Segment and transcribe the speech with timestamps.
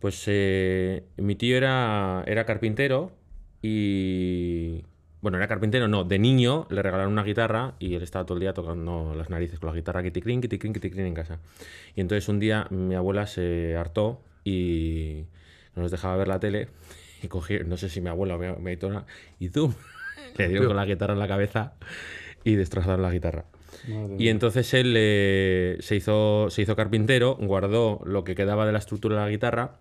[0.00, 3.12] Pues eh, mi tío era, era carpintero
[3.62, 4.84] y...
[5.22, 8.40] Bueno, era carpintero, no, de niño le regalaron una guitarra y él estaba todo el
[8.40, 11.40] día tocando las narices con la guitarra, kitikrin, kitikrin, kitikrin en casa.
[11.94, 15.24] Y entonces un día mi abuela se hartó y
[15.76, 16.68] no nos dejaba ver la tele
[17.22, 18.78] y cogí, no sé si mi abuela o mi, mi
[19.38, 19.74] y zoom,
[20.38, 21.74] le dio con la guitarra en la cabeza
[22.42, 23.44] y destrozaron la guitarra.
[24.18, 28.78] Y entonces él eh, se, hizo, se hizo carpintero, guardó lo que quedaba de la
[28.78, 29.78] estructura de la guitarra.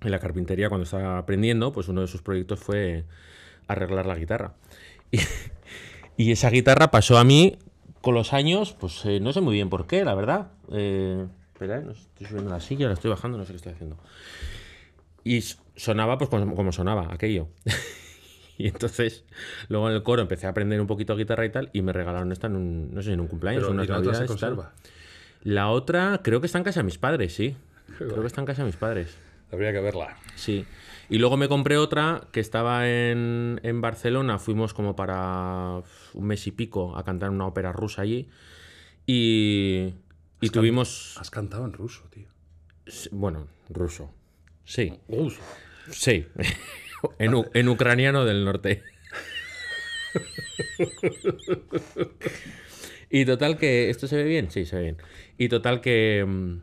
[0.00, 3.04] En la carpintería, cuando estaba aprendiendo, pues uno de sus proyectos fue
[3.66, 4.54] arreglar la guitarra.
[6.16, 7.58] Y, y esa guitarra pasó a mí
[8.00, 10.48] con los años, pues eh, no sé muy bien por qué, la verdad.
[10.72, 13.72] Eh, espera, eh, no estoy subiendo la silla, la estoy bajando, no sé qué estoy
[13.72, 13.96] haciendo.
[15.24, 15.42] Y
[15.76, 17.48] sonaba pues como, como sonaba aquello.
[18.58, 19.24] y entonces,
[19.68, 22.32] luego en el coro empecé a aprender un poquito guitarra y tal, y me regalaron
[22.32, 25.48] esta en un, no sé, en un cumpleaños, Pero, en ¿y unas la otra se?
[25.48, 27.56] La otra creo que está en casa de mis padres, sí.
[27.96, 29.16] Creo que está en casa de mis padres.
[29.50, 30.16] Habría que verla.
[30.34, 30.66] Sí.
[31.10, 34.38] Y luego me compré otra que estaba en, en Barcelona.
[34.38, 35.82] Fuimos como para
[36.14, 38.28] un mes y pico a cantar una ópera rusa allí.
[39.06, 39.94] Y,
[40.40, 41.16] y tuvimos.
[41.18, 42.28] Has cantado en ruso, tío.
[43.10, 44.12] Bueno, ruso.
[44.64, 45.40] Sí, Ruso.
[45.90, 46.26] sí.
[47.18, 48.82] en, en ucraniano del norte.
[53.10, 53.88] y total que.
[53.88, 54.50] ¿Esto se ve bien?
[54.50, 54.96] Sí, se ve bien.
[55.38, 56.58] Y total que.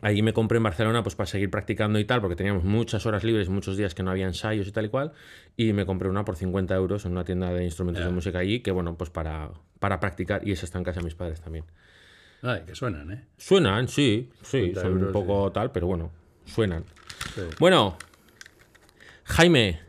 [0.00, 3.24] Allí me compré en Barcelona pues para seguir practicando y tal, porque teníamos muchas horas
[3.24, 5.12] libres, muchos días que no había ensayos y tal y cual,
[5.56, 8.60] y me compré una por 50 euros en una tienda de instrumentos de música allí,
[8.60, 11.66] que bueno, pues para, para practicar, y esa está en casa de mis padres también.
[12.40, 13.26] Ay, que suenan, ¿eh?
[13.36, 16.10] Suenan, sí, sí, 50 son un poco tal, pero bueno,
[16.46, 16.84] suenan.
[17.34, 17.42] Sí.
[17.60, 17.98] Bueno,
[19.24, 19.80] Jaime,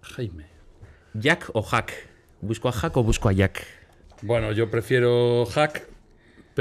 [0.00, 0.46] Jaime.
[1.14, 1.92] ¿Jack o Hack?
[2.40, 3.66] ¿Busco a Hack o busco a Jack?
[4.22, 5.88] Bueno, yo prefiero hack,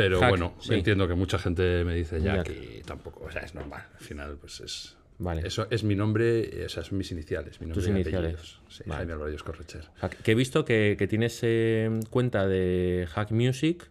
[0.02, 0.74] pero Hack, bueno, sí.
[0.74, 2.58] entiendo que mucha gente me dice Jack, Jack.
[2.80, 3.84] y tampoco, o sea, es normal.
[3.94, 4.96] Al final, pues es.
[5.18, 5.46] Vale.
[5.46, 7.60] Eso es mi nombre, o sea, son mis iniciales.
[7.60, 8.60] Mi nombre Tus iniciales.
[8.70, 9.00] Sí, Vale.
[9.00, 9.84] Jaime Álvarez Correcher.
[10.00, 13.90] Hack, Que he visto que, que tienes eh, cuenta de Hack Music,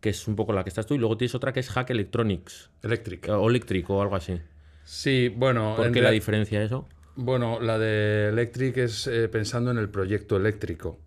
[0.00, 1.90] que es un poco la que estás tú, y luego tienes otra que es Hack
[1.90, 3.28] Electronics, Electric.
[3.28, 4.40] o Electric o algo así.
[4.84, 5.74] Sí, bueno.
[5.76, 6.88] ¿Por qué la diferencia eso?
[7.14, 10.98] Bueno, la de Electric es eh, pensando en el proyecto eléctrico.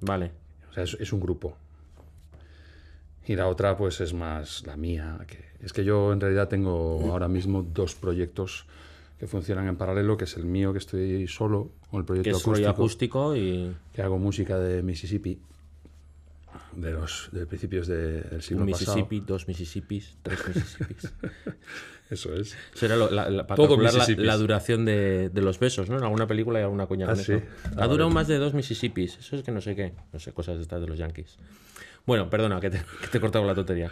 [0.00, 0.30] Vale.
[0.70, 1.56] O sea, es, es un grupo.
[3.26, 5.18] Y la otra, pues, es más la mía.
[5.28, 8.66] Que, es que yo en realidad tengo ahora mismo dos proyectos
[9.18, 12.36] que funcionan en paralelo, que es el mío, que estoy solo, con el Que proyecto
[12.38, 15.38] es rollo acústico, acústico y que hago música de Mississippi,
[16.74, 18.96] de los de principios de- del siglo un pasado.
[18.96, 21.12] Mississippi, dos Mississippis, tres Mississippis.
[22.10, 22.56] Eso es.
[22.74, 25.88] Eso era lo- la, la- para Todo calcular la, la duración de, de los besos,
[25.90, 25.98] ¿no?
[25.98, 27.32] En alguna película hay alguna coña Ah, con sí.
[27.34, 27.44] eso.
[27.76, 28.14] Ah, Ha durado vale.
[28.14, 29.18] más de dos Mississippis.
[29.18, 29.92] Eso es que no sé qué.
[30.12, 31.36] No sé, cosas de estas de los Yankees.
[32.10, 33.88] Bueno, perdona, que te, que te he cortado la tontería.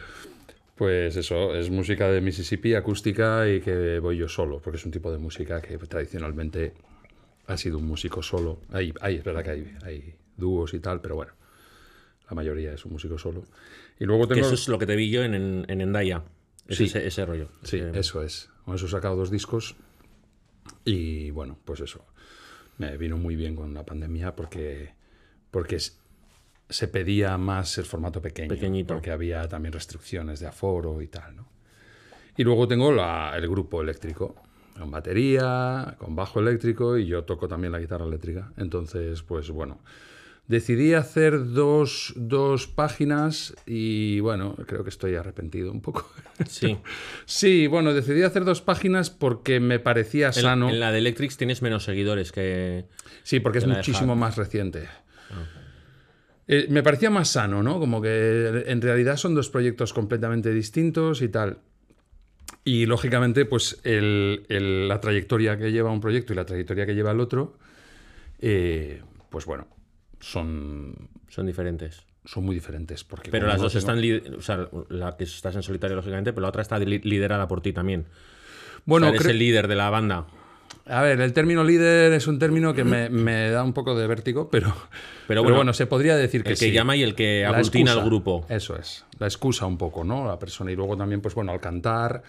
[0.74, 4.90] Pues eso, es música de Mississippi, acústica y que voy yo solo, porque es un
[4.90, 6.74] tipo de música que tradicionalmente
[7.46, 8.58] ha sido un músico solo.
[8.72, 11.30] Hay, hay es verdad que hay, hay dúos y tal, pero bueno,
[12.28, 13.44] la mayoría es un músico solo.
[14.00, 14.40] Y luego tengo...
[14.40, 16.24] eso es lo que te vi yo en, en, en Endaya.
[16.66, 16.84] Es Sí.
[16.86, 17.48] ese, ese rollo.
[17.62, 18.50] Sí, Eh, eso es.
[18.64, 19.76] Con eso he sacado dos discos
[20.84, 22.04] y bueno, pues eso.
[22.78, 24.90] Me vino muy bien con la pandemia porque,
[25.52, 25.97] porque es-
[26.68, 28.48] se pedía más el formato pequeño.
[28.48, 28.94] Pequeñito.
[28.94, 31.48] Porque había también restricciones de aforo y tal, ¿no?
[32.36, 34.34] Y luego tengo la- el grupo eléctrico,
[34.78, 38.52] con batería, con bajo eléctrico y yo toco también la guitarra eléctrica.
[38.56, 39.80] Entonces, pues bueno,
[40.46, 46.08] decidí hacer dos, dos páginas y bueno, creo que estoy arrepentido un poco.
[46.48, 46.78] Sí.
[47.26, 50.68] Sí, bueno, decidí hacer dos páginas porque me parecía En, sano.
[50.70, 52.84] en la de Electrics tienes menos seguidores que.
[53.24, 54.86] Sí, porque es la de muchísimo más reciente.
[56.48, 57.78] Eh, me parecía más sano, ¿no?
[57.78, 61.58] Como que en realidad son dos proyectos completamente distintos y tal.
[62.64, 66.94] Y lógicamente, pues el- el- la trayectoria que lleva un proyecto y la trayectoria que
[66.94, 67.58] lleva el otro,
[68.40, 69.66] eh, pues bueno,
[70.20, 70.94] son,
[71.28, 72.02] Son diferentes.
[72.24, 73.04] son muy diferentes.
[73.04, 74.34] Porque Pero las dos tengo- están.
[74.38, 77.60] O sea, la que estás en solitario, lógicamente, pero la otra está li- liderada por
[77.60, 78.06] ti también.
[78.86, 80.26] Bueno, o sea, eres el líder de la banda.
[80.86, 84.06] A ver, el término líder es un término que me, me da un poco de
[84.06, 84.74] vértigo, pero,
[85.26, 86.72] pero, bueno, bueno, se podría decir que El que sí.
[86.72, 88.46] llama y el que La aglutina al grupo.
[88.48, 90.26] Eso es, la excusa un poco, ¿no?
[90.26, 90.72] La persona.
[90.72, 92.22] Y luego también, pues bueno, al cantar,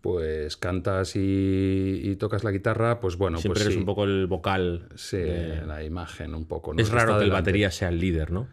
[0.00, 4.04] pues cantas y, y tocas la guitarra, pues bueno, Siempre pues eres sí, un poco
[4.04, 4.88] el vocal.
[4.96, 6.72] sí, de- la imagen un poco.
[6.74, 6.80] ¿no?
[6.82, 8.48] Es raro que el batería sea el líder, ¿no?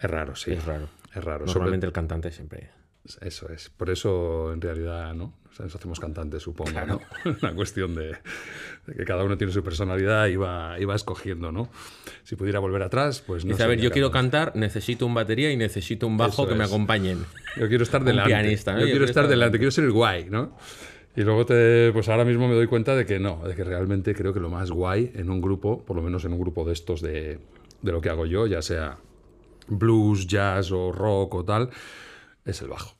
[0.00, 0.52] Es raro, sí.
[0.52, 0.88] Es raro.
[1.14, 1.46] Es raro.
[1.46, 2.70] sobre- Normalmente el cantante siempre.
[3.20, 3.70] Eso es.
[3.70, 5.34] Por eso, en realidad, ¿no?
[5.56, 7.00] Sea, nos hacemos cantantes, supongo, ¿no?
[7.42, 8.08] Una cuestión de,
[8.86, 11.70] de que cada uno tiene su personalidad y va, y va escogiendo, ¿no?
[12.24, 15.50] Si pudiera volver atrás, pues no Dice, a ver, yo quiero cantar, necesito un batería
[15.50, 16.70] y necesito un bajo Eso que me es.
[16.70, 17.24] acompañen.
[17.56, 18.28] Yo quiero estar Un delante.
[18.28, 18.80] pianista, ¿no?
[18.80, 20.54] Yo Yo quiero quiero estar estar delante, quiero ser el guay, ¿no?
[21.16, 24.14] Y luego te, pues ahora mismo me doy cuenta de que no, de que realmente
[24.14, 26.74] creo que lo más guay en un grupo, por lo menos en un grupo de
[26.74, 27.38] estos de,
[27.80, 28.98] de lo que hago yo, ya sea
[29.68, 31.70] blues, jazz o rock o tal,
[32.44, 32.95] es el bajo.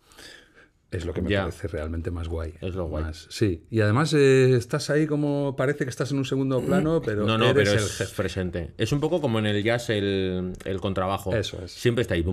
[0.93, 2.55] Es lo que me parece realmente más guay.
[2.61, 3.05] Es lo guay.
[3.05, 3.65] Más, sí.
[3.71, 7.37] Y además eh, estás ahí como parece que estás en un segundo plano, pero no,
[7.37, 8.15] no, eres pero el jefe.
[8.15, 8.73] presente.
[8.79, 11.35] Es un poco como en el jazz el, el contrabajo.
[11.35, 11.73] Eso es.
[11.73, 12.25] Siempre está ahí.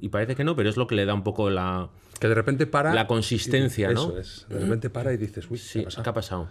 [0.00, 1.90] Y parece que no, pero es lo que le da un poco la.
[2.18, 2.92] Que de repente para.
[2.92, 4.10] La consistencia, ¿no?
[4.10, 4.46] Eso es.
[4.48, 6.48] De repente para y dices, uy, ¿qué ha pasado?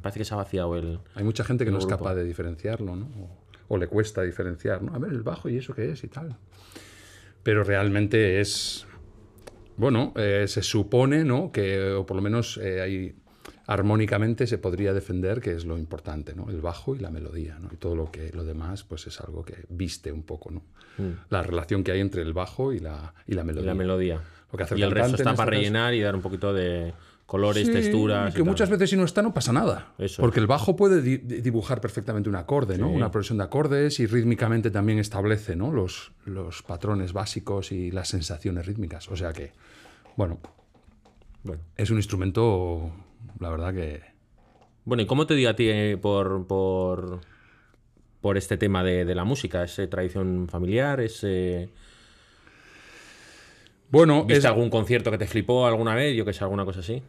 [0.00, 1.00] parece que se ha vaciado el.
[1.14, 3.06] Hay mucha gente que no es capaz de diferenciarlo, ¿no?
[3.68, 4.94] O, o le cuesta diferenciar, ¿no?
[4.94, 6.34] A ver, el bajo y eso qué es y tal.
[7.42, 8.85] Pero realmente es
[9.76, 11.52] bueno, eh, se supone, ¿no?
[11.52, 13.14] Que, o por lo menos eh, hay.
[13.68, 16.48] Armónicamente se podría defender que es lo importante, ¿no?
[16.50, 17.68] El bajo y la melodía, ¿no?
[17.72, 20.62] Y todo lo que lo demás, pues es algo que viste un poco, ¿no?
[21.30, 23.66] La relación que hay entre el bajo y la, y la y melodía.
[23.66, 24.20] la melodía.
[24.52, 25.50] Lo que hace y el resto está para este caso.
[25.50, 26.94] rellenar y dar un poquito de
[27.26, 28.32] colores, Sí, texturas.
[28.32, 28.48] Que y tal.
[28.50, 29.92] muchas veces si no está no pasa nada.
[29.98, 30.22] Eso.
[30.22, 32.88] Porque el bajo puede di- di- dibujar perfectamente un acorde, ¿no?
[32.88, 32.94] Sí.
[32.94, 35.72] Una progresión de acordes y rítmicamente también establece ¿no?
[35.72, 39.08] los, los patrones básicos y las sensaciones rítmicas.
[39.10, 39.52] O sea que,
[40.16, 40.38] bueno,
[41.42, 41.62] Bueno.
[41.76, 42.92] es un instrumento,
[43.40, 44.02] la verdad que...
[44.84, 47.18] Bueno, ¿y cómo te dio a ti eh, por, por,
[48.20, 49.64] por este tema de, de la música?
[49.64, 51.00] ¿Es eh, tradición familiar?
[51.00, 51.68] ¿Es, eh,
[53.90, 56.16] Bueno, ¿Viste es- algún concierto que te flipó alguna vez?
[56.16, 57.02] Yo que sé, alguna cosa así.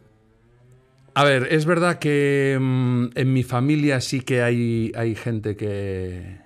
[1.18, 6.38] A ver, es verdad que mm, en mi familia sí que hay, hay gente que,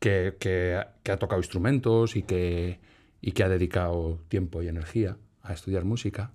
[0.00, 2.80] que, ha- tocado instrumentos y que,
[3.20, 6.32] y que ha dedicado tiempo y energía a estudiar música.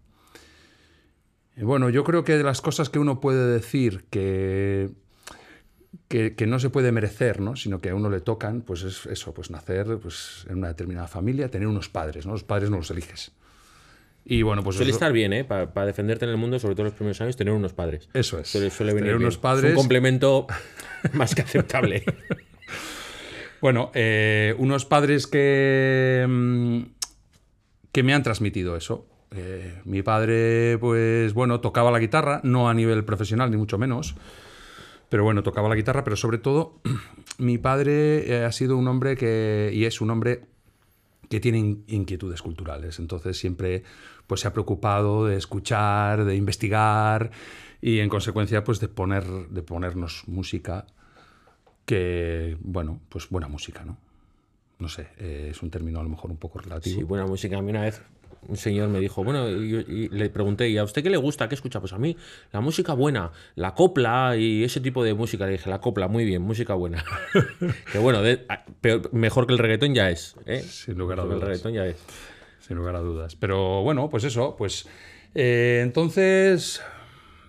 [1.58, 4.90] Y bueno, yo creo que de las cosas que uno puede decir que,
[6.08, 7.58] que, que no se puede merecer, ¿no?
[7.58, 11.10] sino que a uno le tocan, pues es eso, pues nacer pues, en una determinada
[11.10, 12.32] familia, tener unos padres, ¿no?
[12.32, 13.34] Los padres no los eliges.
[14.26, 15.44] Y bueno, pues Suele eso- estar bien, ¿eh?
[15.44, 18.10] Para defenderte en el mundo, sobre todo los primeros años, tener unos padres.
[18.14, 18.48] Eso es.
[18.48, 19.26] Suele, suele venir Tener bien.
[19.26, 19.72] unos Es padres.
[19.72, 20.46] un complemento
[21.14, 22.04] más que aceptable.
[23.62, 26.80] Bueno, eh, unos padres que, mm,
[27.92, 29.06] que me han transmitido eso.
[29.36, 34.16] Eh, mi padre, pues bueno, tocaba la guitarra, no a nivel profesional, ni mucho menos.
[35.10, 36.80] Pero bueno, tocaba la guitarra, pero sobre todo,
[37.38, 40.42] mi padre eh, ha sido un hombre que, y es un hombre
[41.30, 43.00] que tiene in- inquietudes culturales.
[43.00, 43.84] Entonces siempre
[44.28, 47.32] pues, se ha preocupado de escuchar, de investigar
[47.82, 50.86] y en consecuencia pues, de, poner, de ponernos música
[51.86, 53.98] que, bueno, pues buena música, ¿no?
[54.80, 57.00] No sé, eh, es un término a lo mejor un poco relativo.
[57.00, 57.58] Sí, buena música.
[57.58, 58.02] A mí una vez
[58.48, 61.50] un señor me dijo, bueno, y, y le pregunté, ¿y a usted qué le gusta?
[61.50, 61.80] ¿Qué escucha?
[61.80, 62.16] Pues a mí
[62.52, 65.46] la música buena, la copla y ese tipo de música.
[65.46, 67.04] Le dije, la copla, muy bien, música buena.
[67.92, 68.46] que bueno, de-
[68.82, 70.36] peor- mejor que el reggaetón ya es.
[70.46, 70.62] ¿eh?
[70.62, 71.44] Sin lugar a El dudas.
[71.44, 71.98] reggaetón ya es.
[72.60, 73.36] Sin lugar a dudas.
[73.36, 74.88] Pero bueno, pues eso, pues
[75.36, 76.82] eh, entonces...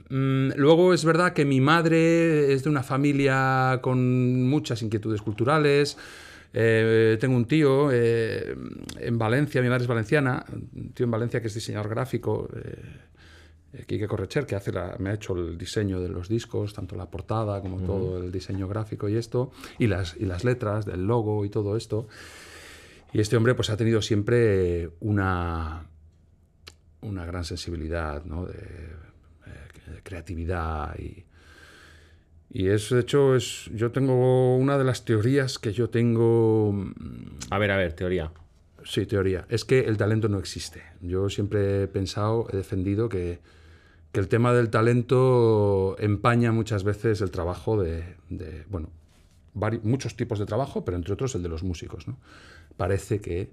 [0.08, 5.96] mm, luego es verdad que mi madre es de una familia con muchas inquietudes culturales.
[6.52, 8.56] Eh, tengo un tío eh,
[8.98, 13.84] en Valencia, mi madre es valenciana, un tío en Valencia que es diseñador gráfico, eh,
[13.86, 17.08] Quique Correcher, que hace la- me ha hecho el diseño de los discos, tanto la
[17.08, 21.44] portada como todo el diseño gráfico y esto, y las, y las letras del logo
[21.44, 22.08] y todo esto.
[23.12, 25.86] Y este hombre pues ha tenido siempre una,
[27.02, 28.46] una gran sensibilidad, ¿no?
[28.46, 31.24] de, eh, de creatividad y,
[32.52, 36.92] y es, de hecho, es, yo tengo una de las teorías que yo tengo, mm,
[37.50, 38.32] A ver, a ver, teoría.
[38.84, 40.82] sí, teoría, es que el talento no existe.
[41.00, 43.38] Yo siempre he pensado, he defendido que,
[44.12, 48.90] que el tema del talento empaña muchas veces el trabajo de, de, bueno,
[49.54, 52.18] vari- muchos tipos de trabajo, pero entre otros el de los músicos, ¿no?
[52.76, 53.50] Parece que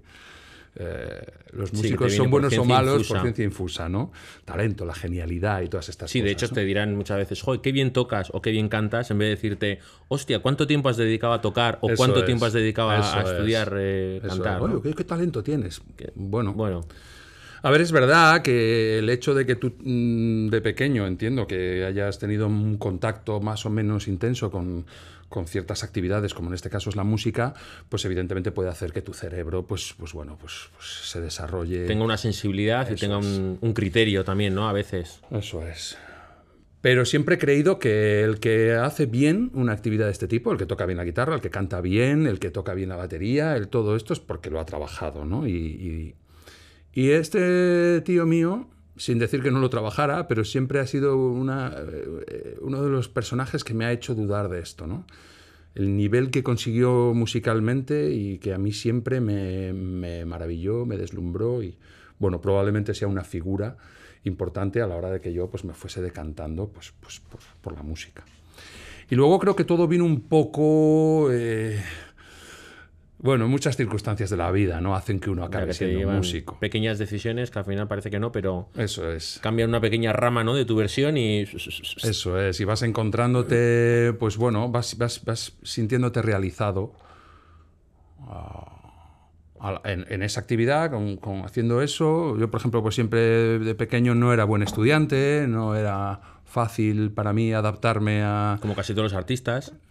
[0.76, 1.20] eh,
[1.52, 3.14] los Sí, músicos son buenos o malos infusa.
[3.14, 4.12] por ciencia infusa, ¿no?
[4.44, 6.24] Talento, la genialidad y todas estas Sí, cosas.
[6.26, 6.52] de hecho ¿no?
[6.52, 9.34] te dirán muchas veces, joder, qué bien tocas o qué bien cantas, en vez de
[9.34, 12.90] decirte, hostia, ¿cuánto tiempo has dedicado a tocar o Eso cuánto es, tiempo has dedicado
[12.90, 14.56] a, eso a es, estudiar eh, cantar?
[14.62, 14.68] es.
[14.68, 14.74] ¿no?
[14.74, 15.80] Oye, ¿qué, qué talento tienes?
[16.14, 16.84] Bueno, Bueno,
[17.62, 21.84] A ver, es verdad que el hecho de que tú mm, de pequeño, entiendo, que
[21.84, 24.86] hayas tenido un contacto más o menos intenso con,
[25.28, 27.54] con ciertas actividades, como en este caso es la música,
[27.88, 31.86] pues evidentemente puede hacer que tu cerebro, pues, pues bueno, pues, pues se desarrolle.
[31.86, 34.68] tenga una sensibilidad y tenga un, un criterio también, ¿no?
[34.68, 35.20] A veces.
[35.30, 35.98] Eso es.
[36.80, 40.58] Pero siempre he creído que el que hace bien una actividad de este tipo, el
[40.58, 43.56] que toca bien la guitarra, el que canta bien, el que toca bien la batería,
[43.56, 45.46] el todo esto es porque lo ha trabajado, ¿no?
[45.46, 46.14] Y, y-
[46.94, 51.72] y este tío mío, sin decir que no lo trabajara, pero siempre ha sido una,
[52.26, 55.06] eh, uno de los personajes que me ha hecho dudar de esto, ¿no?
[55.74, 61.62] El nivel que consiguió musicalmente y que a mí siempre me, me maravilló, me deslumbró
[61.62, 61.78] y,
[62.18, 63.76] bueno, probablemente sea una figura
[64.24, 67.22] importante a la hora de que yo pues, me fuese decantando pues, pues,
[67.62, 68.24] por, la música.
[69.08, 71.30] Y luego creo que todo vino un poco...
[71.30, 71.80] eh,
[73.20, 76.58] bueno, muchas circunstancias de la vida no hacen que uno acabe que siendo músico.
[76.60, 79.40] Pequeñas decisiones que al final parece que no, pero Eso es.
[79.42, 80.54] cambian una pequeña rama ¿no?
[80.54, 81.40] de tu versión y.
[81.40, 86.92] Eso es, y vas encontrándote, pues bueno, vas, vas, vas sintiéndote realizado
[88.20, 92.38] ah, en, en esa actividad, con, con haciendo eso.
[92.38, 97.32] Yo, por ejemplo, pues siempre de pequeño no era buen estudiante, no era fácil para
[97.32, 98.58] mí adaptarme a...
[98.60, 99.72] Como casi todos los artistas.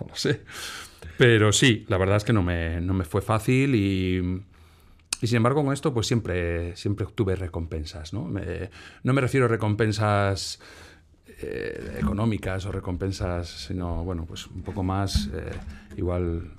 [0.00, 0.40] No lo sé.
[1.24, 4.42] Pero sí, la verdad es que no me, no me fue fácil y,
[5.20, 8.12] y sin embargo con esto pues siempre, siempre obtuve recompensas.
[8.12, 8.24] ¿no?
[8.24, 8.70] Me-
[9.04, 10.58] no me refiero a recompensas
[11.40, 15.50] eh, económicas o recompensas, sino bueno, pues un poco más eh,
[15.96, 16.50] igual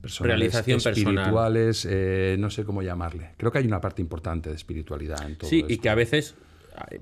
[0.00, 1.14] personales, Realización personal.
[1.18, 3.30] espirituales, eh, no sé cómo llamarle.
[3.36, 6.34] Creo que hay una parte importante de espiritualidad en todo Sí, y que a veces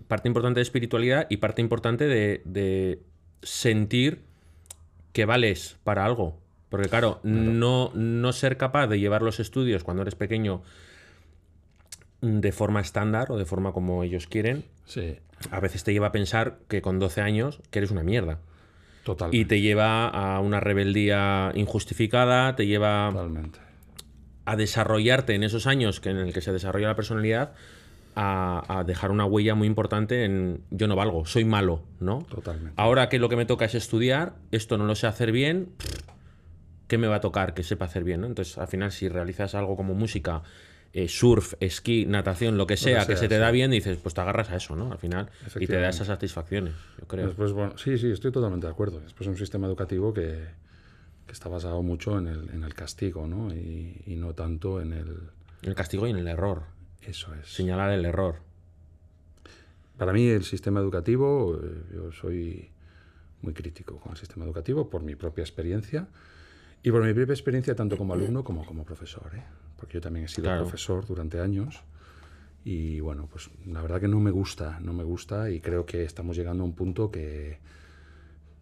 [0.08, 3.00] parte importante de espiritualidad y parte importante de, de
[3.42, 4.20] sentir
[5.14, 6.38] que vales para algo.
[6.70, 10.62] Porque claro, No, no ser capaz de llevar los estudios cuando eres pequeño
[12.22, 15.18] de forma estándar o de forma como ellos quieren, Sí,
[15.50, 18.38] a veces te lleva a pensar que con 12 años que eres una mierda.
[19.04, 19.36] totalmente.
[19.38, 23.58] Y te lleva a una rebeldía injustificada, te lleva totalmente.
[24.44, 27.52] a desarrollarte en esos años que en el que se desarrolla la personalidad,
[28.16, 32.18] a, a dejar una huella muy importante en yo no valgo, soy malo, ¿no?
[32.28, 32.74] Totalmente.
[32.76, 35.68] Ahora que lo que me toca es estudiar, esto no lo sé hacer bien,
[36.90, 38.20] ¿qué me va a tocar que sepa hacer bien?
[38.20, 38.26] ¿no?
[38.26, 40.42] Entonces, al final, si realizas algo como música,
[40.92, 43.40] eh, surf, esquí, natación, lo que sea, que, sea, se te sí.
[43.40, 44.90] da bien, dices, pues te agarras a eso, ¿no?
[44.90, 45.30] Al final,
[45.60, 47.28] y te da esas satisfacciones, yo creo.
[47.28, 48.98] Después, bueno, sí, sí, estoy totalmente de acuerdo.
[48.98, 50.48] Después un sistema educativo que,
[51.26, 53.54] que está basado mucho en el, en el castigo, ¿no?
[53.54, 55.08] Y, y no tanto en el...
[55.62, 56.64] En el castigo y en el error,
[57.02, 57.46] Eso es.
[57.46, 58.36] señalar el error.
[59.96, 62.70] Para mí el sistema educativo, eh, yo soy
[63.42, 66.08] muy crítico con el sistema educativo por mi propia experiencia
[66.82, 69.42] y por mi propia experiencia tanto como alumno como como profesor, ¿eh?
[69.76, 70.62] porque yo también he sido Claro.
[70.62, 71.80] profesor durante años
[72.64, 76.04] y bueno, pues la verdad que no me gusta, no me gusta y creo que
[76.04, 77.58] estamos llegando a un punto que,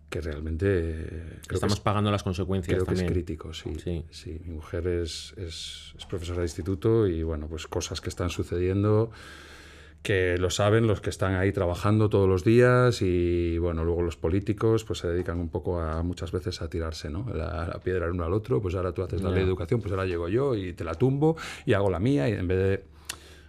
[0.09, 3.07] que realmente creo que Estamos es- pagando las consecuencias Creo que también.
[3.07, 3.75] es crítico, sí.
[3.83, 4.05] Sí.
[4.11, 4.41] sí.
[4.45, 9.11] mi mujer es, es- es profesora de instituto y bueno, pues cosas que están sucediendo
[10.03, 14.17] que lo saben los que están ahí trabajando todos los días y bueno, luego los
[14.17, 17.27] políticos pues se dedican un poco a muchas veces a tirarse, ¿no?
[17.35, 19.81] La, la piedra el uno al otro, pues ahora tú haces la ley de educación,
[19.81, 21.37] pues ahora llego yo y te la tumbo
[21.67, 22.85] y hago la mía y en vez de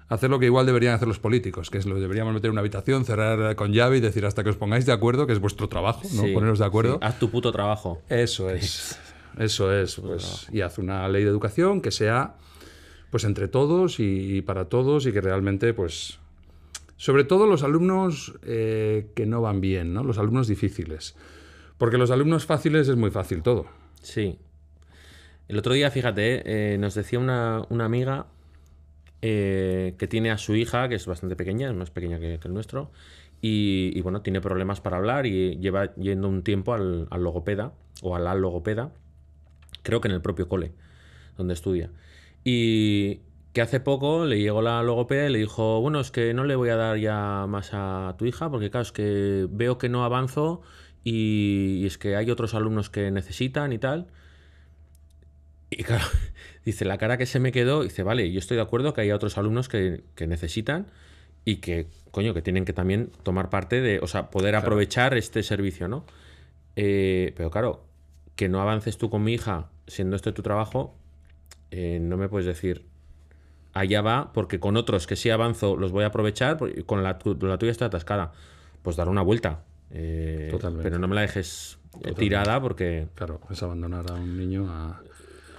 [0.10, 2.62] hacer lo que igual deberían hacer los políticos, que es lo deberíamos meter en una
[2.62, 5.70] habitación, cerrar con llave y decir hasta que os pongáis de acuerdo, que es vuestro
[5.70, 6.24] trabajo, ¿no?
[6.24, 6.94] Sí, Poneros de acuerdo.
[6.94, 8.02] sí, Haz tu puto trabajo.
[8.10, 9.00] Eso es.
[9.38, 9.96] Eso es.
[9.96, 12.36] Pues, y haz una ley de educación que sea
[13.12, 16.20] pues entre todos y, y para todos y que realmente, pues.
[17.00, 20.04] Sobre todo los alumnos eh, que no van bien, ¿no?
[20.04, 21.16] Los alumnos difíciles.
[21.78, 23.68] Porque los alumnos fáciles es muy fácil todo.
[24.02, 24.38] Sí.
[25.48, 28.28] El otro día, fíjate, eh, nos decía una, amiga
[29.22, 32.54] eh, que tiene a su hija, que es bastante pequeña, es más pequeña que, el
[32.54, 32.92] nuestro,
[33.42, 37.72] y, y, bueno, tiene problemas para hablar y lleva yendo un tiempo al, al logopeda
[38.02, 38.92] o a la logopeda,
[39.84, 40.74] creo que en el propio cole
[41.38, 41.92] donde estudia.
[42.44, 43.22] Y
[43.54, 46.56] que hace poco le llegó la logopeda y le dijo, bueno, es que no le
[46.56, 50.04] voy a dar ya más a tu hija, porque claro, es que veo que no
[50.04, 50.62] avanzo
[51.04, 54.08] y, y es que hay otros alumnos que necesitan y tal.
[55.70, 56.06] Y claro,
[56.66, 59.12] dice, la cara que se me quedó, dice, vale, yo estoy de acuerdo que hay
[59.12, 60.88] otros alumnos que, que necesitan
[61.46, 65.44] y que, coño, que tienen que también tomar parte de, o sea, poder aprovechar este
[65.44, 66.06] servicio, ¿no?
[66.76, 67.86] Eh, pero claro,
[68.36, 70.96] que no avances tú con mi hija siendo este tu trabajo,
[71.72, 72.86] eh, no me puedes decir,
[73.74, 77.18] allá va, porque con otros que sí avanzo los voy a aprovechar, porque con la,
[77.20, 78.32] tu- la tuya está atascada.
[78.82, 79.62] Pues dar una vuelta.
[79.92, 80.84] Eh, Totalmente.
[80.84, 81.80] pero no me la dejes
[82.18, 85.02] tirada porque Claro, es abandonar a un niño a.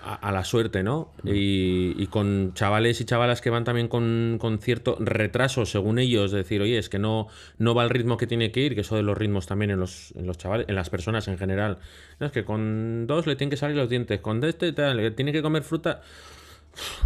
[0.03, 1.13] a, a la suerte, ¿no?
[1.25, 6.31] Y, y con chavales y chavalas que van también con, con cierto retraso, según ellos,
[6.31, 7.27] de decir, oye, es que no,
[7.59, 9.81] no va al ritmo que tiene que ir, que eso de los ritmos también en
[9.81, 11.79] los, en los chavales, en las personas en general.
[12.21, 15.11] No, es que con dos le tienen que salir los dientes, con este tal, le
[15.11, 16.01] tiene que comer fruta.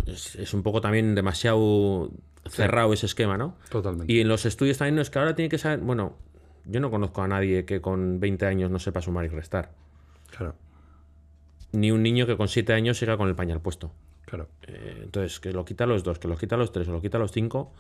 [0.07, 2.11] Es, es un poco también demasiado
[2.49, 3.57] cerrado ese esquema, ¿no?
[3.71, 4.13] Totalmente.
[4.13, 5.81] Y en los estudios también no es que ahora tiene que saber.
[5.81, 6.17] Bueno,
[6.67, 9.73] yo no conozco a nadie que con 20 años no sepa sumar y restar.
[10.31, 10.55] Claro,
[11.73, 13.93] Ni un niño que con 7 años siga con el pañal puesto.
[14.27, 14.49] claro.
[14.67, 16.93] Eh, entonces, que lo quita a los dos, que lo quita a los tres, o
[16.93, 17.73] lo quita a los cinco.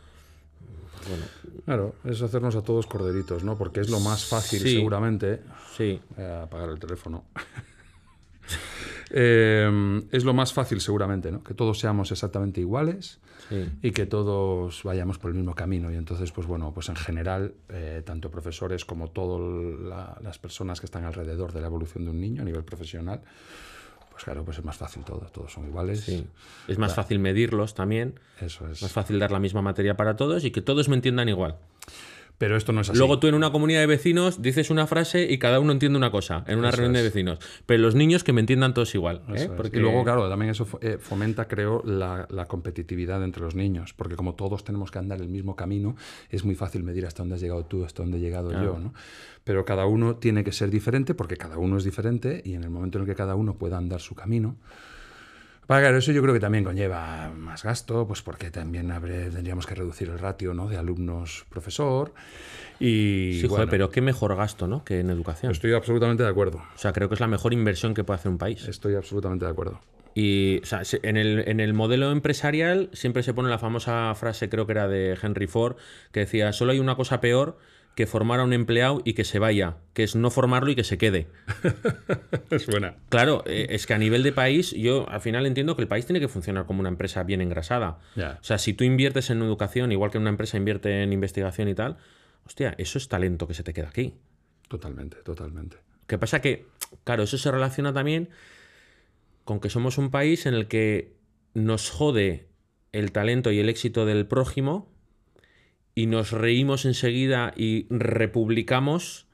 [1.09, 1.25] bueno,
[1.64, 3.57] Claro, es hacernos a todos corderitos, ¿no?
[3.59, 4.76] Porque es lo más fácil, Sí.
[4.76, 5.41] seguramente.
[5.76, 6.00] sí.
[6.19, 7.25] A apagar el teléfono.
[9.16, 11.42] eh, es lo más fácil seguramente, ¿no?
[11.44, 13.68] Que todos seamos exactamente iguales Sí.
[13.83, 15.92] y que todos vayamos por el mismo camino.
[15.92, 20.87] Y entonces, pues bueno, pues en general, eh, tanto profesores como todas las personas que
[20.87, 23.21] están alrededor de la evolución de un niño a nivel profesional,
[24.11, 26.00] pues claro, pues es más fácil todo, todos son iguales.
[26.00, 26.26] Sí.
[26.68, 28.18] Es más fácil medirlos también.
[28.40, 28.80] Eso es.
[28.80, 31.56] Más fácil dar la misma materia para todos y que todos me entiendan igual.
[32.38, 32.99] Pero esto no es así.
[32.99, 36.11] Luego tú en una comunidad de vecinos dices una frase y cada uno entiende una
[36.11, 37.38] cosa en una Eso reunión de vecinos.
[37.67, 39.23] Pero los niños que me entiendan todos igual.
[39.35, 39.49] ¿eh?
[39.57, 43.95] Porque Y luego, claro, también eso eh, fomenta, creo, la, la competitividad entre los niños,
[43.95, 45.97] porque como todos tenemos que andar el mismo camino,
[46.31, 48.95] es muy fácil medir hasta dónde has llegado tú, hasta dónde he llegado yo, ¿no?
[49.45, 52.71] Pero cada uno tiene que ser diferente, porque cada uno es diferente, y en el
[52.71, 54.57] momento en el que cada uno pueda andar su camino,
[55.66, 59.66] para claro, eso yo creo que también conlleva más gasto, pues porque también habré- tendríamos
[59.66, 60.68] que reducir el ratio ¿no?
[60.68, 62.12] de alumnos-profesor.
[62.80, 64.85] Y Sí, joder, bueno, pero qué mejor gasto, ¿no?
[64.85, 65.52] Que en educación.
[65.52, 66.59] estoy absolutamente de acuerdo.
[66.75, 68.66] O sea, creo que es la mejor inversión que puede hacer un país.
[68.68, 69.80] Estoy absolutamente de acuerdo.
[70.16, 74.14] Y o sea, se- en, el, en el modelo empresarial siempre se pone la famosa
[74.14, 75.76] frase, creo que era de Henry Ford,
[76.12, 77.59] que decía, solo hay una cosa peor
[77.94, 80.84] que formar a un empleado y que se vaya, que es no formarlo y que
[80.84, 81.28] se quede.
[82.50, 82.96] Es buena.
[83.08, 86.06] Claro, eh, es que a nivel de país, yo al final entiendo que el país
[86.06, 87.98] tiene que funcionar como una empresa bien engrasada.
[88.16, 91.74] O sea, si tú inviertes en educación, igual que una empresa invierte en investigación y
[91.74, 91.96] tal,
[92.46, 94.14] hostia, eso es talento que se te queda aquí.
[94.68, 95.78] Totalmente, totalmente.
[96.06, 96.40] ¿Qué pasa?
[96.40, 96.66] Que,
[97.04, 98.28] claro, eso se relaciona también
[99.44, 101.16] con que somos un país en el que
[101.54, 102.48] nos jode
[102.92, 104.93] el talento y el éxito del prójimo
[105.94, 109.26] y nos reímos enseguida y republicamos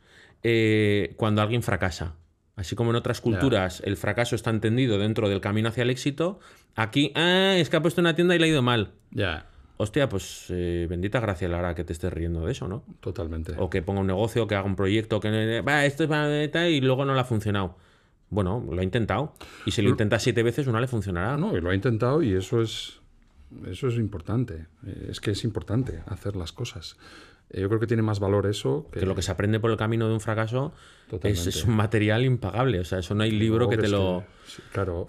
[0.43, 2.17] eh, cuando alguien fracasa.
[2.57, 6.41] Así como en otras culturas el fracaso está entendido dentro del camino hacia el éxito,
[6.75, 8.93] aquí, ah, es que ha puesto una tienda y le ha ido mal.
[9.13, 9.47] Ya,
[9.83, 12.85] Hostia, pues eh, bendita gracia la hará que te estés riendo de eso, ¿no?
[13.01, 13.55] totalmente.
[13.57, 16.69] O que ponga un negocio, que haga un proyecto, que va, esto es para tal",
[16.69, 17.79] y luego no le ha funcionado.
[18.29, 19.33] Bueno, lo ha intentado.
[19.65, 21.39] Y si lo intenta siete veces, una le funcionará.
[21.39, 23.00] No, y lo ha intentado y eso es,
[23.67, 24.67] eso es importante.
[24.87, 26.97] Eh, Es que es importante hacer las cosas.
[27.51, 29.71] Eh, Yo creo que tiene más valor eso que, Que lo que se aprende por
[29.71, 30.73] el camino de un fracaso
[31.23, 32.81] es, es un material impagable.
[32.81, 34.25] O sea, eso no hay libro que te lo.
[34.47, 35.09] sí, claro.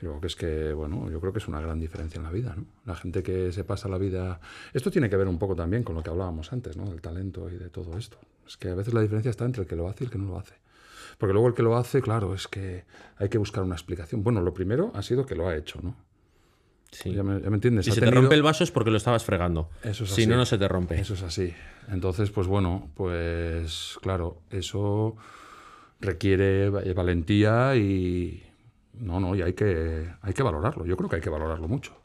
[0.00, 2.32] Y luego que es que, bueno, yo creo que es una gran diferencia en la
[2.32, 2.64] vida, ¿no?
[2.86, 4.40] La gente que se pasa la vida...
[4.72, 6.90] Esto tiene que ver un poco también con lo que hablábamos antes, ¿no?
[6.90, 8.18] Del talento y de todo esto.
[8.44, 10.18] Es que a veces la diferencia está entre el que lo hace y el que
[10.18, 10.54] no lo hace.
[11.18, 12.84] Porque luego el que lo hace, claro, es que
[13.16, 14.24] hay que buscar una explicación.
[14.24, 15.94] Bueno, lo primero ha sido que lo ha hecho, ¿no?
[16.92, 17.12] Sí.
[17.12, 17.86] Ya me, ya me entiendes.
[17.86, 19.70] Si Ha se te rompe el vaso es porque lo estabas fregando.
[19.82, 21.00] Eso es si no, no se te rompe.
[21.00, 21.52] Eso es así.
[21.90, 25.16] Entonces, pues bueno, pues claro, eso
[26.00, 28.42] requiere eh, valentía y
[28.94, 30.84] no, no, y hay que, hay que valorarlo.
[30.84, 31.96] Yo creo que hay que valorarlo mucho.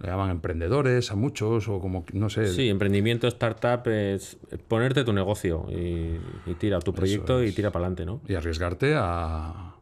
[0.00, 2.46] Le llaman emprendedores a muchos o como, no sé.
[2.48, 7.86] Sí, emprendimiento, startup, es ponerte tu negocio y, y tira tu proyecto y tira para
[7.86, 8.20] adelante, ¿no?
[8.28, 9.74] Y arriesgarte a,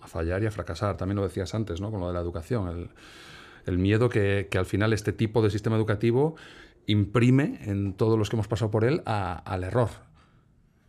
[0.00, 0.96] a fallar y a fracasar.
[0.96, 1.90] También lo decías antes, ¿no?
[1.90, 2.68] Con lo de la educación.
[2.68, 2.88] El,
[3.66, 6.34] el miedo que, que al final este tipo de sistema educativo
[6.86, 9.90] imprime en todos los que hemos pasado por él a- al error.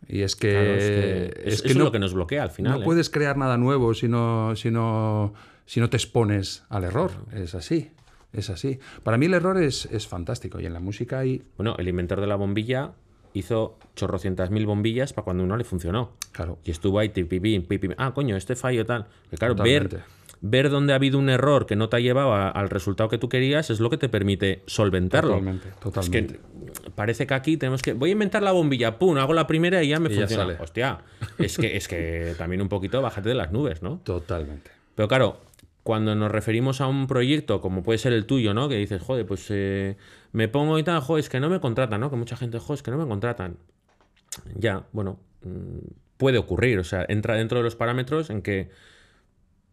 [0.08, 2.14] Y es que, Claro, es que, es- es que eso no, es lo que nos
[2.14, 2.72] bloquea al final.
[2.72, 2.84] no ¿eh?
[2.84, 5.32] puedes crear nada nuevo si no, si no,
[5.66, 7.12] si no te expones al error.
[7.32, 7.92] Es así.
[8.32, 8.78] Es así.
[9.02, 10.58] Para mí el error es, es fantástico.
[10.58, 11.42] Y en la música hay.
[11.58, 12.92] Bueno, el inventor de la bombilla
[13.34, 16.12] hizo chorrocientas mil bombillas para cuando uno le funcionó.
[16.32, 16.58] Claro.
[16.64, 19.06] Y estuvo ahí, tipipi, pipi, ah, coño, este fallo tal.
[19.30, 20.12] Que claro, ver, Totalmente.
[20.40, 23.18] ver dónde ha habido un error que no te ha llevado a- al resultado que
[23.18, 25.30] tú querías es lo que te permite solventarlo.
[25.30, 26.34] Totalmente, Es totalmente.
[26.84, 27.92] que parece que aquí tenemos que.
[27.92, 30.44] Voy a inventar la bombilla, pum, hago la primera y ya me Y ya funciona.
[30.44, 30.56] sale.
[30.60, 30.98] Hostia,
[31.38, 34.00] es que, es que también un poquito bájate de las nubes, ¿no?
[34.04, 34.70] Totalmente.
[34.94, 35.38] Pero claro,
[35.82, 38.68] cuando nos referimos a un proyecto como puede ser el tuyo, ¿no?
[38.68, 39.96] Que dices, joder, pues eh,
[40.32, 42.10] me pongo y tal, joder, es que no me contratan, ¿no?
[42.10, 43.56] Que mucha gente, joder, es que no me contratan.
[44.54, 45.78] Ya, bueno, mm,
[46.16, 48.70] puede ocurrir, o sea, entra dentro de los parámetros en que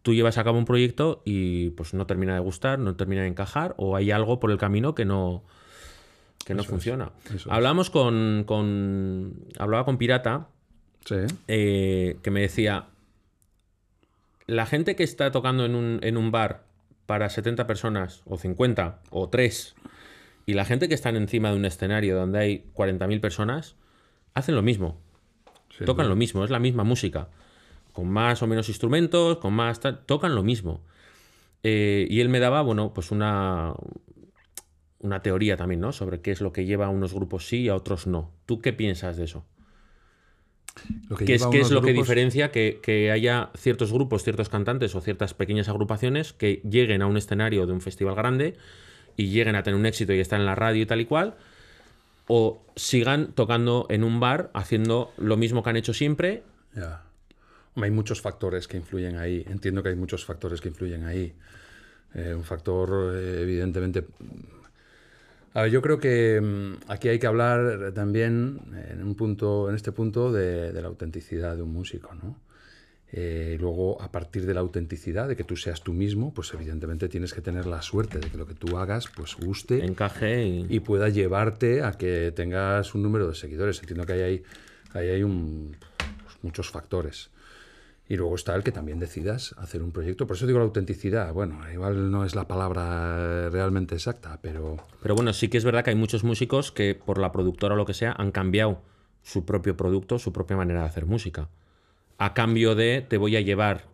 [0.01, 3.27] tú llevas a cabo un proyecto y pues no termina de gustar, no termina de
[3.27, 5.43] encajar o hay algo por el camino que no
[6.45, 7.11] que no Eso funciona.
[7.35, 7.45] es.
[7.47, 10.47] Hablamos con, con hablaba con Pirata
[11.05, 11.15] Sí.
[11.47, 12.87] eh, que me decía,
[14.47, 16.63] la gente que está tocando en un, en un bar
[17.05, 19.75] para 70 personas, o 50, o 3,
[20.49, 23.75] y la gente que están encima de un escenario donde hay 40.000 personas,
[24.33, 24.99] hacen lo mismo,
[25.69, 26.09] sí, tocan sí.
[26.09, 27.29] lo mismo, es la misma música,
[27.93, 29.79] con más o menos instrumentos, con más...
[30.07, 30.81] tocan lo mismo.
[31.61, 33.75] Eh, y él me daba, bueno, pues una,
[34.97, 35.91] una teoría también, ¿no?
[35.91, 38.31] Sobre qué es lo que lleva a unos grupos sí y a otros no.
[38.47, 39.45] ¿Tú qué piensas de eso?
[41.09, 44.95] Lo que ¿Qué es, qué lo que diferencia que, que haya ciertos grupos, ciertos cantantes
[44.95, 48.55] o ciertas pequeñas agrupaciones que lleguen a un escenario de un festival grande
[49.19, 51.35] y lleguen a tener un éxito y estar en la radio y tal y cual?
[52.27, 57.03] O sigan tocando en un bar haciendo lo mismo que han hecho siempre Ya.
[57.75, 59.45] Hay muchos factores que influyen ahí.
[59.47, 61.33] Entiendo que hay muchos factores que influyen ahí.
[62.13, 64.05] Eh, un factor, eh, evidentemente.
[65.53, 69.75] A ver, yo creo que mm, aquí hay que hablar también en, un punto, en
[69.75, 72.37] este punto de, de la autenticidad de un músico, ¿no?
[73.11, 77.09] Eh, luego, a partir de la autenticidad, de que tú seas tú mismo, pues evidentemente
[77.09, 80.65] tienes que tener la suerte de que lo que tú hagas pues guste Encaje y...
[80.69, 83.79] y pueda llevarte a que tengas un número de seguidores.
[83.79, 84.43] Entiendo que ahí hay,
[84.93, 85.75] ahí hay un-
[86.23, 87.31] pues, muchos factores.
[88.07, 90.25] Y luego está el que también decidas hacer un proyecto.
[90.25, 91.31] Por eso digo la autenticidad.
[91.33, 95.83] Bueno, igual no es la palabra realmente exacta, pero Pero bueno, sí que es verdad
[95.83, 98.81] que hay muchos músicos que por la productora o lo que sea han cambiado
[99.21, 101.49] su propio producto, su propia manera de hacer música.
[102.19, 103.85] A cambio de te voy a llevar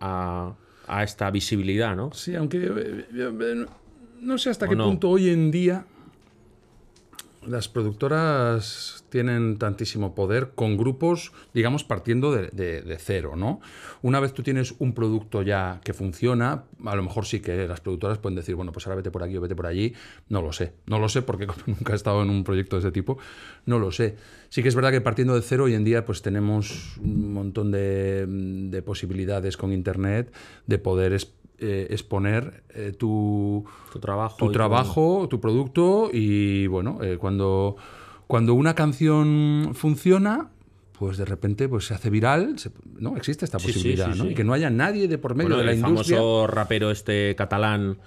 [0.00, 0.54] a,
[0.86, 2.12] a esta visibilidad, ¿no?
[2.12, 3.66] Sí, aunque eh, eh,
[4.20, 4.84] no sé hasta ¿O qué no?
[4.84, 5.86] punto hoy en día
[7.46, 13.60] las productoras tienen tantísimo poder con grupos, digamos, partiendo de, de- cero, ¿no?
[14.02, 17.80] Una vez tú tienes un producto ya que funciona, a lo mejor sí que las
[17.80, 19.94] productoras pueden decir, bueno, pues ahora vete por aquí o vete por allí.
[20.28, 20.74] No lo sé.
[20.86, 23.18] No lo sé porque nunca he estado en un proyecto de ese tipo,
[23.66, 24.16] no lo sé.
[24.48, 27.70] Sí que es verdad que partiendo de cero hoy en día pues tenemos un montón
[27.70, 30.32] de, de posibilidades con Internet
[30.66, 34.36] de poder es- eh, exponer eh, tu, Tu trabajo.
[34.38, 37.76] tu trabajo, tu producto y bueno, eh, cuando,
[38.26, 40.50] cuando una canción funciona,
[40.98, 43.16] pues de repente pues se hace viral, se- ¿no?
[43.16, 44.30] Existe esta Sí, sí, posibilidad, sí, ¿no?
[44.30, 46.18] Y que no haya nadie de por medio Bueno, de la el industria.
[46.18, 47.98] famoso rapero este catalán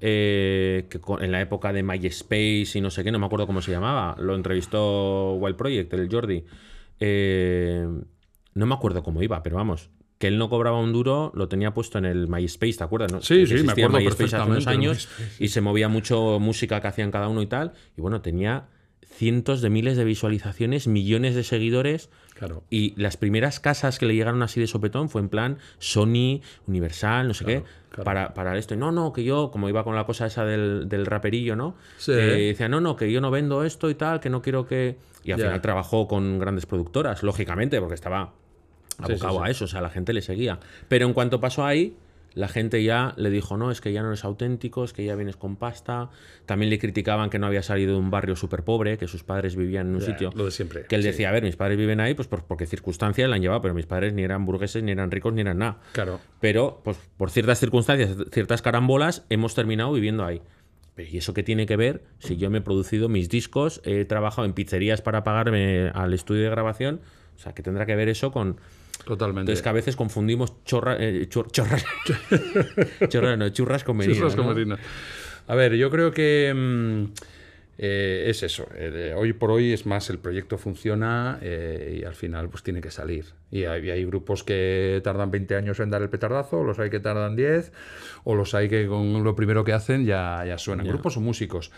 [0.00, 3.62] eh, que en la época de MySpace y no sé qué, no me acuerdo cómo
[3.62, 6.44] se llamaba, lo entrevistó Wild Project, el Jordi.
[6.98, 7.86] Eh,
[8.54, 9.90] no me acuerdo cómo iba, pero vamos,
[10.22, 13.10] que él no cobraba un duro, lo tenía puesto en el MySpace, ¿te acuerdas?
[13.10, 13.20] no?
[13.22, 15.08] Sí, sí, me acuerdo MySpace hace unos años
[15.40, 17.72] y se movía mucho música que hacían cada uno y tal.
[17.96, 18.68] Y bueno, tenía
[19.04, 22.08] cientos de miles de visualizaciones, millones de seguidores.
[22.38, 22.62] Claro.
[22.70, 27.26] Y las primeras casas que le llegaron así de sopetón fue en plan Sony, Universal,
[27.26, 28.04] no sé Claro, qué, claro.
[28.04, 28.74] Para, para esto.
[28.74, 31.74] Y No, no, que yo, como iba con la cosa esa del, del raperillo, ¿no?
[31.98, 32.12] Sí.
[32.12, 34.98] Eh, decía, no, no, que yo no vendo esto y tal, que no quiero que.
[35.24, 38.34] Y al final trabajó con grandes productoras, lógicamente, porque estaba
[38.98, 39.48] abocado sí, sí.
[39.48, 40.58] a eso, o sea, la gente le seguía.
[40.88, 41.96] Pero en cuanto pasó ahí,
[42.34, 45.14] la gente ya le dijo, no, es que ya no eres auténtico, es que ya
[45.16, 46.08] vienes con pasta.
[46.46, 49.54] También le criticaban que no había salido de un barrio súper pobre, que sus padres
[49.54, 50.30] vivían en un sitio.
[50.34, 51.08] lo de siempre, Que él sí.
[51.08, 53.74] decía, a ver, mis padres viven ahí, pues por- porque circunstancias la han llevado, pero
[53.74, 55.80] mis padres ni eran burgueses, ni eran ricos, ni eran nada.
[55.92, 56.20] Claro.
[56.40, 60.40] Pero, pues por ciertas circunstancias, ciertas carambolas, hemos terminado viviendo ahí.
[60.94, 64.06] Pero, ¿Y eso qué tiene que ver si yo me he producido mis discos, he
[64.06, 67.00] trabajado en pizzerías para pagarme al estudio de grabación?
[67.36, 68.56] O sea, que tendrá que ver eso con...
[69.04, 69.40] Totalmente.
[69.40, 71.84] Entonces que a veces confundimos chorra, eh, chorras...
[73.08, 74.54] chorras, no, churras con merinas, Churros con ¿no?
[74.54, 74.78] merinas.
[75.48, 77.04] A ver, yo creo que mm,
[77.78, 78.68] eh, es eso.
[78.76, 82.80] eh, hoy por hoy es más el proyecto funciona eh, y al final pues tiene
[82.80, 83.26] que salir.
[83.50, 87.00] Y hay, hay grupos que tardan 20 años en dar el petardazo, los hay que
[87.00, 87.72] tardan 10,
[88.24, 90.86] o los hay que con lo primero que hacen ya, ya suenan.
[90.86, 91.72] Grupos o músicos.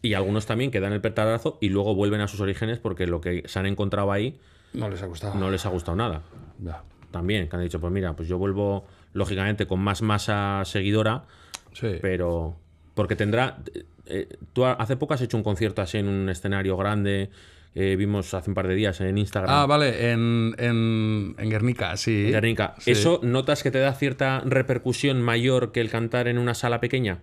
[0.00, 3.20] Y algunos también que dan el petardazo y luego vuelven a sus orígenes porque lo
[3.20, 4.40] que se han encontrado ahí
[4.74, 5.34] No les ha gustado.
[5.34, 6.22] no les ha gustado nada.
[6.62, 6.82] Ya.
[7.10, 11.24] También, que han dicho, pues mira, pues yo vuelvo, lógicamente, con más masa seguidora,
[11.72, 11.98] Sí.
[12.00, 12.56] pero
[12.94, 16.28] porque tendrá eh, eh, tú ha- hace poco has hecho un concierto así en un
[16.28, 17.30] escenario grande
[17.74, 21.96] eh, vimos hace un par de días en Instagram Ah, vale, en, en, en Guernica,
[21.96, 22.24] sí.
[22.30, 22.74] Guernica.
[22.78, 22.90] Sí.
[22.90, 27.20] eso notas que te da cierta repercusión mayor que el cantar en una sala pequeña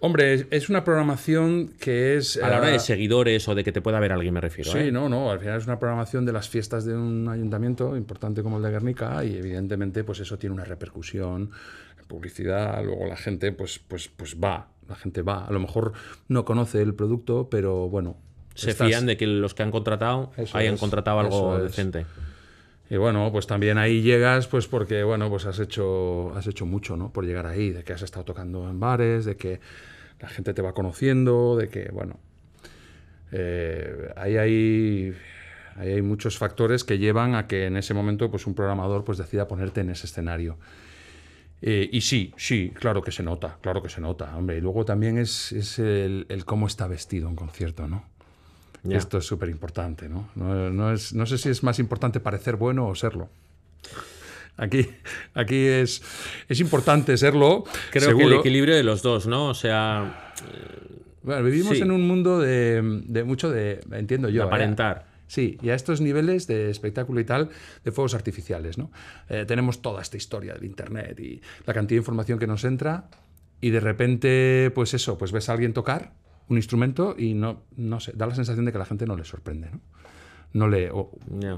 [0.00, 2.36] Hombre, es, una programación que es...
[2.36, 4.70] a la hora eh, de seguidores o de que te pueda ver alguien me refiero
[4.70, 4.92] Sí, ¿eh?
[4.92, 8.58] no, no, al final es una programación de las fiestas de un ayuntamiento importante como
[8.58, 11.50] el de Guernica y evidentemente pues eso tiene una repercusión
[11.98, 15.92] en publicidad, luego la gente pues, pues, pues va, la gente va, a lo mejor
[16.28, 18.16] no conoce el producto, pero bueno.
[18.54, 21.74] se estás- fían de que los que han contratado Eso hayan es, contratado algo es.
[22.94, 26.96] Y bueno, pues también ahí llegas, pues porque, bueno, pues has hecho, has hecho mucho,
[26.96, 27.12] ¿no?
[27.12, 29.58] Por llegar ahí, de que has estado tocando en bares, de que
[30.20, 32.20] la gente te va conociendo, de que, bueno,
[33.32, 35.12] eh, hay,
[35.74, 39.48] hay muchos factores que llevan a que en ese momento, pues un programador, pues decida
[39.48, 40.56] ponerte en ese escenario.
[41.62, 44.58] Eh, y sí, sí, claro que se nota, claro que se nota, hombre.
[44.58, 48.13] Y luego también es, es el, el cómo está vestido un concierto, ¿no?
[48.84, 48.98] Ya.
[48.98, 50.28] Esto es súper importante, ¿no?
[50.34, 53.28] No, no es, no sé si es más importante parecer bueno o serlo.
[54.56, 54.86] Aquí,
[55.34, 56.02] aquí es,
[56.48, 57.64] es importante serlo.
[57.90, 58.26] creo seguro.
[58.28, 60.32] que el equilibrio de los dos no o sea
[61.22, 61.82] Bueno, vivimos Sí.
[61.82, 64.48] en un mundo de, de mucho de, entiendo yo, de ¿eh?
[64.48, 67.48] aparentar Sí, y a estos niveles de espectáculo y tal,
[67.82, 68.92] de fuegos artificiales, ¿no?
[69.30, 73.08] Eh, tenemos toda esta historia del Internet y la cantidad de información que nos entra
[73.60, 76.12] y de repente, pues eso, pues ves a alguien tocar
[76.48, 79.16] un instrumento y no, no sé, da la sensación de que a la gente no
[79.16, 79.80] le sorprende, ¿no?
[80.52, 80.90] No le...
[80.90, 81.10] o-.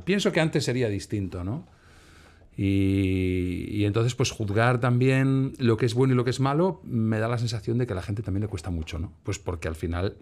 [0.04, 1.66] Pienso que antes sería distinto, ¿no?
[2.56, 6.80] Y, y entonces, pues juzgar también lo que es bueno y lo que es malo,
[6.84, 9.12] me da la sensación de que a la gente también le cuesta mucho, ¿no?
[9.24, 10.16] Pues porque al final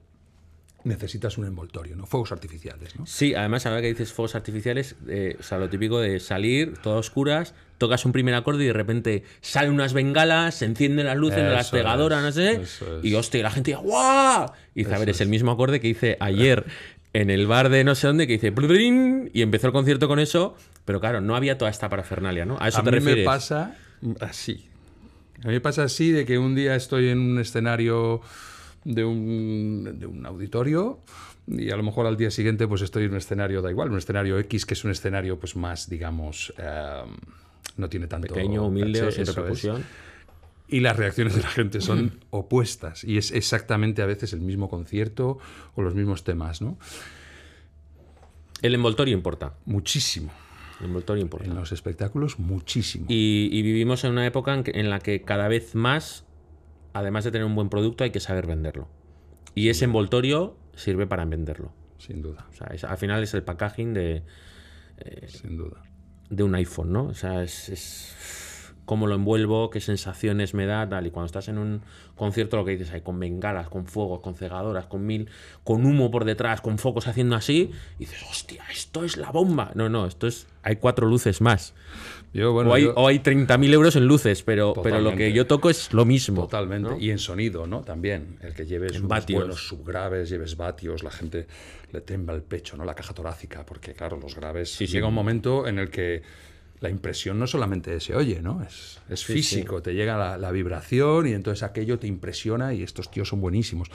[0.84, 2.06] necesitas un envoltorio, ¿no?
[2.06, 3.06] Fuegos artificiales, ¿no?
[3.06, 7.00] Sí, además, ahora que dices fuegos artificiales, eh, o sea, lo típico de salir, todas
[7.00, 11.38] oscuras, tocas un primer acorde y de repente salen unas bengalas, se encienden las luces,
[11.42, 12.80] las Eso pegadoras, no sé, es.
[13.02, 14.50] y hostia, la gente dice, ¡guau!
[14.74, 16.64] Y dice, a ver, es el mismo acorde que hice ayer
[17.12, 20.18] en el bar de no sé dónde, que dice, "Bludrin", y empezó el concierto con
[20.18, 22.56] eso, pero claro, no había toda esta parafernalia, ¿no?
[22.60, 23.18] A eso a te mí refieres.
[23.20, 23.76] me pasa
[24.20, 24.66] así.
[25.42, 28.20] A mí me pasa así de que un día estoy en un escenario
[28.84, 31.00] de un, de un auditorio
[31.46, 33.98] y a lo mejor al día siguiente pues estoy en un escenario, da igual, un
[33.98, 37.02] escenario X que es un escenario pues más, digamos, eh,
[37.76, 38.28] no tiene tanto...
[38.34, 39.34] Pequeño, humilde o sin es.
[39.34, 39.84] repercusión.
[40.66, 44.68] Y las reacciones de la gente son opuestas y es exactamente a veces el mismo
[44.70, 45.38] concierto
[45.74, 46.78] o los mismos temas, ¿no?
[48.62, 49.54] El envoltorio importa.
[49.66, 50.32] Muchísimo.
[50.80, 51.46] El envoltorio importa.
[51.46, 53.04] En los espectáculos, muchísimo.
[53.08, 56.23] Y, y vivimos en una época en, que- en la que cada vez más,
[56.94, 58.88] además de tener un buen producto, hay que saber venderlo.
[59.54, 61.72] Y ese envoltorio sirve para venderlo.
[61.98, 64.22] Sin duda, O sea, es- al final es el packaging de,
[65.28, 65.82] sin duda.
[66.30, 67.04] de un iPhone, ¿no?
[67.04, 71.06] O sea, es, es cómo lo envuelvo, qué sensaciones me da, tal.
[71.06, 71.82] Y cuando estás en un
[72.16, 75.30] concierto, lo que dices, hay con bengalas, con fuegos, con cegadoras, con mil,
[75.62, 79.70] con humo por detrás, con focos haciendo así, y dices, hostia, esto es la bomba.
[79.74, 80.46] No, no, esto es.
[80.62, 81.74] Hay cuatro luces más.
[82.34, 85.46] Yo, bueno, o, hay, yo- hay 30.000 euros en luces, pero, pero lo que yo
[85.46, 86.42] toco es lo mismo.
[86.42, 86.90] Totalmente.
[86.90, 86.98] ¿no?
[86.98, 87.80] Y en sonido, ¿no?
[87.82, 88.36] También.
[88.42, 89.38] El que lleves En unos vatios.
[89.40, 91.46] buenos subgraves, lleves vatios, la gente
[91.92, 92.84] le tembla el pecho, ¿no?
[92.84, 94.70] La caja torácica, porque claro, los graves.
[94.74, 94.94] Sí, sí.
[94.94, 96.22] Llega un momento en el que
[96.80, 98.62] la impresión no solamente se oye, ¿no?
[98.62, 102.82] Es, es Sí, físico, te llega la, la vibración y entonces aquello te impresiona y
[102.82, 103.88] estos tíos son buenísimos.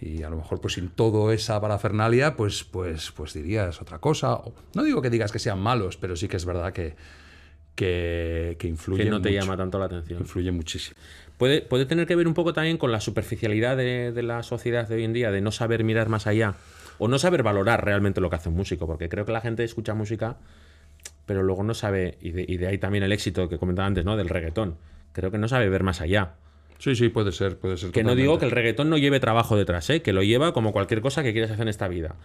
[0.00, 4.40] Y a lo mejor, pues sin todo esa parafernalia, pues, pues, pues dirías otra cosa.
[4.74, 6.94] No digo que digas que sean malos, pero sí que es verdad que,
[7.78, 9.04] que, que influye.
[9.04, 9.40] que no te mucho.
[9.40, 10.18] llama tanto la atención.
[10.20, 10.98] Influye muchísimo.
[11.36, 14.88] Puede, puede tener que ver un poco también con la superficialidad de, de la sociedad
[14.88, 16.54] de hoy en día, de no saber mirar más allá
[16.98, 19.62] o no saber valorar realmente lo que hace un músico, porque creo que la gente
[19.62, 20.38] escucha música,
[21.26, 24.04] pero luego no sabe, y de, y de ahí también el éxito que comentaba antes,
[24.04, 24.16] ¿no?
[24.16, 24.76] Del reggaetón.
[25.12, 26.34] Creo que no sabe ver más allá.
[26.78, 27.92] Sí, sí, puede ser, puede ser.
[27.92, 30.02] Que no digo que el reggaetón no lleve trabajo detrás, ¿eh?
[30.02, 32.16] que lo lleva como cualquier cosa que quieras hacer en esta vida.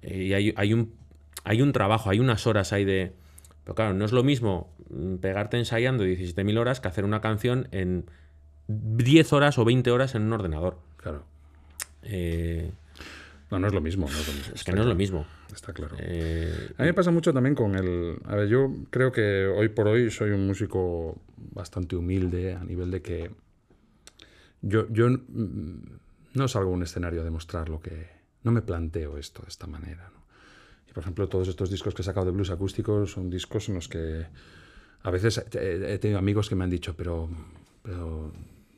[0.00, 0.94] Eh, y hay, hay un,
[1.44, 3.12] hay un trabajo, hay unas horas ahí de...
[3.66, 7.66] Pero claro, no es lo mismo mm, pegarte ensayando 17.000 horas que hacer una canción
[7.72, 8.08] en
[8.68, 10.78] 10 horas o 20 horas en un ordenador.
[10.96, 11.24] Claro.
[12.04, 12.70] Eh,
[13.50, 14.06] No, no es lo mismo.
[14.06, 14.54] No es lo mismo.
[14.54, 15.26] es que no es lo mismo.
[15.52, 15.96] Está claro.
[15.98, 18.18] Eh, A mí me pasa mucho también con el...
[18.26, 22.92] A ver, yo creo que hoy por hoy soy un músico bastante humilde a nivel
[22.92, 23.32] de que
[24.62, 25.80] yo, yo mm,
[26.34, 28.14] no salgo a un escenario a demostrar lo que...
[28.44, 30.12] No me planteo esto de esta manera.
[30.96, 33.86] Por ejemplo, todos estos discos que he sacado de blues acústicos son discos en los
[33.86, 34.24] que
[35.02, 37.28] a veces he tenido amigos que me han dicho, pero,
[37.82, 38.32] pero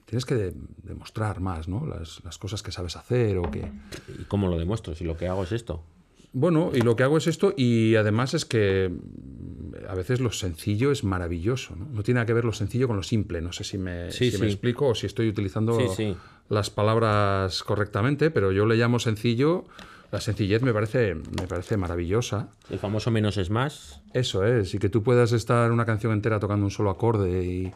[0.05, 0.53] tienes que de-
[0.83, 1.87] demostrar más, ¿no?
[1.87, 3.71] Las, las cosas que sabes hacer o que...
[4.19, 4.97] ¿Y cómo lo demuestro?
[4.97, 5.85] Si lo que hago es esto.
[6.33, 10.33] Bueno, y lo que hago es esto, y además es que mm, a veces lo
[10.33, 11.87] sencillo es maravilloso, ¿no?
[11.87, 13.41] No tiene nada que ver lo sencillo con lo simple.
[13.41, 14.53] No sé si me, Sí, si me sí.
[14.53, 16.17] explico o si estoy utilizando sí.
[16.49, 19.67] las palabras correctamente, pero yo le llamo sencillo.
[20.11, 22.49] La sencillez me parece, me parece maravillosa.
[22.71, 24.01] El famoso menos es más.
[24.15, 27.73] Eso es, y que tú puedas estar una canción entera tocando un solo acorde y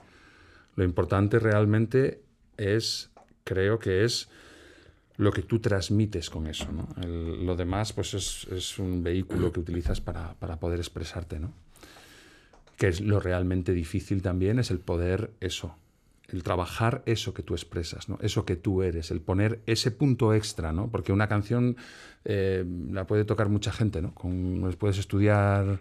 [0.77, 2.23] lo importante realmente
[2.57, 3.11] es,
[3.45, 4.31] creo que es
[5.19, 6.89] lo que tú transmites con eso, ¿no?
[7.03, 11.53] El- lo demás, pues es, es un vehículo que utilizas para, para poder expresarte, ¿no?
[12.79, 15.77] Que es lo realmente difícil también, es el poder eso,
[16.29, 18.19] el trabajar eso que tú expresas, ¿no?
[18.23, 20.89] Eso que tú eres, el poner ese punto extra, ¿no?
[20.91, 21.77] Porque una canción
[22.25, 24.15] eh, la puede tocar mucha gente, ¿no?
[24.15, 25.81] Con, puedes estudiar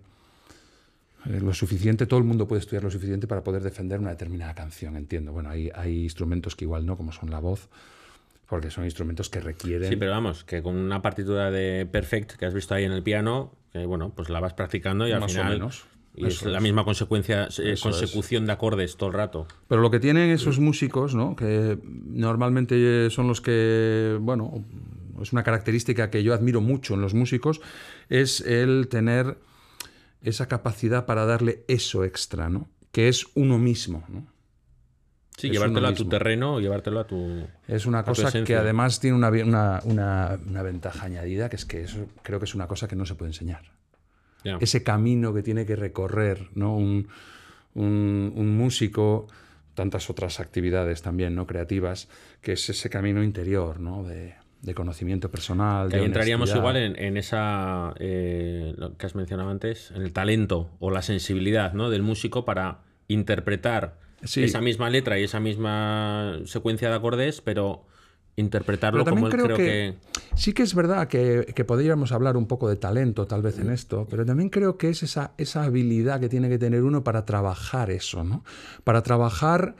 [1.25, 4.53] eh, lo suficiente, todo el mundo puede estudiar lo suficiente para poder defender una determinada
[4.53, 5.31] canción, entiendo.
[5.31, 7.69] Bueno, hay, hay instrumentos que igual no, como son la voz,
[8.47, 9.87] porque son instrumentos que requieren...
[9.87, 13.03] Sí, pero vamos, que con una partitura de Perfect que has visto ahí en el
[13.03, 15.53] piano, que bueno, pues la vas practicando y al Más o final.
[15.53, 15.85] menos.
[16.13, 16.63] Y es la es.
[16.63, 17.81] misma consecuencia, eh, es.
[17.81, 19.47] consecución de acordes todo el rato.
[19.67, 21.35] Pero lo que tienen esos músicos, ¿no?
[21.35, 24.65] que normalmente son los que, bueno,
[25.21, 27.61] es una característica que yo admiro mucho en los músicos,
[28.09, 29.37] es el tener
[30.21, 32.69] esa capacidad para darle eso extra, ¿no?
[32.91, 34.03] que es uno mismo.
[34.09, 34.27] ¿no?
[35.37, 37.47] Sí, Es llevártelo a tu terreno llevártelo a tu.
[37.67, 41.83] Es una cosa que además tiene una, una, una- una ventaja añadida, que es que
[41.83, 43.71] eso creo que es una cosa que no se puede enseñar.
[44.59, 46.75] Ese camino que tiene que recorrer ¿no?
[46.75, 47.07] un,
[47.75, 49.27] un- un músico,
[49.75, 52.09] tantas otras actividades también no creativas,
[52.41, 54.03] que es ese camino interior, ¿no?
[54.03, 55.89] de, de conocimiento personal.
[55.89, 60.01] Que de ahí entraríamos igual en, en esa eh, lo que has mencionado antes, en
[60.01, 61.89] el talento o la sensibilidad ¿no?
[61.89, 64.43] del músico para interpretar Sí.
[64.43, 67.85] esa misma letra y esa misma secuencia de acordes, pero
[68.35, 69.95] interpretarlo Pero como él creo creo que, que...
[70.35, 73.69] sí que es verdad que, que podríamos hablar un poco de talento tal vez en
[73.69, 77.25] esto, pero también creo que es esa, esa habilidad que tiene que tener uno para
[77.25, 78.43] trabajar eso, ¿no?
[78.83, 79.75] Para trabajar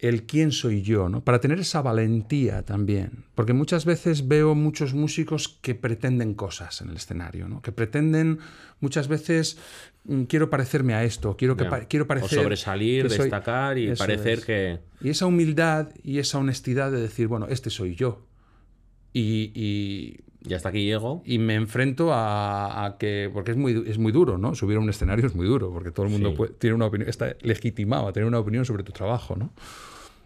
[0.00, 1.22] el quién soy yo, ¿no?
[1.22, 3.24] Para tener esa valentía también.
[3.34, 7.60] Porque muchas veces veo muchos músicos que pretenden cosas en el escenario, ¿no?
[7.60, 8.38] Que pretenden
[8.80, 9.58] muchas veces
[10.28, 13.88] quiero parecerme a esto, quiero que pa- quiero parecer o sobresalir, que soy- destacar y
[13.88, 14.44] Eso parecer es.
[14.44, 14.78] que...
[15.02, 18.26] Y esa humildad y esa honestidad de decir, bueno, este soy yo.
[19.12, 21.22] Y, y- Y hasta aquí llego.
[21.26, 24.54] y me enfrento a, a que, porque es muy, es muy duro, ¿no?
[24.54, 26.36] Subir a un escenario es muy duro, porque todo el mundo Sí.
[26.36, 29.52] puede- tiene una opinión, está legitimado a tener una opinión sobre tu trabajo, ¿no?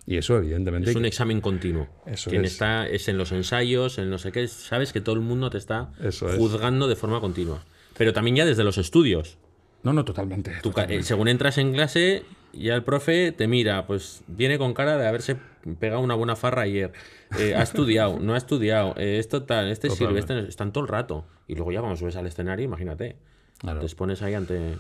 [0.07, 0.91] Y eso, evidentemente.
[0.91, 1.89] Es un examen continuo.
[2.07, 2.53] Eso Quien es.
[2.53, 4.47] está es en los ensayos, en no sé qué.
[4.49, 6.37] Sabes que todo el mundo te está Eso es.
[6.37, 7.65] juzgando de forma continua.
[7.97, 9.39] Pero también ya desde los estudios.
[9.85, 10.51] No, no, totalmente.
[10.63, 11.05] Tú ca- totalmente.
[11.07, 15.37] según entras en clase, ya el profe te mira, pues viene con cara de haberse
[15.79, 16.93] pegado una buena farra ayer.
[17.39, 20.89] Eh, ha estudiado, no ha estudiado, eh, esto tal, este sirve, este están todo el
[20.89, 21.25] rato.
[21.47, 23.17] Y luego ya cuando subes al escenario, imagínate.
[23.59, 23.81] Claro.
[23.81, 24.77] Te expones ahí ante.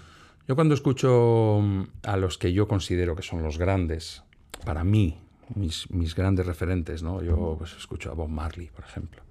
[0.49, 4.23] Yo cuando escucho mm, a los que yo considero que son los grandes,
[4.65, 5.19] para mí,
[5.55, 7.23] mis, mis grandes referentes, ¿no?
[7.23, 9.23] Yo pues, escucho a Bob Marley, por ejemplo.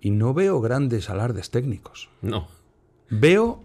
[0.00, 2.10] Y no veo grandes alardes técnicos.
[2.20, 2.48] No.
[3.08, 3.62] Veo.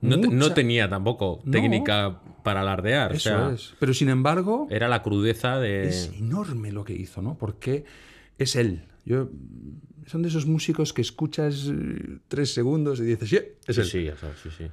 [0.00, 1.50] No, te- no tenía tampoco No.
[1.50, 3.12] técnica para alardear.
[3.14, 3.74] Eso o sea, es.
[3.80, 5.88] Pero sin embargo, era la crudeza de.
[5.88, 7.36] es enorme lo que hizo, ¿no?
[7.36, 7.84] Porque
[8.38, 8.84] es él.
[9.04, 9.28] Yo,
[10.06, 13.86] son de esos músicos que escuchas eh, tres segundos y dices, sí, es Sí, él.
[13.86, 14.64] sí, sabes, sí, sí.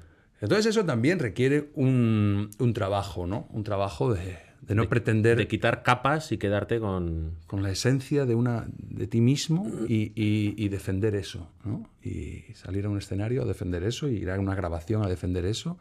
[0.41, 3.47] Entonces eso también requiere un, un trabajo, ¿no?
[3.51, 7.34] Un trabajo de, de no pretender De quitar capas y quedarte con.
[7.47, 11.89] con la esencia de, una, de ti mismo y, y- y defender eso, ¿no?
[12.04, 15.45] Y salir a un escenario a defender eso y ir a una grabación a defender
[15.45, 15.78] eso.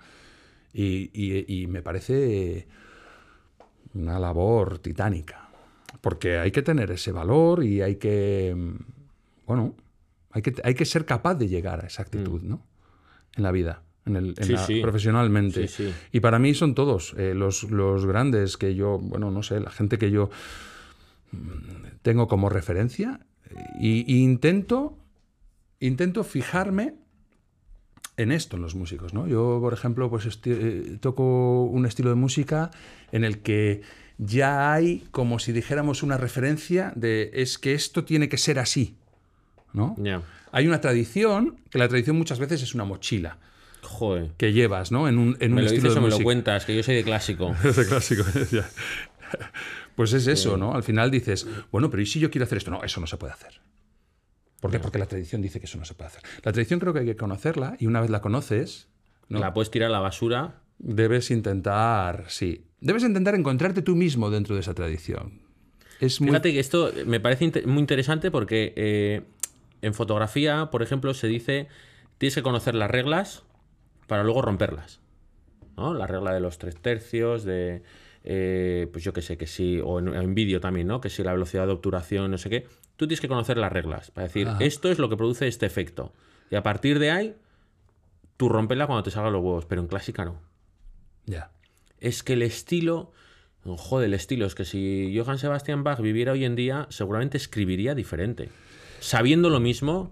[0.73, 2.66] Y, y- me parece
[3.94, 5.49] una labor titánica.
[6.01, 8.75] Porque hay que tener ese valor y hay que, mm,
[9.47, 9.75] bueno,
[10.31, 12.61] hay que, hay que ser capaz de llegar a esa actitud, ¿no?
[13.37, 14.81] En la vida, en el, en Sí, la- sí.
[14.81, 15.69] profesionalmente.
[15.69, 15.93] Sí.
[16.12, 19.71] Y para mí son todos eh, los, los grandes que yo, bueno, no sé, la
[19.71, 20.31] gente que yo
[21.33, 21.37] mm,
[22.03, 23.21] tengo como referencia
[23.81, 24.99] y, y intento,
[25.81, 26.95] intento fijarme
[28.17, 29.27] en esto, en los músicos, ¿no?
[29.27, 32.71] Yo, por ejemplo, pues eh, toco un estilo de música
[33.11, 33.83] en el que
[34.19, 38.97] ya hay como si dijéramos una referencia de es que esto tiene que ser así,
[39.73, 39.97] ¿no?
[39.99, 40.23] Ya.
[40.53, 43.38] Hay una tradición, que la tradición muchas veces es una mochila
[43.87, 44.33] Joder.
[44.37, 45.09] que llevas, ¿no?
[45.09, 46.97] En un, en un lo estilo dices de o me lo cuentas, que yo soy
[46.97, 47.55] de clásico.
[47.64, 48.25] Ese clásico.
[48.51, 48.68] ya.
[49.94, 50.75] Pues es eso, ¿no?
[50.75, 52.70] Al final dices, bueno, pero ¿y si yo quiero hacer esto?
[52.70, 53.61] No, eso no se puede hacer.
[54.61, 54.79] ¿Por qué?
[54.79, 56.23] Porque la tradición dice que eso no se puede hacer.
[56.42, 58.88] La tradición creo que hay que conocerla y una vez la conoces,
[59.29, 59.38] ¿no?
[59.38, 60.62] La puedes tirar a la basura.
[60.79, 65.42] debes intentar, sí, debes intentar encontrarte tú mismo dentro de esa tradición.
[66.01, 66.31] Es muy...
[66.31, 69.23] Fíjate que esto me parece muy interesante porque eh,
[69.83, 71.68] en fotografía, por ejemplo, se dice
[72.18, 73.43] tienes que conocer las reglas
[74.07, 75.01] para luego romperlas.
[75.77, 75.95] ¿no?
[75.95, 77.83] La regla de los tres tercios, de
[78.25, 81.01] eh, pues yo qué sé, que sí, o en, en vídeo también, ¿no?
[81.01, 82.67] Que si la velocidad de obturación, no sé qué.
[82.97, 84.64] Tú tienes que conocer las reglas para decir, Ajá.
[84.64, 86.12] esto es lo que produce este efecto.
[86.51, 87.37] Y a partir de ahí,
[88.37, 90.40] tú rompela cuando te salgan los huevos, pero en clásica no.
[91.27, 91.51] Ya.
[92.01, 93.12] Es que el estilo.
[93.64, 94.47] Joder, el estilo.
[94.47, 98.51] Es que si Johann Sebastian Bach viviera hoy en día, seguramente escribiría diferente.
[99.01, 100.11] Sabiendo lo mismo,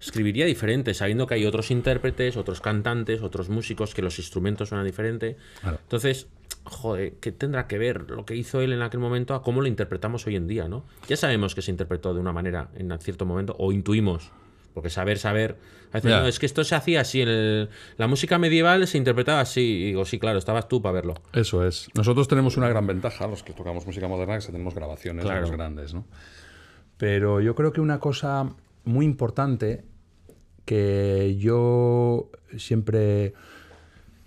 [0.00, 0.94] escribiría diferente.
[0.94, 5.36] Sabiendo que hay otros intérpretes, otros cantantes, otros músicos, que los instrumentos suenan diferente.
[5.60, 5.78] Claro.
[5.82, 6.28] Entonces,
[6.64, 9.66] joder, ¿qué tendrá que ver lo que hizo él en aquel momento a cómo lo
[9.66, 10.84] interpretamos hoy en día, no?
[11.08, 14.30] Ya sabemos que se interpretó de una manera en cierto momento, o intuimos.
[14.74, 15.56] Porque saber, saber.
[15.92, 17.22] a veces, no, es que esto se hacía así.
[17.22, 19.60] En el- la música medieval se interpretaba así.
[19.60, 21.14] Y digo, sí, claro, estabas tú para verlo.
[21.32, 21.86] Eso es.
[21.94, 25.42] Nosotros tenemos una gran ventaja, los que tocamos música moderna, que tenemos grabaciones de Claro.
[25.42, 26.04] los grandes, ¿no?
[26.96, 28.50] Pero yo creo que una cosa
[28.84, 29.84] muy importante
[30.64, 33.34] que yo siempre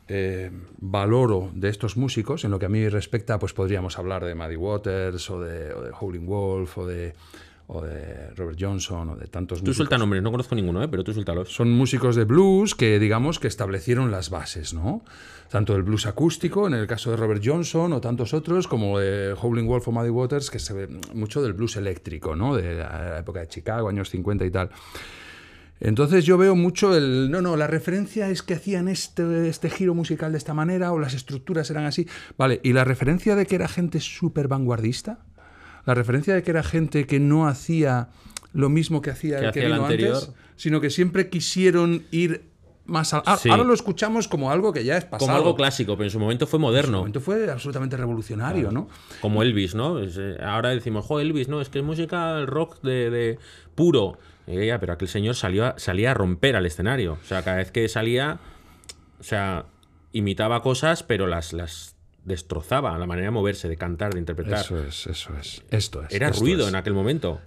[0.07, 4.35] eh, valoro de estos músicos, en lo que a mí respecta, pues podríamos hablar de
[4.35, 7.13] Muddy Waters o de, o de Howlin' Wolf o de,
[7.67, 9.75] o de Robert Johnson o de tantos Tú músicos.
[9.75, 10.87] suelta nombres, no conozco ninguno, ¿eh?
[10.87, 11.53] pero tú suéltalos.
[11.53, 15.03] Son músicos de blues que, digamos, que establecieron las bases, ¿no?
[15.49, 19.33] Tanto el blues acústico, en el caso de Robert Johnson, o tantos otros, como de
[19.33, 22.55] Howlin' Wolf o Muddy Waters, que se ve mucho del blues eléctrico, ¿no?
[22.55, 24.69] De la época de Chicago, años 50 y tal.
[25.79, 27.29] Entonces yo veo mucho el...
[27.29, 30.99] No, no, la referencia es que hacían este, este giro musical de esta manera, o
[30.99, 32.07] las estructuras eran así.
[32.37, 35.19] Vale, ¿y la referencia de que era gente súper vanguardista?
[35.87, 38.09] La referencia de que era gente que no hacía
[38.53, 40.13] lo mismo que hacía Que el que hacía el vino anterior.
[40.15, 42.43] antes, sino que siempre quisieron ir
[42.85, 43.49] más a- Sí.
[43.49, 45.27] Ahora lo escuchamos como algo que ya es pasado.
[45.27, 46.97] Como algo clásico, pero en su momento fue En su moderno.
[46.99, 48.87] momento fue absolutamente revolucionario, ¿no?
[49.19, 49.99] Como Elvis, ¿no?
[50.01, 53.39] Eh, ahora decimos, jo, Elvis, no, es que es música rock de, de
[53.75, 54.17] puro.
[54.47, 57.17] Ya, pero aquel señor salió a- salía a romper al escenario.
[57.21, 58.39] O sea, cada vez que salía,
[59.19, 59.65] o sea,
[60.13, 61.96] imitaba cosas, pero las, las
[62.27, 62.97] destrozaba.
[62.97, 64.59] La manera de moverse, de cantar, de interpretar.
[64.59, 65.63] Eso es, eso es.
[65.71, 66.13] Esto es.
[66.13, 67.41] Era esto ruido es, en aquel momento.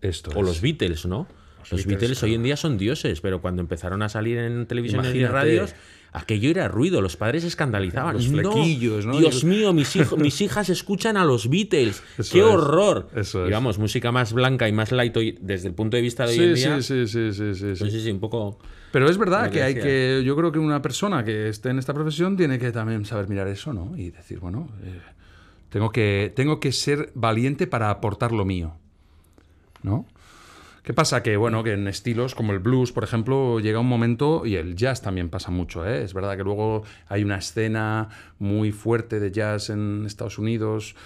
[0.00, 0.46] Esto O es.
[0.46, 1.26] los Beatles, ¿no?
[1.70, 5.14] Los, Beatles, Beatles, hoy en día son dioses, pero cuando empezaron a salir en televisiones
[5.14, 5.74] y radios,
[6.12, 8.14] aquello era ruido, los padres escandalizaban.
[8.14, 9.18] Los flequillos, ¿no?
[9.18, 12.02] Dios mío, mis, hijos, mis hijas escuchan a los Beatles.
[12.18, 13.08] Eso ¡Qué es, horror!
[13.14, 13.52] eso es.
[13.52, 16.44] vamos, música más blanca y más light hoy, desde el punto de vista de hoy
[16.44, 16.82] en día.
[16.82, 17.78] sí, sí, sí, sí, sí, sí.
[17.78, 18.58] Pues sí, sí, un poco.
[18.92, 21.94] Pero es verdad que hay que, yo creo que una persona que esté en esta
[21.94, 23.96] profesión tiene que también saber mirar eso, ¿no?
[23.96, 25.00] Y decir, bueno, eh,
[25.70, 28.74] tengo, que, tengo que ser valiente para aportar lo mío,
[29.82, 30.06] ¿no?
[30.82, 31.22] ¿Qué pasa?
[31.22, 34.76] Que, bueno, que en estilos como el blues, por ejemplo, llega un momento, y el
[34.76, 36.02] jazz también pasa mucho, ¿eh?
[36.02, 40.96] Es verdad que luego hay una escena muy fuerte de jazz en Estados Unidos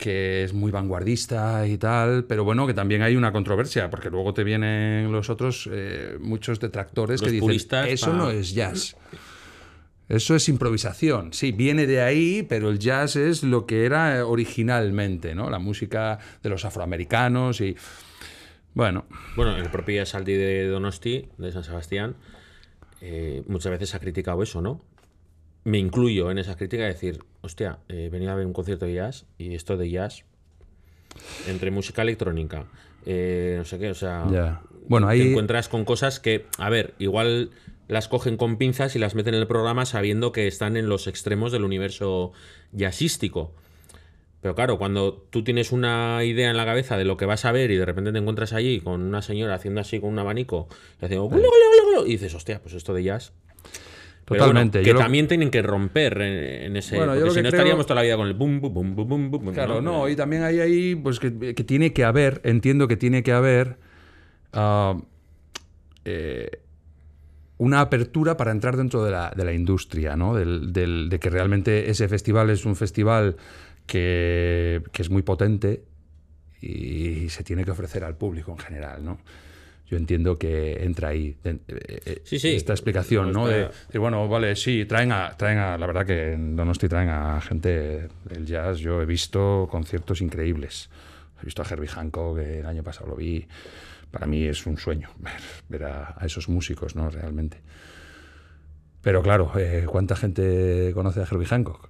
[0.00, 4.32] que es muy vanguardista y tal, pero bueno, que también hay una controversia, porque luego
[4.32, 8.96] te vienen los otros, eh, muchos detractores Los que dicen, eso pa- no es jazz.
[10.08, 11.32] Eso es improvisación.
[11.32, 15.50] Sí, viene de ahí, pero el jazz es lo que era eh, originalmente, ¿no?
[15.50, 17.76] La música de los afroamericanos y...
[18.74, 19.04] Bueno,
[19.36, 22.16] Bueno, el propio Saldi de Donosti, de San Sebastián,
[23.02, 24.80] eh, muchas veces ha criticado eso, ¿no?
[25.64, 28.94] Me incluyo en esa crítica de decir, hostia, he venido a ver un concierto de
[28.94, 30.24] jazz y esto de jazz,
[31.46, 32.66] entre música electrónica,
[33.06, 34.62] eh, no sé qué, o sea, Ya.
[34.88, 37.50] Bueno, te ahí- encuentras con cosas que, a ver, igual
[37.88, 41.06] las cogen con pinzas y las meten en el programa sabiendo que están en los
[41.06, 42.32] extremos del universo
[42.72, 43.52] jazzístico.
[44.40, 47.52] Pero claro, cuando tú tienes una idea en la cabeza de lo que vas a
[47.52, 50.68] ver y de repente te encuentras allí con una señora haciendo así con un abanico
[51.00, 51.28] y haciendo
[52.06, 53.32] y dices, hostia, pues esto de jazz.
[54.30, 54.80] Pero bueno, Totalmente.
[54.80, 56.96] que Yo lo- también tienen que romper en, en ese.
[56.96, 58.72] Bueno, yo porque si que no creo- estaríamos toda la vida con el bum, bum,
[58.72, 61.92] bum, bum, bum, bum, Claro, no, Eh, y también hay ahí, pues que, que tiene
[61.92, 63.76] que haber, entiendo que tiene que haber
[64.52, 64.96] ah,
[66.04, 66.48] eh,
[67.58, 70.34] una apertura para entrar dentro de la, de la industria, ¿no?
[70.34, 73.36] Del- del- de que realmente ese festival es un festival
[73.86, 75.82] que, que es muy potente
[76.62, 79.18] y se tiene que ofrecer al público en general, ¿no?
[79.90, 82.54] Yo entiendo que entra ahí eh, eh, Sí, sí.
[82.54, 83.48] esta explicación, ¿no?
[83.48, 86.88] Está- De, de, bueno, vale, sí, traen a, traen a, la verdad que en Donosti
[86.88, 88.78] traen a gente del jazz.
[88.78, 90.88] Yo he visto conciertos increíbles.
[91.42, 93.46] He visto a Herbie Hancock, que el año pasado lo vi.
[94.12, 97.10] Para mí es un sueño ver, ver a, a esos músicos, ¿no?
[97.10, 97.58] Realmente.
[99.02, 101.89] Pero claro, eh, ¿cuánta gente conoce a Herbie Hancock?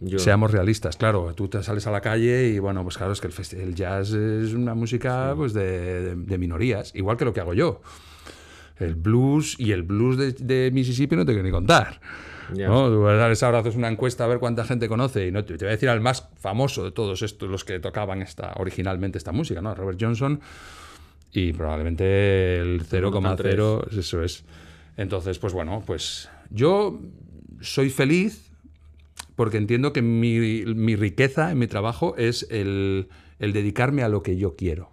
[0.00, 3.20] Yo- Seamos realistas, claro, tú te sales a la calle y bueno, pues claro, es
[3.20, 7.32] que el, el jazz es una música pues de, de- de minorías, igual que lo
[7.32, 7.80] que hago yo.
[8.78, 12.00] El blues y el blues de, de Mississippi no te quiero ni contar.
[12.54, 12.68] Ya.
[12.68, 12.88] ¿no?
[12.88, 15.58] Tú vas a ahora haces una encuesta a ver cuánta gente conoce y no te,
[15.58, 19.18] te voy a decir al más famoso de todos estos, los que tocaban esta, originalmente
[19.18, 19.74] esta música, ¿no?
[19.74, 20.40] Robert Johnson
[21.32, 24.44] y probablemente el 0,0, eso es.
[24.96, 27.00] Entonces, pues bueno, pues yo
[27.60, 28.47] soy feliz
[29.38, 33.08] porque entiendo que mi, mi riqueza en mi trabajo es el,
[33.38, 34.90] el dedicarme a lo que yo quiero.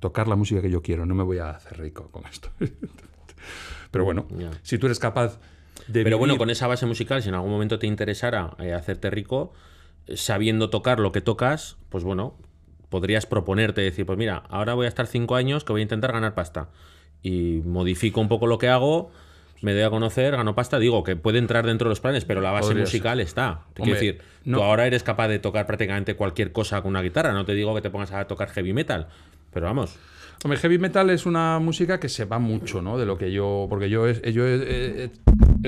[0.00, 1.04] Tocar la música que yo quiero.
[1.04, 2.48] No me voy a hacer rico con esto.
[3.90, 4.26] Pero bueno,
[4.62, 5.38] si tú eres capaz
[5.86, 6.02] de.
[6.02, 9.52] Pero bueno, con esa base musical, si en algún momento te interesara eh, hacerte rico,
[10.06, 12.38] eh, sabiendo tocar lo que tocas, pues bueno,
[12.88, 16.10] podrías proponerte decir, pues mira, ahora voy a estar cinco años que voy a intentar
[16.10, 16.70] ganar pasta.
[17.20, 19.10] Y modifico un poco lo que hago,
[19.62, 20.78] me doy a conocer, gano pasta.
[20.78, 23.62] Digo que puede entrar dentro de los planes, pero la base Podría musical está.
[23.74, 26.90] Te Hombre, quiero decir, no- tú ahora eres capaz de tocar prácticamente cualquier cosa con
[26.90, 27.32] una guitarra.
[27.32, 29.08] No te digo que te pongas a tocar heavy metal,
[29.52, 29.96] pero vamos.
[30.44, 32.98] Hombre, heavy metal es una música que se va mucho, ¿no?
[32.98, 33.66] De lo que yo.
[33.70, 35.10] Porque yo he, yo he, he- he-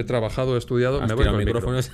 [0.01, 1.01] he trabajado, he estudiado.
[1.03, 1.79] Has me voy con el micrófono.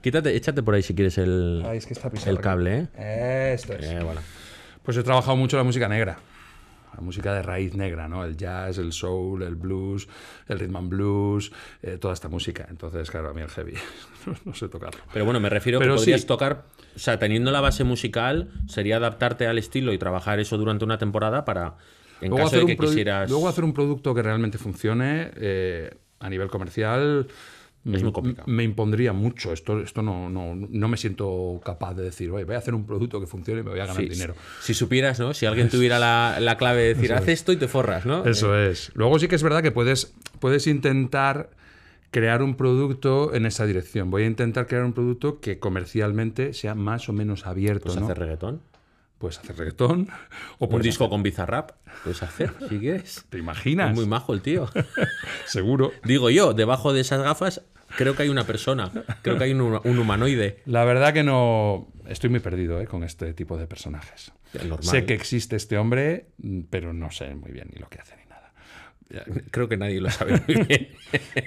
[0.00, 2.44] Quítate, échate por ahí si quieres el, Ay, es que está pisado el aquí.
[2.44, 3.52] cable, ¿eh?
[3.54, 3.84] Esto es.
[3.86, 4.20] Eh, bueno.
[4.82, 6.18] Pues he trabajado mucho la música negra.
[6.94, 8.24] La música de raíz negra, ¿no?
[8.24, 10.08] El jazz, el soul, el blues,
[10.48, 12.66] el rhythm and blues, eh, toda esta música.
[12.68, 13.74] Entonces, claro, a mí el heavy
[14.44, 15.00] no, sé tocarlo.
[15.12, 16.26] Pero bueno, me refiero Pero que podrías sí.
[16.26, 16.64] tocar,
[16.94, 20.98] o sea, teniendo la base musical, sería adaptarte al estilo y trabajar eso durante una
[20.98, 21.76] temporada para,
[22.20, 23.30] en caso de que quisieras...
[23.30, 25.90] luego hacer un producto que realmente funcione eh,
[26.20, 27.26] a nivel comercial
[27.84, 28.46] me, muy complicado.
[28.48, 29.52] me impondría mucho.
[29.52, 32.86] Esto, esto no, no, no me siento capaz de decir, oye, voy a hacer un
[32.86, 34.34] producto que funcione y me voy a ganar Sí, dinero.
[34.60, 35.34] Si supieras, ¿no?
[35.34, 38.24] Si alguien tuviera la, la clave de decir, haz esto y te forras, ¿no?
[38.24, 38.92] Eso es.
[38.94, 41.50] Luego sí que es verdad que puedes, puedes intentar
[42.12, 44.10] crear un producto en esa dirección.
[44.10, 47.84] Voy a intentar crear un producto que comercialmente sea más o menos abierto.
[47.86, 48.06] Puedes ¿no?
[48.06, 48.62] hacer reggaetón.
[49.18, 50.08] Puedes hacer reggaetón
[50.58, 51.70] o Un disco con Bizarrap.
[52.02, 53.24] Puedes hacer, si quieres.
[53.30, 53.90] ¿Te imaginas?
[53.90, 54.68] Es muy majo el tío.
[55.46, 55.92] Seguro.
[56.04, 57.62] Digo yo, debajo de esas gafas
[57.96, 58.90] creo que hay una persona.
[59.22, 60.58] Creo que hay un, un humanoide.
[60.66, 61.88] La verdad que no.
[62.08, 62.86] Estoy muy perdido ¿eh?
[62.86, 64.32] con este tipo de personajes.
[64.54, 64.82] Normal.
[64.82, 66.26] Sé que existe este hombre,
[66.70, 68.52] pero no sé muy bien ni lo que hace ni nada.
[69.50, 70.88] Creo que nadie lo sabe muy bien.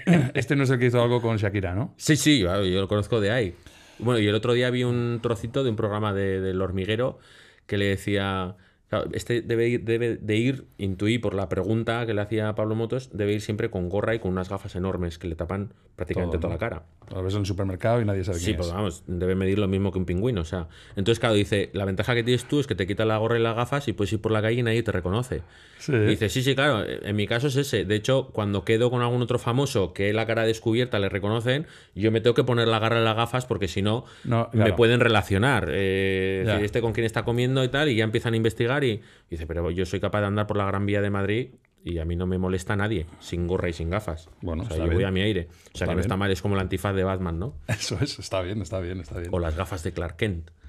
[0.33, 1.93] Este no es el que hizo algo con Shakira, ¿no?
[1.97, 3.55] Sí, sí, yo, lo conozco de ahí.
[3.99, 7.19] Bueno, y el otro día vi un trocito de un programa de- del hormiguero
[7.65, 8.55] que le decía.
[8.89, 12.55] Claro, este debe ir, debe de ir, intuí por la pregunta que le hacía a
[12.55, 15.73] Pablo Motos, debe ir siempre con gorra y con unas gafas enormes que le tapan
[15.95, 16.83] prácticamente Todo, toda la cara.
[17.13, 18.73] Lo ves en el supermercado y nadie sabe Sí, quién pues es.
[18.73, 20.67] vamos, debe medir lo mismo que un pingüino, o sea.
[20.95, 23.43] Entonces, claro, dice, la ventaja que tienes tú es que te quitas la gorra y
[23.43, 25.43] las gafas y puedes ir por la calle y nadie te reconoce.
[25.77, 25.93] Sí.
[25.93, 27.85] Y dice, sí, sí, claro, en mi caso es ese.
[27.85, 32.11] De hecho, cuando quedo con algún otro famoso que la cara descubierta le reconocen, yo
[32.11, 34.75] me tengo que poner la garra en las gafas porque si no, No, me claro.
[34.75, 35.69] pueden relacionar.
[35.71, 39.01] Eh, este con quién está comiendo y tal, y ya empiezan a investigar y, y
[39.29, 41.49] dice, pero yo soy capaz de andar por la Gran Vía de Madrid
[41.83, 44.29] y a mí no me molesta nadie, sin gorra y sin gafas.
[44.41, 45.47] Bueno, o sea, yo voy a mi aire.
[45.49, 45.99] O sea, Está que no bien.
[46.01, 47.55] está mal, es como la antifaz de Batman, ¿no?
[47.67, 49.29] Eso es, está bien, está bien, está bien.
[49.31, 50.49] O las gafas de Clark Kent.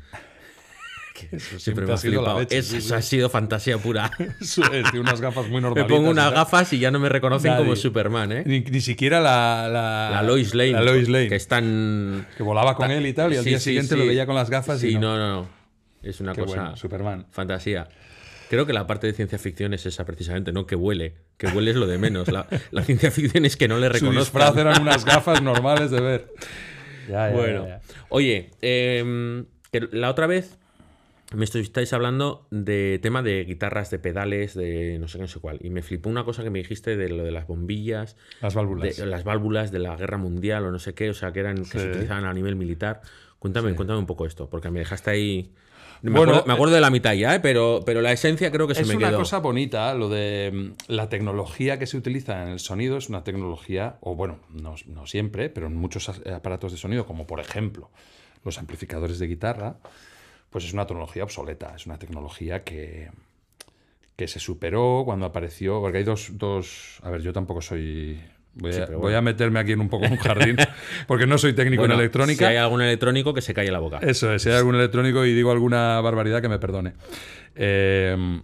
[1.33, 2.41] Eso Siempre me ha flipado.
[2.41, 2.93] leche, Eso sí, sí.
[2.93, 4.11] ha sido fantasía pura.
[4.43, 5.97] Eso es, tiene unas gafas muy Me normalitas.
[5.97, 6.35] pongo unas tal.
[6.35, 7.65] gafas y ya no me reconocen Nadie.
[7.65, 8.43] como Superman, ¿eh?
[8.45, 10.73] Ni, ni siquiera la, la, La Lois Lane.
[10.73, 11.29] La Lois Lane.
[11.29, 12.27] Que es tan.
[12.37, 14.51] Que volaba con él y tal, y al Sí, día siguiente lo veía con las
[14.51, 15.17] gafas Sí, y no.
[15.17, 15.56] no, no, no.
[16.09, 16.61] Es una Qué cosa.
[16.63, 17.27] bueno, Superman.
[17.31, 17.89] Fantasía.
[18.49, 21.15] Creo que la parte de ciencia ficción es esa precisamente, no que huele.
[21.37, 22.29] Que huele es lo de menos.
[22.31, 24.21] La, la ciencia ficción es que no le Su reconozcan.
[24.23, 26.29] disfraz eran unas gafas normales de ver.
[27.09, 30.59] Ya, ya, Bueno, ya, oye, em, que la otra vez
[31.35, 35.41] me estáis hablando de tema de guitarras, de pedales, de no sé qué, no sé
[35.41, 35.59] cuál.
[35.61, 38.97] Y me flipó una cosa que me dijiste de lo de las bombillas, Las válvulas.
[38.97, 41.57] de las válvulas de la guerra mundial o no sé qué, o sea, que eran
[41.59, 41.79] que Sí.
[41.81, 43.01] se utilizaban a nivel militar.
[43.41, 45.53] Cuéntame, cuéntame un poco esto, porque me dejaste ahí.
[46.03, 47.41] Me, Bueno, acuerdo, me acuerdo de la mitad ya, ¿eh?
[47.41, 49.19] pero, pero la esencia creo que se Es me una quedó.
[49.19, 53.25] cosa bonita, lo de mm, la tecnología que se utiliza en el sonido es una
[53.25, 57.91] tecnología, o bueno, no, no siempre, pero en muchos aparatos de sonido, como por ejemplo
[58.45, 59.79] los amplificadores de guitarra,
[60.51, 63.11] pues es una tecnología obsoleta, es una tecnología que,
[64.17, 68.21] que se superó cuando apareció, porque hay dos, dos a ver, yo tampoco soy...
[68.59, 70.57] Voy, Sí, a, voy meterme aquí en un poco un jardín,
[71.07, 72.39] porque no soy técnico Bueno, en electrónica.
[72.39, 73.99] Si hay algún electrónico que se calle la boca.
[74.01, 76.95] Eso es, si hay algún electrónico y digo alguna barbaridad que me perdone.
[77.55, 78.41] Eh,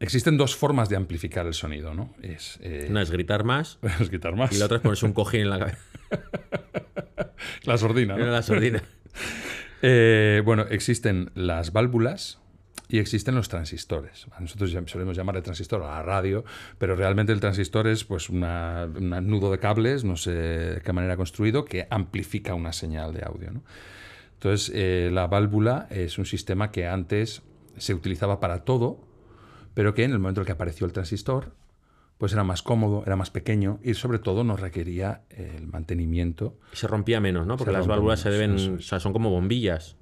[0.00, 2.14] existen dos formas de amplificar el sonido, ¿no?
[2.22, 4.52] Es, eh, Una es gritar más es quitar más.
[4.52, 5.78] y la otra es ponerse un cojín en la cabeza.
[7.64, 8.26] La sordina, ¿no?
[8.26, 8.82] La sordina.
[9.82, 12.38] Eh, bueno, existen las válvulas
[12.90, 14.26] y existen los transistores.
[14.40, 16.44] Nosotros solemos llamarle transistor a la radio,
[16.78, 20.92] pero realmente el transistor es pues una- un nudo de cables, no sé de qué
[20.92, 23.50] manera construido, que amplifica una señal de audio.
[23.52, 23.62] ¿no?
[24.34, 27.42] Entonces, eh, la válvula es un sistema que antes
[27.76, 29.00] se utilizaba para todo,
[29.74, 31.52] pero que en el momento en que apareció el transistor,
[32.18, 36.58] pues era más cómodo, era más pequeño y sobre todo no requería el mantenimiento.
[36.72, 37.56] Se rompía menos, ¿no?
[37.56, 38.76] Porque las válvulas se deben.
[38.78, 39.96] O sea, son como bombillas.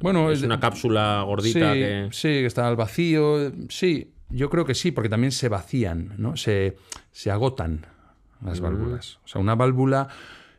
[0.00, 2.08] Bueno, Es una cápsula gordita sí, que.
[2.12, 3.52] Sí, que está al vacío.
[3.68, 6.36] Sí, yo creo que sí, porque también se vacían, ¿no?
[6.36, 6.76] Se,
[7.12, 7.86] se agotan
[8.44, 9.18] las válvulas.
[9.24, 10.08] O sea, una válvula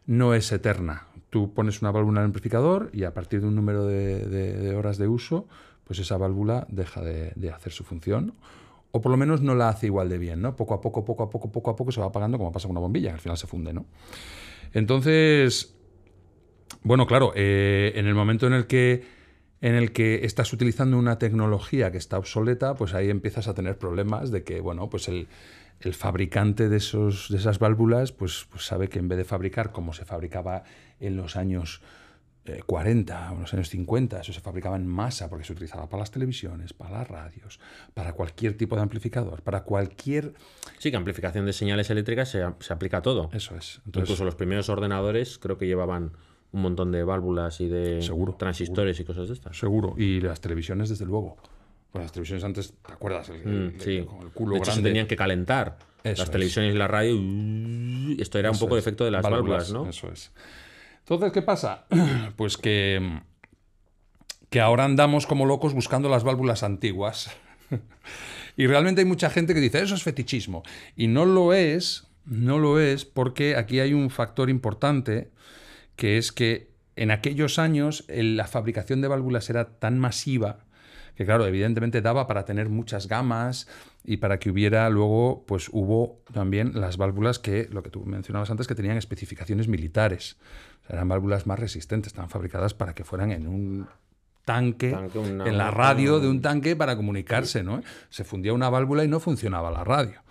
[0.05, 1.07] no es eterna.
[1.29, 4.57] Tú pones una válvula en el amplificador y a partir de un número de, de-
[4.57, 5.47] de horas de uso,
[5.85, 8.33] pues esa válvula deja de, de hacer su función.
[8.91, 10.57] O por lo menos no la hace igual de bien, ¿no?
[10.57, 12.71] Poco a poco, poco a poco, poco a poco se va apagando como pasa con
[12.75, 13.85] una bombilla, que al final se funde, ¿no?
[14.73, 15.75] Entonces,
[16.83, 19.21] bueno, claro, eh, en el momento en el que
[19.61, 23.77] en el que estás utilizando una tecnología que está obsoleta, pues ahí empiezas a tener
[23.77, 25.27] problemas de que, bueno, pues el,
[25.79, 29.71] el fabricante de, esos, de esas válvulas, pues, pues sabe que en vez de fabricar
[29.71, 30.63] como se fabricaba
[30.99, 31.81] en los años
[32.45, 35.87] eh, 40 o en los años 50, eso se fabricaba en masa porque se utilizaba
[35.87, 37.59] para las televisiones, para las radios,
[37.93, 40.33] para cualquier tipo de amplificador, para cualquier...
[40.79, 43.29] Sí, que amplificación de señales eléctricas se, se aplica a todo.
[43.31, 43.81] Eso es.
[43.85, 46.13] Entonces, Incluso los primeros ordenadores creo que llevaban
[46.53, 49.57] un montón de válvulas y de Seguro, transistores y cosas de estas.
[49.57, 49.93] Seguro.
[49.97, 51.37] Y las televisiones, desde luego.
[51.91, 53.29] Pues las televisiones antes, ¿te acuerdas?
[53.29, 54.05] El, Mm, el- sí.
[54.05, 55.77] con el culo de hecho, se tenían que calentar.
[56.03, 56.31] Eso las es.
[56.31, 57.13] televisiones y la radio.
[58.19, 58.87] Esto era un poco de es.
[58.87, 59.87] efecto de las válvulas, ¿no?
[59.87, 60.31] Eso es.
[60.99, 61.85] Entonces, ¿qué pasa?
[62.35, 63.21] Pues que,
[64.49, 67.29] que ahora andamos como locos buscando las válvulas antiguas.
[68.57, 70.63] y realmente hay mucha gente que dice, eso es fetichismo.
[70.95, 75.31] Y no lo es, no lo es, porque aquí hay un factor importante,
[75.95, 80.65] que es que en aquellos años la fabricación de válvulas era tan masiva
[81.15, 83.67] que claro, evidentemente daba para tener muchas gamas
[84.03, 88.49] y para que hubiera luego, pues hubo también las válvulas que, lo que tú mencionabas
[88.49, 90.37] antes, que tenían especificaciones militares.
[90.83, 93.87] O sea, eran válvulas más resistentes, estaban fabricadas para que fueran en un
[94.45, 97.83] tanque, Tanque, una- en la radio de un tanque para comunicarse, ¿no?
[98.09, 100.21] Se fundía una válvula y no funcionaba la radio.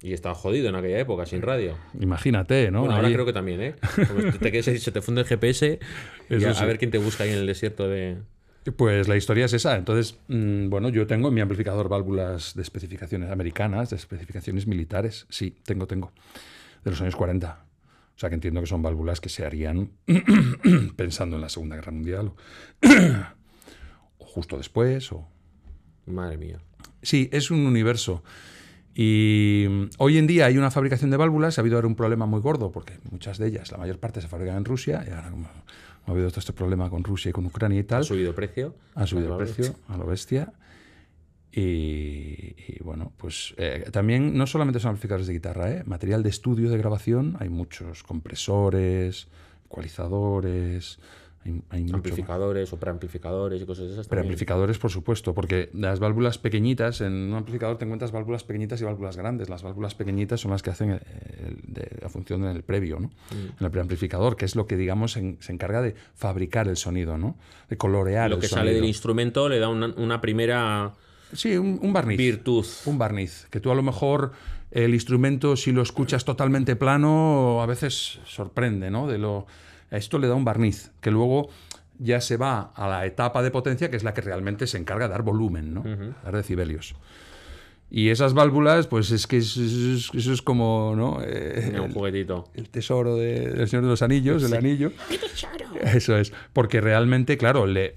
[0.00, 1.76] Y estaba jodido en aquella época, sin radio.
[1.98, 2.80] Imagínate, ¿no?
[2.80, 3.74] Bueno, ahora Ahí- creo que también, ¿eh?
[4.06, 5.80] Como te, quedes ahí, se te funde el GPS
[6.30, 8.18] y a, ver quién te busca ahí en el desierto de...
[8.76, 9.76] Pues la historia es esa.
[9.76, 15.26] Entonces, mm, bueno, yo tengo en mi amplificador válvulas de especificaciones americanas, de especificaciones militares.
[15.30, 16.12] Sí, tengo, tengo.
[16.84, 17.64] De los años 40.
[18.14, 19.92] O sea que entiendo que son válvulas que se harían
[20.96, 22.26] pensando en la Segunda Guerra Mundial.
[22.28, 22.36] O,
[24.18, 25.10] o justo después.
[25.12, 25.26] O...
[26.06, 26.58] Madre mía.
[27.02, 28.22] Sí, es un universo.
[29.00, 31.56] Y mm, hoy en día hay una fabricación de válvulas.
[31.56, 34.26] Ha habido ahora un problema muy gordo porque muchas de ellas, la mayor parte, se
[34.26, 35.04] fabrican en Rusia.
[35.06, 35.48] Y ahora, como
[36.04, 38.74] ha habido todo este problema con Rusia y con Ucrania y tal, ¿Ha subido precio?
[38.96, 40.52] ha subido el precio a lo bestia.
[41.52, 45.84] Y, y bueno, pues eh, también no solamente son amplificadores de guitarra, ¿eh?
[45.86, 49.28] material de estudio de grabación, hay muchos compresores,
[49.64, 50.98] ecualizadores,
[51.70, 51.90] hay, hay.
[51.92, 54.08] Amplificadores o preamplificadores y cosas de esas.
[54.08, 58.84] Preamplificadores, por supuesto, porque las válvulas pequeñitas, en un amplificador te encuentras válvulas pequeñitas y
[58.84, 59.48] válvulas grandes.
[59.48, 61.00] Las válvulas pequeñitas son las que hacen el-
[61.46, 63.10] el- de- la función en el previo, ¿no?
[63.32, 67.18] En el preamplificador, que es lo que, digamos, en- se encarga de fabricar el sonido,
[67.18, 67.36] ¿no?
[67.68, 68.66] De colorear Lo el que sonido.
[68.66, 70.92] sale del instrumento le da una, una primera
[71.32, 72.16] Sí, un, un barniz.
[72.16, 72.64] virtud.
[72.86, 73.46] Un barniz.
[73.50, 74.32] Que tú a lo mejor
[74.70, 79.06] el instrumento, si lo escuchas totalmente plano, a veces sorprende, ¿no?
[79.06, 79.46] De lo,
[79.90, 81.48] esto le da un barniz, que luego
[81.98, 85.06] ya se va a la etapa de potencia, que es la que realmente se encarga
[85.06, 85.82] de dar volumen, ¿no?
[86.24, 86.94] Dar decibelios.
[87.90, 91.20] Y esas válvulas, pues es que es- es- eso es como, ¿no?
[91.24, 92.44] Eh, un el, juguetito.
[92.54, 94.92] el tesoro de- del Señor de los Anillos, el anillo.
[95.82, 96.32] Eso es.
[96.52, 97.96] Porque realmente, claro, le,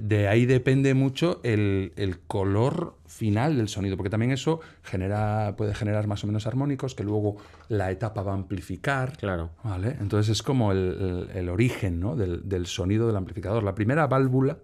[0.00, 5.72] de ahí depende mucho el, el color final del sonido, porque también eso genera, puede
[5.74, 7.36] generar más o menos armónicos que luego
[7.68, 9.16] la etapa va a amplificar.
[9.16, 9.50] Claro.
[9.62, 9.96] ¿vale?
[10.00, 12.16] Entonces es como el, el- el origen ¿no?
[12.16, 13.62] del, del sonido del amplificador.
[13.62, 14.58] La primera válvula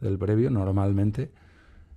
[0.00, 1.30] del previo normalmente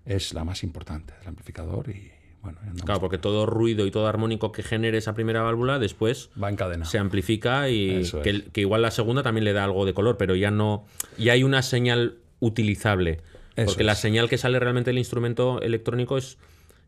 [0.06, 2.12] es la más importante del amplificador y
[2.42, 6.50] bueno, Claro, porque todo ruido y todo armónico que genere esa primera válvula después va
[6.50, 6.84] en cadena.
[6.84, 10.36] se amplifica y que, que igual la segunda también le da algo de color, pero
[10.36, 10.84] ya no.
[11.18, 13.22] Ya hay una señal utilizable.
[13.56, 16.38] Eso porque la señal que sale realmente del instrumento electrónico es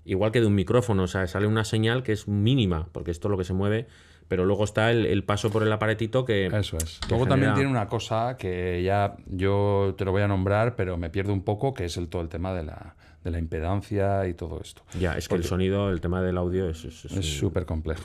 [0.05, 1.03] igual que de un micrófono.
[1.03, 3.88] O sea, sale una señal que es mínima, porque esto es lo que se mueve.
[4.28, 6.47] Pero luego está el, el paso por el aparatito que.
[6.47, 6.99] Eso es.
[7.01, 10.97] que Luego también tiene una cosa que ya yo te lo voy a nombrar, pero
[10.97, 14.28] me pierdo un poco, que es el todo el tema de la, de la impedancia
[14.28, 14.82] y todo esto.
[14.99, 16.86] Ya, es que el sonido, el tema del audio es.
[16.86, 18.01] es- es Es un- súper complejo.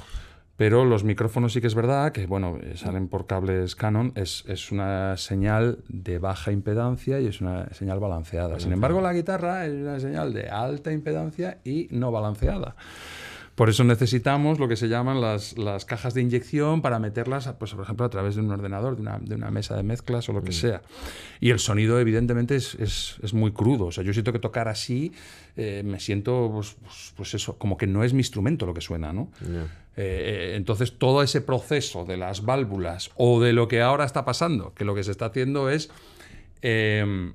[0.61, 4.45] Pero los micrófonos sí que es verdad que, bueno, eh, salen por cables Canon, es,
[4.47, 8.61] es una señal de baja impedancia y es una señal balanceada.
[8.61, 12.77] Sin embargo, la guitarra es una señal de alta impedancia y no balanceada.
[13.57, 17.75] Por eso necesitamos lo que se llaman las, las cajas de inyección para meterlas, pues,
[17.75, 20.33] por ejemplo, a través de un ordenador, de una, de una mesa de mezclas o
[20.33, 20.81] lo que sea.
[21.41, 23.87] Y el sonido, evidentemente, es, es- es muy crudo.
[23.87, 25.13] O sea, yo siento que tocar así,
[25.57, 28.81] eh, me siento, pues, pues- pues eso, como que no es mi instrumento lo que
[28.81, 29.31] suena, ¿no?
[29.43, 29.67] Ya.
[29.97, 34.73] Eh, entonces, todo ese proceso de las válvulas o de lo que ahora está pasando,
[34.73, 35.91] que lo que se está haciendo es
[36.63, 37.33] eh,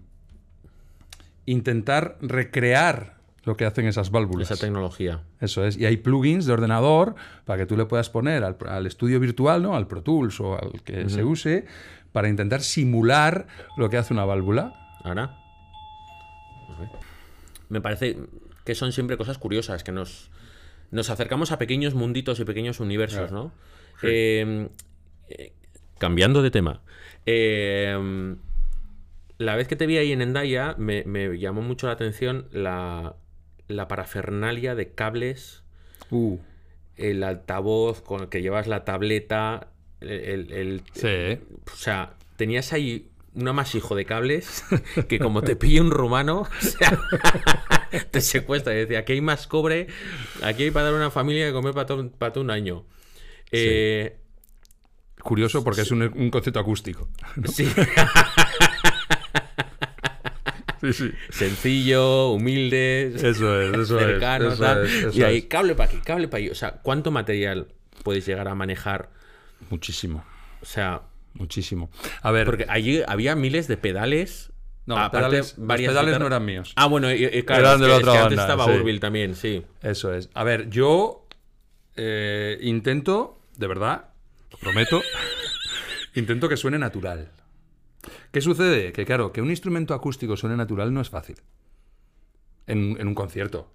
[1.45, 3.14] intentar recrear
[3.45, 4.49] lo que hacen esas válvulas.
[4.49, 5.21] Esa tecnología.
[5.39, 5.77] Eso es.
[5.77, 7.15] Y hay plugins de ordenador
[7.45, 9.75] para que tú le puedas poner al, al estudio virtual, ¿no?
[9.75, 11.65] al Pro Tools o al que se use,
[12.11, 14.97] para intentar simular lo que hace una válvula.
[15.03, 15.37] Ahora.
[17.69, 18.17] Me parece
[18.63, 20.31] que son siempre cosas curiosas, que nos,
[20.91, 23.51] nos acercamos a pequeños munditos y pequeños universos, ¿no?
[24.01, 24.69] Eh,
[25.29, 25.53] eh,
[25.99, 26.81] cambiando de tema.
[27.27, 28.35] Eh,
[29.37, 33.15] la vez que te vi ahí en Endaya, me, me llamó mucho la atención la,
[33.68, 35.63] la parafernalia de cables,
[36.11, 36.38] Uh,
[36.97, 39.70] el altavoz con el que llevas la tableta,
[40.01, 41.39] el, el- el- sí.
[41.74, 44.63] o sea, tenías ahí un amasijo de cables
[45.09, 46.97] que como te pille un rumano, o sea,
[48.11, 48.74] te secuestra.
[48.74, 49.88] Y decía, aquí hay más cobre,
[50.43, 52.86] aquí hay para dar una familia que comer para todo, para todo un año.
[53.51, 54.18] Eh,
[55.22, 57.09] Curioso porque es un, un concepto acústico.
[57.51, 57.68] sí,
[60.93, 61.11] Sí, sí.
[61.29, 64.86] sencillo, humilde, Eso es, eso es, cercano, eso tal.
[64.86, 66.49] es, eso y ahí, cable para aquí, cable para allí.
[66.49, 67.67] O sea, ¿cuánto material
[68.03, 69.09] puedes llegar a manejar?
[69.69, 70.23] Muchísimo,
[70.61, 71.01] O sea,
[71.33, 71.89] muchísimo.
[72.21, 74.51] A ver, porque allí había miles de pedales.
[74.86, 76.73] no, aparte, pedales, los pedales guitarras- no eran míos.
[76.75, 78.53] Ah, bueno, y- y claro, Eran es de que- la es que otra antes banda,
[78.53, 78.79] estaba sí.
[78.79, 79.63] Urbil también, sí.
[79.81, 80.29] Eso es.
[80.33, 81.21] A ver, yo
[81.97, 84.09] eh, intento, de verdad,
[84.51, 85.01] lo prometo,
[86.15, 87.29] intento que suene natural.
[88.31, 88.91] ¿Qué sucede?
[88.91, 91.37] Que claro, que un instrumento acústico suene natural no es fácil.
[92.67, 93.71] en, en un concierto.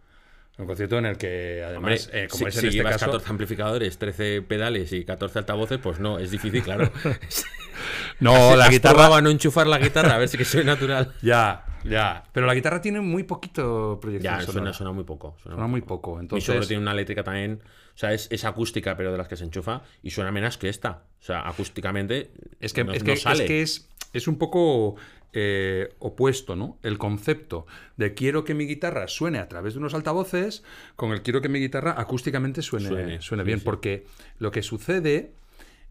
[0.59, 2.93] Un concierto en el que, Hombre, además, eh, como si, es en si este llevas
[2.95, 3.07] caso...
[3.07, 6.91] 14 amplificadores, 13 pedales y 14 altavoces, pues no, es difícil, claro.
[8.21, 9.17] No, la ¿Has guitarra...
[9.17, 11.15] a no enchufar la guitarra a ver si que soy natural.
[11.23, 12.25] Ya, ya.
[12.33, 14.53] Pero la guitarra tiene muy poquito proyección Ya, sonora.
[14.53, 15.37] suena, suena muy poco.
[15.43, 16.17] Suena, Suena muy poco.
[16.17, 17.63] Mi Entonces, suegro tiene una eléctrica también,
[17.95, 20.69] o sea, es, es acústica, pero de las que se enchufa, y suena menos que
[20.69, 21.05] esta.
[21.21, 23.45] O sea, acústicamente es que, no, es, no que, sale.
[23.45, 24.97] es, que es, es un poco
[25.33, 26.79] eh, opuesto, ¿no?
[26.83, 30.65] El concepto de quiero que mi guitarra suene a través de unos altavoces
[30.97, 33.59] con el quiero que mi guitarra acústicamente suene, Suene, suene sí, bien.
[33.61, 33.65] sí.
[33.65, 34.07] Porque
[34.39, 35.33] lo que sucede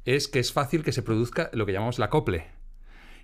[0.05, 2.47] es que es fácil que se produzca lo que llamamos la acople.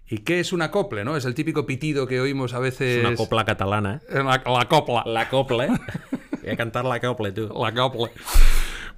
[0.07, 1.17] ¿Y qué es un acople, no?
[1.17, 2.99] Es el típico pitido que oímos a veces...
[2.99, 4.13] Es una copla catalana, ¿eh?
[4.23, 5.03] La, la copla.
[5.05, 5.71] La copla, ¿eh?
[6.43, 7.51] Voy a cantar la copla, tú.
[7.59, 8.11] La copla.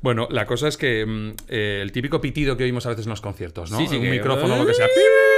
[0.01, 3.11] Bueno, la cosa es que mm, eh, el típico pitido que oímos a veces en
[3.11, 3.77] los conciertos, ¿no?
[3.79, 4.85] Sí, sí, un que- micrófono lo que sea.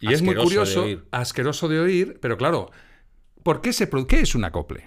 [0.00, 2.70] Y es muy de curioso, asqueroso de oír, pero claro,
[3.42, 4.84] ¿por qué se ¿Qué es un acople?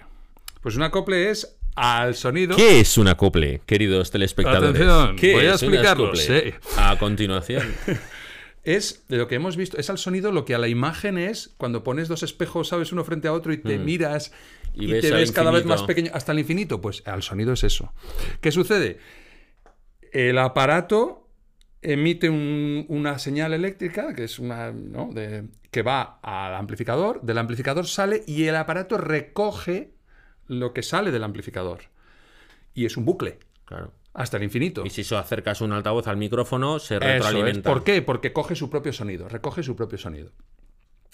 [0.60, 2.56] Pues un acople es al sonido.
[2.56, 4.70] ¿Qué es un acople, queridos telespectadores?
[4.70, 6.12] Atención, ¿Qué voy a explicarlo.
[6.76, 7.74] A continuación.
[8.64, 11.54] Es de lo que hemos visto, es al sonido lo que a la imagen es
[11.56, 14.30] cuando pones dos espejos, sabes, uno frente a otro y te miras
[14.74, 14.82] Mm.
[14.82, 16.80] Y y, ves te ves cada vez más pequeño hasta el infinito.
[16.80, 17.92] Pues al sonido es eso.
[18.40, 18.98] ¿Qué sucede?
[20.12, 21.27] El aparato
[21.82, 25.10] emite un- una señal eléctrica que es una ¿no?
[25.12, 29.90] de- que va al amplificador, del amplificador sale y el aparato recoge
[30.46, 31.80] lo que sale del amplificador.
[32.74, 33.92] Y es un bucle Claro.
[34.14, 34.84] hasta el infinito.
[34.86, 37.12] Y si eso acercas un altavoz al micrófono, se Eso es.
[37.12, 37.70] retroalimenta.
[37.70, 38.00] ¿Por qué?
[38.02, 40.32] Porque coge su propio sonido, recoge su propio sonido.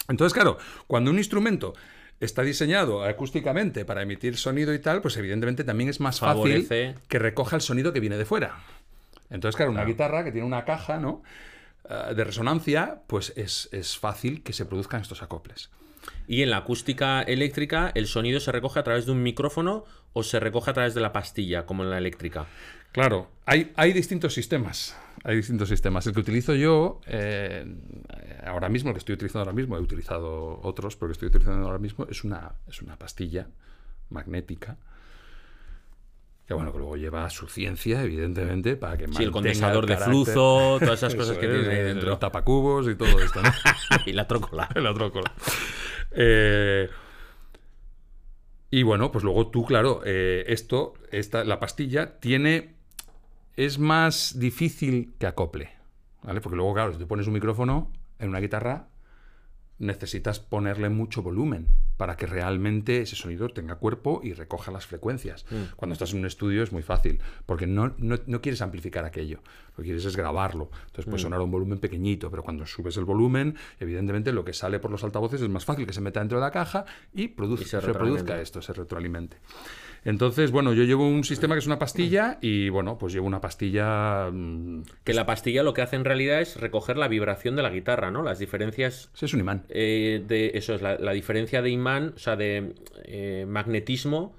[0.08, 1.74] Entonces, claro, cuando un instrumento
[2.20, 6.92] está diseñado acústicamente para emitir sonido y tal, pues evidentemente también es más Favorece.
[6.92, 8.62] fácil que recoja el sonido que viene de fuera.
[9.30, 11.22] Entonces, claro, una guitarra que tiene una caja, ¿no?
[11.88, 15.70] Eh, de resonancia, pues es, es fácil que se produzcan estos acoples.
[16.26, 20.22] Y en la acústica eléctrica, ¿el sonido se recoge a través de un micrófono o
[20.22, 22.46] se recoge a través de la pastilla, como en la eléctrica?
[22.92, 24.96] Claro, hay, hay distintos sistemas.
[25.24, 26.06] Hay distintos sistemas.
[26.06, 27.66] El que utilizo yo, eh,
[28.44, 31.28] ahora mismo, el que estoy utilizando ahora mismo, he utilizado otros, pero el que estoy
[31.28, 33.48] utilizando ahora mismo es una, es una pastilla
[34.10, 34.76] magnética.
[36.46, 40.78] Que bueno, que luego lleva su ciencia, evidentemente, para que Sí, el condensador de flujo,
[40.78, 42.18] todas esas cosas que tiene dentro.
[42.18, 43.50] tapacubos y todo esto, ¿no?
[44.06, 44.68] y la trócola.
[44.74, 45.32] el otro cola.
[46.10, 46.88] Eh,
[48.70, 52.74] y bueno, pues luego tú, claro, eh, esto, esta, la pastilla, tiene.
[53.56, 55.70] Es más difícil que acople.
[56.24, 56.40] ¿Vale?
[56.40, 58.88] Porque luego, claro, si te pones un micrófono en una guitarra,
[59.78, 65.46] necesitas ponerle mucho volumen para que realmente ese sonido tenga cuerpo y recoja las frecuencias.
[65.76, 69.40] Cuando estás en un estudio es muy fácil, porque no, no- no quieres amplificar aquello,
[69.76, 70.70] lo que quieres es grabarlo.
[70.86, 74.52] Entonces puede sonar a un volumen pequeñito, pero cuando subes el volumen, evidentemente lo que
[74.52, 76.84] sale por los altavoces es más fácil que se meta dentro de la caja
[77.14, 79.36] y, Y se se reproduzca esto, se retroalimente.
[80.06, 83.40] Entonces, bueno, yo llevo un sistema que es una pastilla y, bueno, pues llevo una
[83.40, 84.28] pastilla...
[84.30, 87.70] mm, Que la pastilla lo que hace en realidad es recoger la vibración de la
[87.70, 88.22] guitarra, ¿no?
[88.22, 89.64] Las diferencias sí, es un imán.
[89.70, 92.74] eh, de eso es la, la diferencia de imán, o sea, de
[93.04, 94.36] eh, magnetismo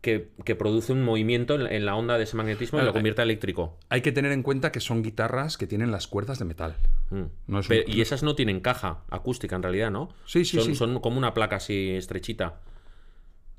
[0.00, 2.92] que, que produce un movimiento en, la- en la onda de ese magnetismo y lo
[2.92, 3.78] convierte a eléctrico.
[3.88, 6.74] Hay que tener en cuenta que son guitarras que tienen las cuerdas de metal.
[7.10, 7.22] Mm.
[7.46, 10.08] No es un- Pero- y esas no tienen caja acústica en realidad, ¿no?
[10.26, 10.74] Sí, sí, son, sí.
[10.74, 12.60] son como una placa así estrechita.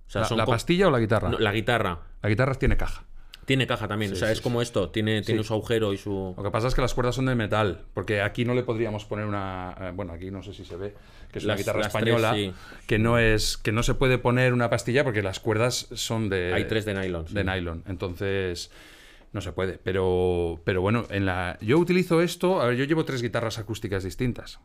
[0.07, 1.29] O sea, ¿La, son la pastilla o la guitarra?
[1.29, 3.05] no, la guitarra La guitarra tiene caja.
[3.45, 4.11] Tiene caja también.
[4.13, 4.43] o sea, sí, es sí.
[4.43, 6.33] como esto, tiene, tiene su agujero y su.
[6.37, 9.05] Lo que pasa es que las cuerdas son de metal, porque aquí no le podríamos
[9.05, 9.75] poner una...
[9.79, 10.93] eh, bueno, aquí no sé si se ve,
[11.31, 12.53] que es una Las- guitarra las tres, española,
[12.87, 16.53] que no es que no se puede poner una pastilla porque las cuerdas son de...
[16.53, 17.25] Hay tres de nylon.
[17.33, 17.83] de nylon.
[17.87, 18.71] Entonces,
[19.31, 19.79] no se puede.
[19.83, 22.61] Pero, pero bueno, en la, yo utilizo esto.
[22.61, 24.59] A ver, yo llevo tres guitarras acústicas distintas.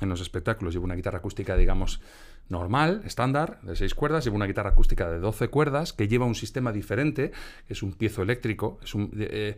[0.00, 2.00] En los espectáculos llevo una guitarra acústica, digamos,
[2.48, 4.24] normal, estándar, de seis cuerdas.
[4.24, 7.32] Llevo una guitarra acústica de 12 cuerdas que lleva un sistema diferente,
[7.66, 8.78] que es un piezo eléctrico.
[8.82, 9.10] Es un.
[9.18, 9.56] eh,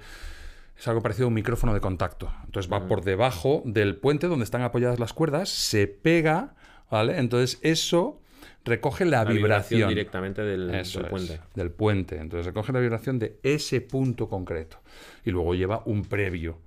[0.76, 2.32] es algo parecido a un micrófono de contacto.
[2.44, 6.54] Entonces va por debajo del puente donde están apoyadas las cuerdas, se pega,
[6.90, 7.18] ¿vale?
[7.18, 8.20] Entonces eso
[8.64, 11.40] recoge la, La vibración vibración directamente del, es, puente.
[11.54, 12.16] del puente.
[12.18, 14.78] Entonces recoge la vibración de ese punto concreto.
[15.24, 16.58] Y luego lleva un previo.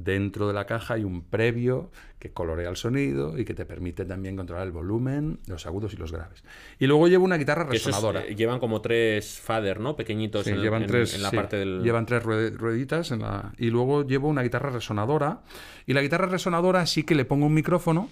[0.00, 1.90] Dentro de la caja hay un previo
[2.20, 5.96] que colorea el sonido y que te permite también controlar el volumen, los agudos y
[5.96, 6.44] los graves.
[6.78, 8.24] Y luego lleva una guitarra resonadora.
[8.24, 9.96] eh, llevan como tres fader, ¿no?
[9.96, 11.82] Pequeñitos Sí, en, llevan en- tres, en la sí, parte del.
[11.82, 15.40] llevan tres rued- rueditas en la, y luego llevo una guitarra resonadora
[15.84, 18.08] y la guitarra resonadora sí que le pongo un micrófono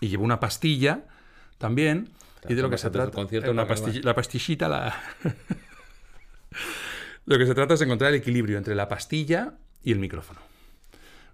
[0.00, 1.04] y llevo una pastilla
[1.58, 2.08] también
[2.48, 4.94] y de lo que se trata concierto eh, la, pastill- pastillita la
[7.26, 9.52] lo que se trata es de encontrar el equilibrio entre la pastilla
[9.84, 10.40] y el micrófono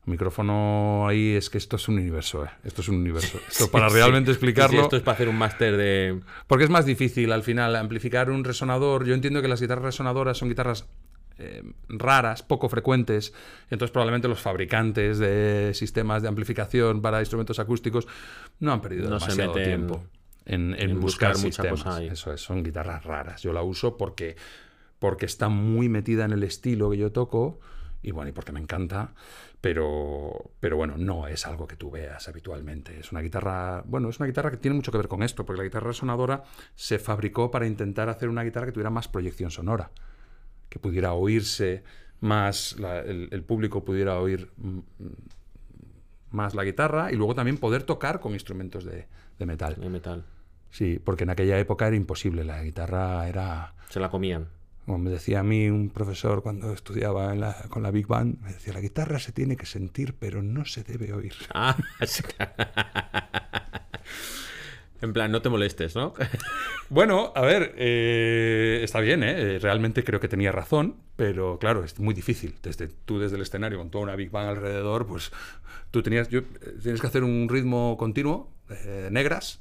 [0.07, 2.51] micrófono ahí es que esto es un universo, ¿eh?
[2.65, 3.39] Esto es un universo.
[3.49, 4.81] Esto para realmente explicarlo...
[4.83, 6.21] esto es para hacer un máster de...
[6.47, 9.05] Porque es más difícil al final amplificar un resonador.
[9.05, 10.87] Yo entiendo que las guitarras resonadoras son guitarras
[11.39, 13.35] eh, raras, poco frecuentes.
[13.71, 18.07] Entonces probablemente los fabricantes de sistemas de amplificación para instrumentos acústicos
[18.61, 20.05] no han perdido No demasiado tiempo
[20.47, 21.83] en, en en buscar, buscar mucha sistemas.
[21.83, 22.09] cosa ahí.
[22.09, 23.43] Eso es, son guitarras raras.
[23.43, 24.37] Yo la uso porque,
[24.99, 27.61] porque está muy metida en el estilo que yo toco
[28.03, 29.13] y bueno, y porque me encanta.
[29.61, 32.99] Pero, pero bueno, no es algo que tú veas habitualmente.
[33.01, 35.59] Es una guitarra, bueno, es una guitarra que tiene mucho que ver con esto, porque
[35.59, 36.45] la guitarra resonadora
[36.75, 39.91] se fabricó para intentar hacer una guitarra que tuviera más proyección sonora
[40.69, 41.85] que pudiera oírse
[42.21, 44.83] más, la- el, el público pudiera oír mm, mm,
[46.31, 49.07] más la guitarra y luego también poder tocar con instrumentos de,
[49.39, 49.77] de metal.
[49.77, 50.25] de metal.
[50.71, 54.49] Sí, porque en aquella época era imposible, la guitarra era, Se la comían.
[54.87, 58.41] Como me decía a mí un profesor cuando estudiaba en la- con la Big Band,
[58.41, 61.35] me decía, la guitarra se tiene que sentir, pero no se debe oír.
[61.55, 61.77] Ah,
[62.07, 62.23] sí.
[65.03, 66.15] En plan, no te molestes, ¿no?
[66.89, 69.59] Bueno, a ver, eh, está bien, ¿eh?
[69.59, 72.55] Realmente creo que tenía razón, pero claro, es muy difícil.
[72.63, 75.33] Desde, tú desde el escenario con toda una Big Bang alrededor, pues
[75.91, 76.45] tú tenías, yo, eh,
[76.83, 79.61] tienes que hacer un ritmo continuo, eh, negras,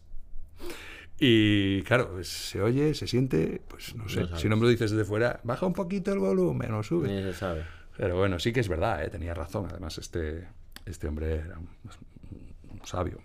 [1.20, 4.70] y claro, pues, se oye, se siente, pues no sé, No si no me lo
[4.70, 7.08] dices desde fuera, baja un poquito el volumen o sube.
[7.08, 7.64] Ni se sabe.
[7.98, 9.10] Pero bueno, sí que es verdad, ¿eh?
[9.10, 9.68] tenía razón.
[9.70, 10.48] Además, este,
[10.86, 11.70] este hombre era un,
[12.70, 13.20] un sabio.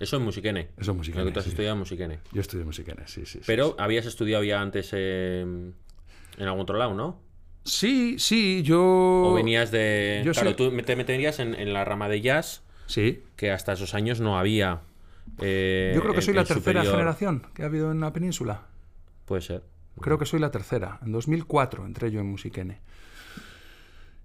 [0.00, 0.68] Eso en Musiquene.
[0.76, 1.50] Eso en Musiquene, Lo que tú has sí.
[1.50, 2.18] estudiado en Musiquene.
[2.32, 3.40] Yo estudié musiquenes, sí, sí.
[3.46, 3.74] Pero sí.
[3.78, 7.20] habías estudiado ya antes eh, en algún otro lado, ¿no?
[7.64, 8.80] Sí, sí, yo...
[8.80, 10.22] O venías de...
[10.24, 13.74] yo claro, sé- tú te meterías en, en la rama de jazz, Sí, que hasta
[13.74, 14.80] esos años no había.
[15.40, 16.86] Eh, Yo creo que soy la tercera superior.
[16.94, 18.62] generación que ha habido en la península.
[19.24, 19.62] Puede ser.
[20.00, 20.98] Creo que soy la tercera.
[21.04, 22.80] En 2004 entré yo en Musiquene.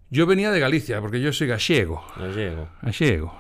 [0.10, 2.06] Yo venía de Galicia, porque yo soy gallego.
[2.18, 2.70] No llego.
[2.82, 3.36] Gallego.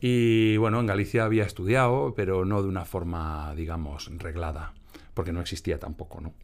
[0.00, 4.74] Y bueno, en Galicia había estudiado, pero no de una forma, digamos, reglada.
[5.14, 6.28] Porque no existía tampoco, ¿no?
[6.28, 6.34] O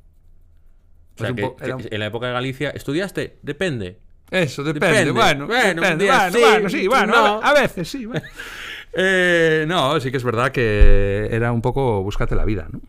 [1.16, 3.38] Es sea, un que, po- era que un- en la época de Galicia, ¿estudiaste?
[3.42, 4.00] Depende.
[4.30, 4.86] Eso, depende.
[5.04, 5.12] Depende.
[5.12, 7.42] Bueno, Bueno, un depende, día bueno, sí, bueno, sí, otro bueno, no.
[7.42, 8.06] a, a veces sí.
[8.06, 8.26] bueno.
[8.92, 12.80] Eh, no, sí que es verdad que era un poco búscate la vida, ¿no?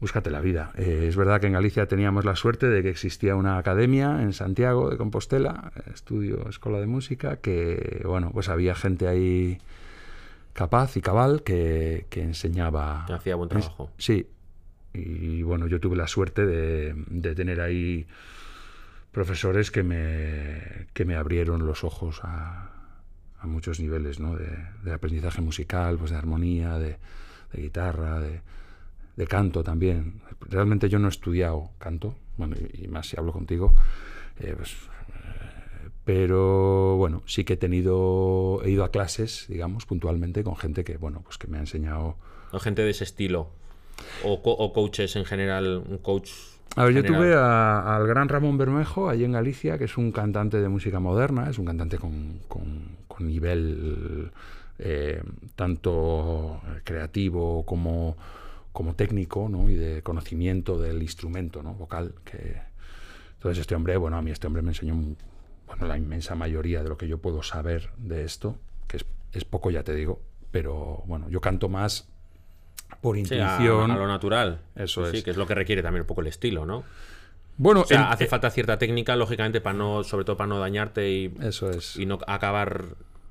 [0.00, 0.72] Búscate la vida.
[0.76, 4.34] Eh, es verdad que en Galicia teníamos la suerte de que existía una academia en
[4.34, 9.58] Santiago de Compostela, estudio, escuela de música, que, bueno, pues había gente ahí
[10.52, 13.04] capaz y cabal que, que enseñaba.
[13.06, 13.90] Que hacía buen trabajo.
[13.96, 14.26] Sí.
[14.92, 18.06] Y bueno, yo tuve la suerte de, de tener ahí
[19.10, 22.73] profesores que me, que me abrieron los ojos a,
[23.44, 24.36] a muchos niveles, ¿no?
[24.36, 26.96] De, aprendizaje musical, pues de armonía, de,
[27.52, 28.40] guitarra, de,
[29.16, 30.20] de canto también.
[30.40, 33.74] Realmente yo no he estudiado canto, bueno, y, y más si hablo contigo,
[34.40, 40.42] eh, pues, eh, pero bueno, sí que he tenido, he ido a clases, digamos, puntualmente
[40.42, 42.16] con gente que, bueno, pues que me ha enseñado
[42.52, 43.48] O gente de ese estilo.
[44.24, 45.82] O, co- o coaches en general.
[45.88, 46.30] Un coach.
[46.76, 47.20] A ver, yo general.
[47.22, 50.98] tuve a- al gran Ramón Bermejo, allí en Galicia, que es un cantante de música
[51.00, 54.30] moderna, es un cantante con, con- con nivel
[54.80, 55.22] eh,
[55.54, 58.16] tanto creativo como,
[58.72, 59.70] como técnico, ¿no?
[59.70, 61.74] Y de conocimiento del instrumento ¿no?
[61.74, 62.14] vocal.
[62.24, 62.56] Que...
[63.34, 64.94] Entonces este hombre, bueno, a mí este hombre me enseñó
[65.66, 68.56] bueno, la inmensa mayoría de lo que yo puedo saber de esto,
[68.88, 70.20] que es, es poco, ya te digo,
[70.50, 72.08] pero bueno, yo canto más
[73.00, 73.90] por Sí, a, intuición.
[73.90, 74.60] a lo natural.
[74.76, 75.24] Eso Sí, es.
[75.24, 76.84] que es lo que requiere también un poco el estilo, ¿no?
[77.56, 80.58] Bueno, O sea, en- hace falta cierta técnica, lógicamente, para no, sobre todo para no
[80.58, 81.96] dañarte y, eso es.
[81.96, 82.84] y no acabar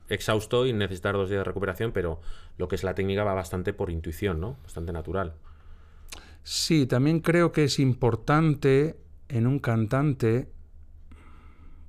[0.10, 2.22] exhausto y necesitar dos días de recuperación, pero
[2.58, 4.58] lo que es la técnica va bastante por intuición, ¿no?
[4.64, 5.34] Bastante natural.
[6.44, 8.96] Sí, también creo que es importante
[9.30, 10.48] en un cantante.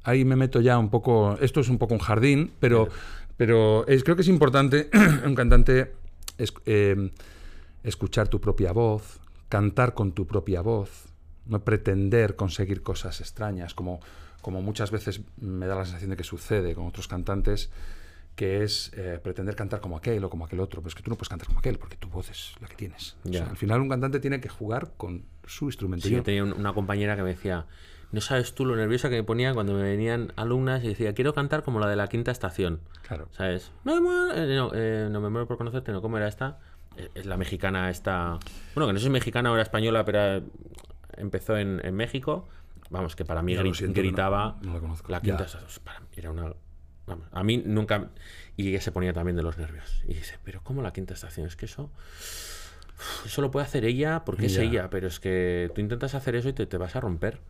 [0.05, 1.37] Ahí me meto ya un poco.
[1.41, 2.89] Esto es un poco un jardín, pero,
[3.37, 5.93] pero es, creo que es importante en un cantante
[6.39, 7.11] es- eh,
[7.85, 11.07] escuchar tu propia voz, cantar con tu propia voz,
[11.47, 14.01] no pretender conseguir cosas extrañas, como,
[14.43, 17.71] como muchas veces me da la sensación de que sucede con otros cantantes,
[18.37, 20.81] que es eh, pretender cantar como aquel o como aquel otro.
[20.81, 22.75] Pero es que tú no puedes cantar como aquel, porque tu voz es la que
[22.75, 23.17] tienes.
[23.25, 23.51] O sea, Ya.
[23.51, 26.09] al final un cantante tiene que jugar con su instrumento.
[26.09, 27.67] Sí, Yo- tenía un- una compañera que me decía,
[28.11, 31.33] no sabes tú lo nerviosa que me ponía cuando me venían alumnas y decía, quiero
[31.33, 32.81] cantar como la de la quinta estación.
[33.07, 33.29] Claro.
[33.33, 33.71] ¿Sabes?
[33.85, 33.99] No,
[34.33, 36.59] eh, no, eh, no me muero por conocerte, no, ¿cómo era esta?
[36.97, 38.39] Eh, Es la mexicana esta...
[38.75, 40.43] Bueno, que no sé si es mexicana o era española, pero eh,
[41.17, 42.49] empezó en, en México.
[42.91, 45.11] Vamos, que para mí gri- siento, gritaba no- no la conozco.
[45.11, 45.85] la quinta estación.
[45.85, 46.53] Para mí era una...
[47.07, 48.11] Vamos, a mí nunca...
[48.57, 50.03] Y ella se ponía también de los nervios.
[50.07, 51.47] Y dice, pero ¿cómo la quinta estación?
[51.47, 51.91] Es que eso...
[53.27, 54.63] Eso lo puede hacer ella porque es Ya.
[54.63, 57.41] ella, pero es que tú intentas hacer eso y te, te vas a romper.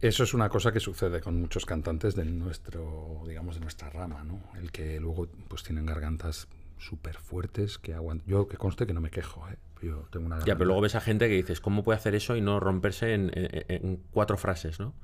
[0.00, 4.22] Eso es una cosa que sucede con muchos cantantes de nuestro, digamos, de nuestra rama,
[4.24, 4.40] ¿no?
[4.58, 6.48] El que luego pues tienen gargantas
[6.82, 8.28] súper fuertes que aguantan.
[8.28, 9.56] Yo que conste que no me quejo, ¿eh?
[9.82, 12.36] Yo tengo una Ya, pero luego ves a gente que dices, ¿cómo puede hacer eso
[12.36, 14.94] y no romperse en, en- en cuatro frases, no?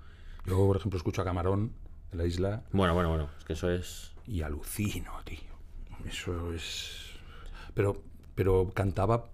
[0.47, 1.72] Yo, por ejemplo, escucho a Camarón
[2.12, 4.12] de la isla Bueno, bueno, bueno, es que eso es...
[4.26, 5.39] y alucino, tío.
[6.09, 7.11] Eso es...
[7.74, 8.03] Pero,
[8.35, 9.31] pero cantaba...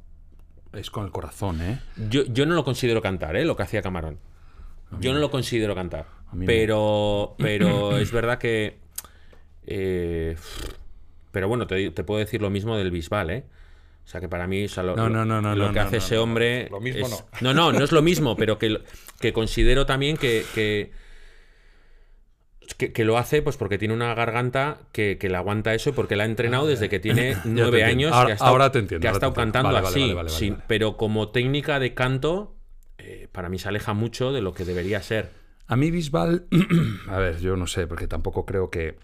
[0.72, 1.80] Es con el corazón, ¿eh?
[2.08, 3.44] Yo, yo no lo considero cantar, ¿eh?
[3.44, 4.18] Lo que hacía Camarón.
[5.00, 6.06] Yo no lo considero cantar.
[6.46, 8.78] Pero, pero es verdad que...
[9.66, 10.36] eh,
[11.34, 13.44] pero bueno, te, te puedo decir lo mismo del Bisbal, ¿eh?
[14.04, 15.78] O sea, que para mí, o sea, lo, No, no, no, no, lo no, que
[15.80, 16.68] no, hace no, ese no, hombre.
[16.70, 17.52] lo mismo es- no.
[17.52, 18.80] no, no es lo mismo, pero que,
[19.20, 20.92] que considero también que, que,
[22.78, 25.92] que- que lo hace pues porque tiene una garganta que, que le aguanta eso y
[25.92, 28.12] porque la ha entrenado desde que tiene nueve años.
[28.12, 29.52] Ahora- que ha estado, ahora te entiendo, que ha ahora te estado entiendo.
[29.52, 30.00] cantando Vale, así.
[30.00, 30.62] vale, vale, sí, vale.
[30.66, 32.56] Pero como técnica de canto,
[32.98, 35.30] eh, para mí se aleja mucho de lo que debería ser.
[35.66, 36.46] A mí Bisbal,
[37.08, 38.96] a ver, yo no sé, porque tampoco creo que...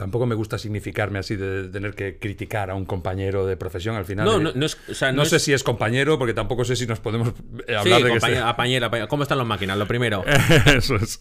[0.00, 4.06] Tampoco me gusta significarme así de tener que criticar a un compañero de profesión al
[4.06, 4.24] final.
[4.24, 4.78] No, no, no es.
[4.88, 7.34] O sea, no no sé si es compañero, porque tampoco sé si nos podemos eh,
[7.68, 9.08] Sí, hablar de que sea- apañera, apañera.
[9.08, 9.76] ¿Cómo están las máquinas?
[9.76, 10.24] Lo primero.
[10.74, 11.20] Eso es.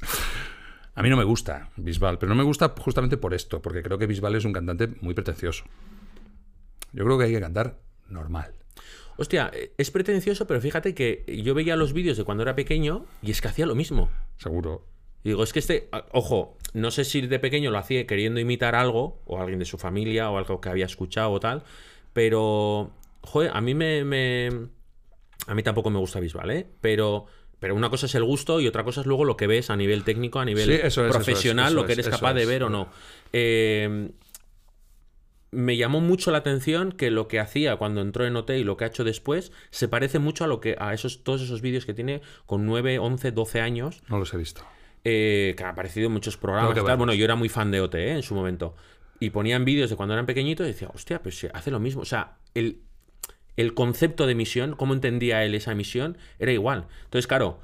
[0.95, 3.97] A mí no me gusta Bisbal, pero no me gusta justamente por esto, porque creo
[3.97, 5.65] que Bisbal es un cantante muy pretencioso.
[6.93, 8.53] Yo creo que hay que cantar normal.
[9.17, 13.05] Hostia, eh, es pretencioso, pero fíjate que yo veía los vídeos de cuando era pequeño
[13.21, 14.09] y es que hacía lo mismo.
[14.37, 14.85] Seguro.
[15.23, 18.75] Y digo, es que este, ojo, no sé si de pequeño lo hacía queriendo imitar
[18.75, 21.63] algo, o alguien de su familia, o algo que había escuchado o tal,
[22.13, 22.91] pero,
[23.21, 24.67] joder, a mí me, me-
[25.47, 26.67] a mí tampoco me gusta Bisbal, ¿eh?
[26.81, 27.25] Pero,
[27.59, 29.75] pero una cosa es el gusto y otra cosa es luego lo que ves a
[29.75, 32.09] nivel técnico, a nivel Sí, eso es, eso es, profesional, eso lo que es, eres
[32.09, 32.89] capaz de ver o no.
[33.33, 34.11] Eh,
[35.51, 38.77] me llamó mucho la atención que lo que hacía cuando entró en OT y lo
[38.77, 41.85] que ha hecho después se parece mucho a lo que a esos todos esos vídeos
[41.87, 44.61] que tiene con 9, 11, 12 años No los he visto.
[45.03, 46.75] Eh, que ha aparecido en muchos programas.
[46.75, 46.97] Tal.
[46.97, 48.11] Bueno, yo era muy fan de OT ¿eh?
[48.11, 48.75] en su momento.
[49.19, 52.01] Y ponían vídeos de cuando eran pequeñitos y decía, hostia, pues se hace lo mismo.
[52.01, 52.81] O sea, el,
[53.57, 56.85] el concepto de misión, cómo entendía él esa misión, era igual.
[57.03, 57.59] Entonces, claro,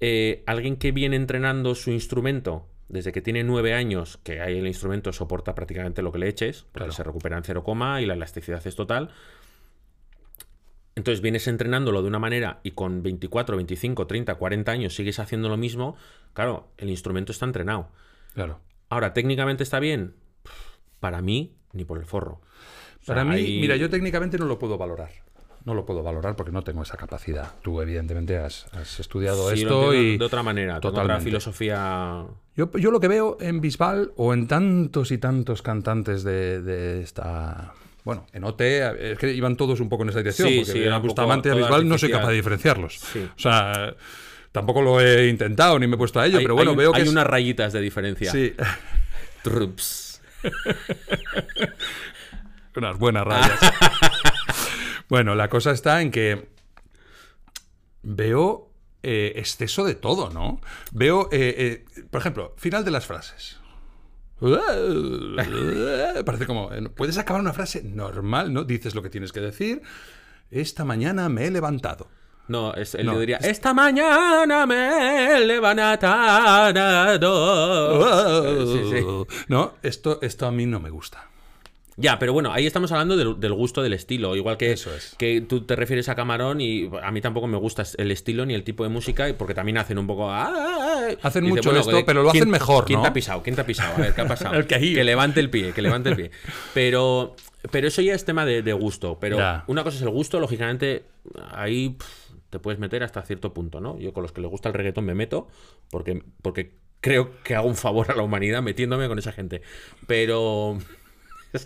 [0.00, 4.66] eh, alguien que viene entrenando su instrumento desde que tiene nueve años, que ahí el
[4.66, 6.92] instrumento soporta prácticamente lo que le eches, porque Claro.
[6.92, 9.08] se recupera en cero coma y la elasticidad es total.
[10.94, 15.48] Entonces vienes entrenándolo de una manera y con 24, 25, 30, 40 años sigues haciendo
[15.48, 15.96] lo mismo,
[16.34, 17.88] claro, el instrumento está entrenado.
[18.34, 18.60] Claro.
[18.90, 20.14] Ahora, técnicamente está bien.
[21.00, 22.40] Para mí, ni por el forro.
[23.00, 25.10] O sea, Para mí, mira, yo técnicamente no lo puedo valorar.
[25.64, 27.54] No lo puedo valorar porque no tengo esa capacidad.
[27.62, 30.18] Tú, evidentemente, has, has estudiado Sí, esto y.
[30.18, 32.26] de otra manera, tengo otra filosofía.
[32.56, 37.00] Yo, yo lo que veo en Bisbal o en tantos y tantos cantantes de, de
[37.02, 37.74] esta.
[38.04, 40.48] Bueno, en OT es que iban todos un poco en esa dirección.
[40.48, 42.98] Sí, porque sí, poco Bustamante a todo Bisbal no soy capaz de diferenciarlos.
[42.98, 43.28] Sí.
[43.36, 43.94] O sea,
[44.50, 46.92] tampoco lo he intentado ni me he puesto a ello, Hay, pero bueno, hay- veo
[46.92, 46.98] que.
[46.98, 48.32] hay es- unas rayitas de diferencia.
[48.32, 48.54] Sí,
[49.42, 50.20] Trups.
[52.76, 53.60] unas buenas rayas.
[55.08, 56.48] bueno, la cosa está en que
[58.02, 58.70] veo
[59.02, 60.60] eh, exceso de todo, ¿no?
[60.92, 63.58] Veo, eh, eh, por ejemplo, final de las frases.
[66.24, 68.64] Parece como, eh, puedes acabar una frase normal, ¿no?
[68.64, 69.82] Dices lo que tienes que decir.
[70.50, 72.08] Esta mañana me he levantado.
[72.48, 76.02] No, es, él No, diría, es- esta mañana me he levantado.
[78.72, 79.04] Sí, sí.
[79.48, 81.28] No, esto, esto a mí no me gusta.
[81.96, 84.34] Ya, pero bueno, ahí estamos hablando del, del gusto del estilo.
[84.34, 85.14] Igual que, Eso es.
[85.18, 88.54] que tú te refieres a Camarón y a mí tampoco me gusta el estilo ni
[88.54, 90.30] el tipo de música, porque también hacen un poco.
[90.30, 93.02] "Ah", Hacen y dices, mucho esto, de- pero lo ¿quién- hacen mejor, ¿Quién ¿no?
[93.02, 93.42] te ha pisado?
[93.42, 93.94] ¿Quién te ha pisado?
[93.94, 94.54] A ver, ¿qué ha pasado?
[94.58, 96.30] El que Que levante el pie, que levante el pie.
[96.72, 97.36] Pero,
[97.70, 99.18] pero eso ya es tema de, de gusto.
[99.20, 99.64] Pero Ya.
[99.66, 101.04] una cosa es el gusto, lógicamente,
[101.52, 102.06] ahí pff,
[102.50, 103.98] te puedes meter hasta cierto punto, ¿no?
[103.98, 105.48] Yo con los que les gusta el reggaetón me meto
[105.90, 109.60] porque, porque creo que hago un favor a la humanidad metiéndome con esa gente.
[110.06, 110.78] Pero.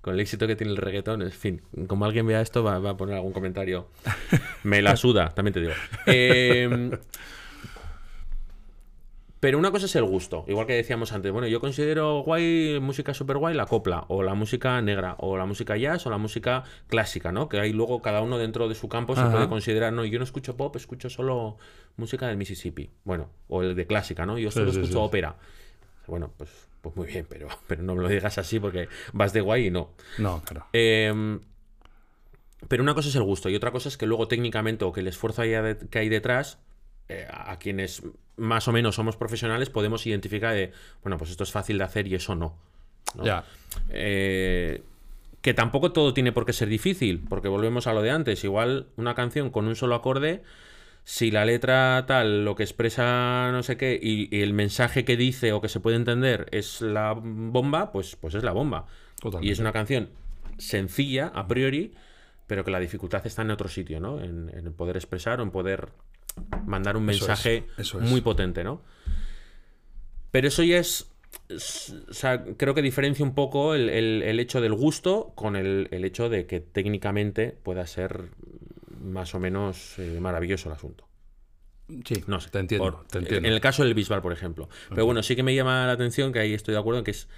[0.00, 2.90] Con el éxito que tiene el reggaetón, en fin, como alguien vea esto va, va
[2.90, 3.86] a poner algún comentario.
[4.64, 5.74] Me la suda, también te digo.
[6.06, 6.90] Eh,
[9.42, 11.32] pero una cosa es el gusto, igual que decíamos antes.
[11.32, 15.46] Bueno, yo considero guay, música super guay, la copla, o la música negra, o la
[15.46, 17.48] música jazz, o la música clásica, ¿no?
[17.48, 20.24] Que hay luego cada uno dentro de su campo se puede considerar, no, yo no
[20.24, 21.56] escucho pop, escucho solo
[21.96, 22.90] música del Mississippi.
[23.02, 24.38] Bueno, o el de clásica, ¿no?
[24.38, 25.04] Yo solo sí, escucho sí.
[25.04, 25.34] ópera.
[26.06, 29.40] Bueno, pues, pues muy bien, pero, pero no me lo digas así porque vas de
[29.40, 29.90] guay y no.
[30.18, 30.66] No, claro.
[30.72, 31.38] Eh,
[32.68, 35.00] pero una cosa es el gusto y otra cosa es que luego técnicamente o que
[35.00, 36.58] el esfuerzo que hay detrás,
[37.08, 38.02] eh, a quienes
[38.36, 40.72] más o menos somos profesionales podemos identificar de,
[41.02, 42.56] bueno, pues esto es fácil de hacer y eso no.
[43.16, 43.24] ¿no?
[43.24, 43.44] Ya.
[43.90, 44.82] Eh,
[45.40, 48.44] que tampoco todo tiene por qué ser difícil, porque volvemos a lo de antes.
[48.44, 50.42] Igual una canción con un solo acorde
[51.04, 55.16] si la letra tal, lo que expresa no sé qué, y, y el mensaje que
[55.16, 58.86] dice o que se puede entender es la bomba, pues, pues es la bomba.
[59.20, 59.48] Totalmente.
[59.48, 60.10] Y es una canción
[60.58, 61.92] sencilla, a priori,
[62.46, 64.20] pero que la dificultad está en otro sitio, ¿no?
[64.20, 65.88] En, en el poder expresar o en poder
[66.66, 68.08] mandar un Eso es, mensaje eso es.
[68.08, 68.82] muy potente, ¿no?
[70.30, 71.10] Pero eso ya es.
[71.48, 75.56] es- O sea, creo que diferencia un poco el, el- el hecho del gusto con
[75.56, 78.30] el, el hecho de que técnicamente pueda ser
[79.02, 81.08] más o menos eh, maravilloso el asunto.
[82.06, 82.48] Sí, No sé.
[82.50, 83.46] te entiendo, por- te entiendo.
[83.48, 84.68] En el caso del Bisbal, por ejemplo.
[84.88, 87.10] Pero bueno, sí que me llama la atención que ahí estoy de acuerdo en que
[87.10, 87.28] es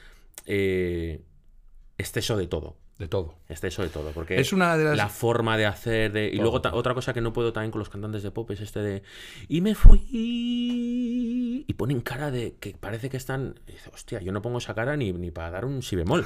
[0.46, 1.22] eh,
[1.98, 2.76] exceso de todo.
[2.98, 3.34] De todo.
[3.48, 4.12] Exceso de todo.
[4.12, 6.12] Porque Es una de las- la forma de hacer.
[6.12, 6.26] De...
[6.28, 6.42] Y Todo.
[6.60, 9.02] luego otra cosa que no puedo también con los cantantes de pop es este de.
[9.48, 9.98] Y me fui.
[11.66, 12.56] Y ponen cara de.
[12.60, 13.58] que parece que están.
[13.66, 16.24] dice, Hostia, yo no pongo esa cara ni, ni para dar un si bemol.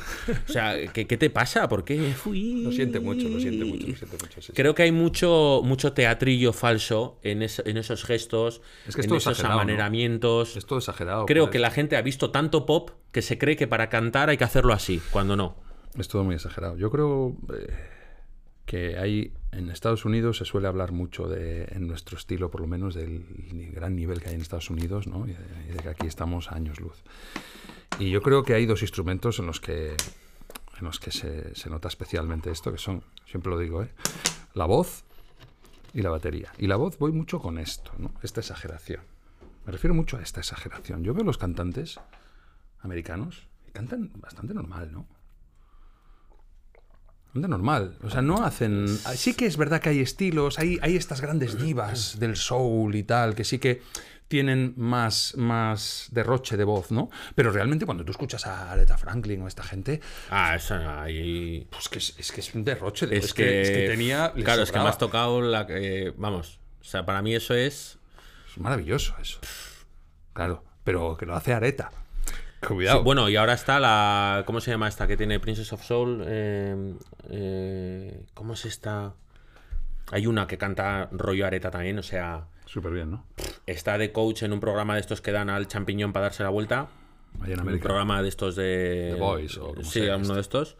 [0.49, 1.69] O sea, ¿qué, qué te pasa?
[1.69, 1.97] ¿Por qué?
[2.25, 4.41] Lo siente mucho, lo siente mucho, lo siente mucho.
[4.41, 4.53] sí, sí.
[4.53, 9.05] Creo que hay mucho, mucho teatrillo falso en, es- en esos gestos, Es que es
[9.07, 9.63] en todo esos exagerado, ¿no?
[9.63, 10.57] amaneramientos.
[10.57, 11.27] Es todo exagerado.
[11.27, 14.37] Creo que la gente ha visto tanto pop que se cree que para cantar hay
[14.39, 15.57] que hacerlo así, cuando no.
[15.97, 16.77] Es todo muy exagerado.
[16.77, 17.73] Yo creo eh,
[18.67, 22.67] que hay en Estados Unidos se suele hablar mucho de, en nuestro estilo, por lo
[22.67, 23.25] menos, del
[23.73, 25.27] gran nivel que hay en Estados Unidos, ¿no?
[25.27, 27.03] Y de, de que aquí estamos a años luz.
[27.99, 29.97] Y yo creo que hay dos instrumentos en los que
[30.79, 33.91] en los que se, se nota especialmente esto, que son, siempre lo digo, ¿eh?
[34.55, 35.05] la voz
[35.93, 36.53] y la batería.
[36.59, 38.13] Y la voz voy mucho con esto, ¿no?
[38.23, 39.01] Esta exageración.
[39.67, 41.03] Me refiero mucho a esta exageración.
[41.03, 41.99] Yo veo los cantantes
[42.81, 45.07] americanos cantan bastante normal, ¿no?
[47.39, 47.97] Bastante normal.
[48.03, 48.89] O sea, no hacen.
[49.15, 53.03] Sí que es verdad que hay estilos, hay, hay estas grandes divas del soul y
[53.05, 53.83] tal, que sí que
[54.29, 57.09] tienen más, más derroche de voz, ¿no?
[57.35, 61.67] Pero realmente cuando tú escuchas a Aretha Franklin o a esta gente, Ah, esa ahí.
[61.71, 63.25] pues que es, es que es un derroche de voz.
[63.27, 64.33] Es que, es que tenía.
[64.45, 66.13] Claro, es que me has tocado la que.
[66.17, 66.59] Vamos.
[66.81, 67.99] O sea, para mí eso es.
[68.51, 69.39] Es maravilloso eso.
[70.33, 71.91] Claro, pero que lo hace Areta.
[72.67, 72.99] Cuidado.
[72.99, 74.43] Sí, bueno, y ahora está la.
[74.47, 76.23] ¿Cómo se llama esta que tiene Princess of Soul?
[76.27, 76.95] Eh,
[77.31, 79.15] eh, ¿Cómo es esta?
[80.11, 83.27] Hay una que canta rollo areta también, o sea, Súper bien, ¿no?
[83.67, 86.49] está de coach en un programa de estos que dan al champiñón para darse la
[86.49, 86.89] vuelta.
[87.41, 87.85] Allá en Un América.
[87.85, 89.11] programa de estos de.
[89.15, 90.35] The Voice o como Sí, sea uno este.
[90.35, 90.77] de estos.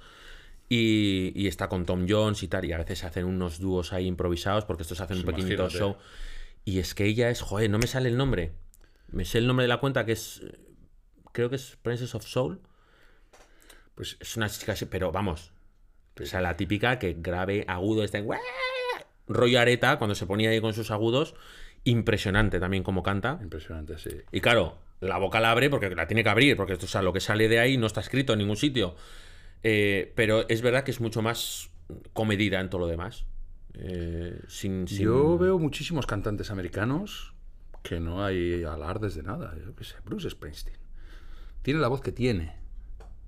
[0.71, 2.65] Y, y está con Tom Jones y tal.
[2.65, 5.79] Y a veces hacen unos dúos ahí improvisados porque estos hacen un Pues pequeñito imagínate.
[5.79, 5.97] show.
[6.65, 7.41] Y es que ella es.
[7.43, 8.53] Joder, no me sale el nombre.
[9.11, 10.43] Me sé el nombre de la cuenta que es.
[11.33, 12.61] Creo que es Princess of Soul.
[13.95, 15.53] Pues Es una chica pero vamos.
[16.21, 18.29] O sea, la típica que grave agudo está en.
[19.29, 21.35] Rollo areta cuando se ponía ahí con sus agudos.
[21.85, 23.39] Impresionante también como canta.
[23.43, 24.11] impresionante, sí.
[24.33, 27.03] Y claro, la boca la abre porque la tiene que abrir, porque esto, o sea,
[27.03, 28.97] lo que sale de ahí no está escrito en ningún sitio.
[29.63, 31.71] Eh, pero es verdad que es mucho más
[32.13, 33.27] comedida en todo lo demás.
[33.75, 37.33] Eh, sin, sin- Yo veo muchísimos cantantes americanos
[37.85, 39.55] que no hay alardes de nada.
[39.65, 40.79] Yo qué sé, Bruce Springsteen.
[41.63, 42.55] Tiene la voz que tiene.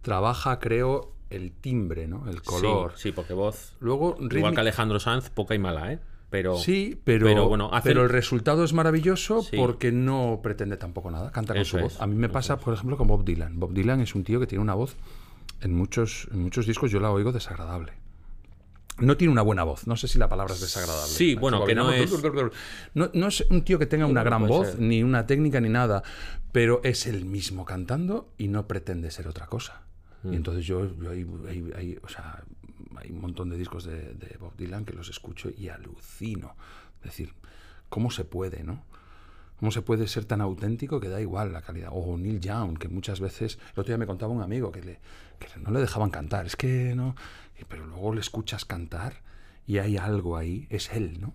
[0.02, 2.28] Trabaja, creo, el timbre, ¿no?
[2.28, 2.92] El color.
[2.96, 3.74] Sí, sí, porque voz.
[3.80, 5.98] Luego, Igual que Alejandro Sanz, poca y mala, ¿eh?
[6.30, 6.56] Pero.
[6.56, 9.56] Sí, pero, pero bueno, hace- pero el resultado es maravilloso Sí.
[9.56, 12.00] porque no pretende tampoco nada, canta con Eso su voz.
[12.00, 13.58] A mí me eso pasa, por ejemplo, con Bob Dylan.
[13.58, 14.96] Bob Dylan es un tío que tiene una voz,
[15.60, 17.92] en muchos, en muchos discos yo la oigo desagradable.
[18.98, 21.08] No tiene una buena voz, no sé si la palabra es desagradable.
[21.10, 22.10] Sí, bueno, que no es-
[22.94, 24.80] No, no es un tío que tenga una gran voz, ser.
[24.80, 26.02] ni una técnica, ni nada,
[26.52, 29.82] pero es el mismo cantando y no pretende ser otra cosa.
[30.22, 30.32] Mm.
[30.34, 32.44] Y entonces yo, yo hay, hay- hay- o sea,
[32.96, 36.54] hay un montón de discos de, de Bob Dylan que los escucho y alucino.
[36.98, 37.32] Es decir,
[37.88, 38.84] ¿cómo se puede, no?
[39.58, 41.90] ¿Cómo se puede ser tan auténtico que da igual la calidad?
[41.92, 45.00] O Neil Young, que muchas veces, el otro día me contaba un amigo que, le,
[45.38, 47.14] que no le dejaban cantar, es que no,
[47.68, 49.22] pero luego le escuchas cantar
[49.66, 51.34] y hay algo ahí, es él, ¿no?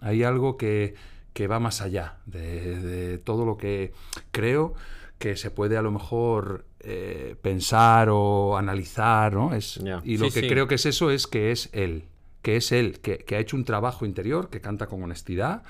[0.00, 0.94] Hay algo que,
[1.32, 3.92] que va más allá de, de todo lo que
[4.32, 4.74] creo
[5.18, 9.54] que se puede a lo mejor eh, pensar o analizar, ¿no?
[9.54, 9.78] Es.
[10.04, 10.48] Y lo Sí, que sí.
[10.48, 12.04] creo que es eso es que es él,
[12.42, 15.62] que es él, que, que ha hecho un trabajo interior, que canta con honestidad,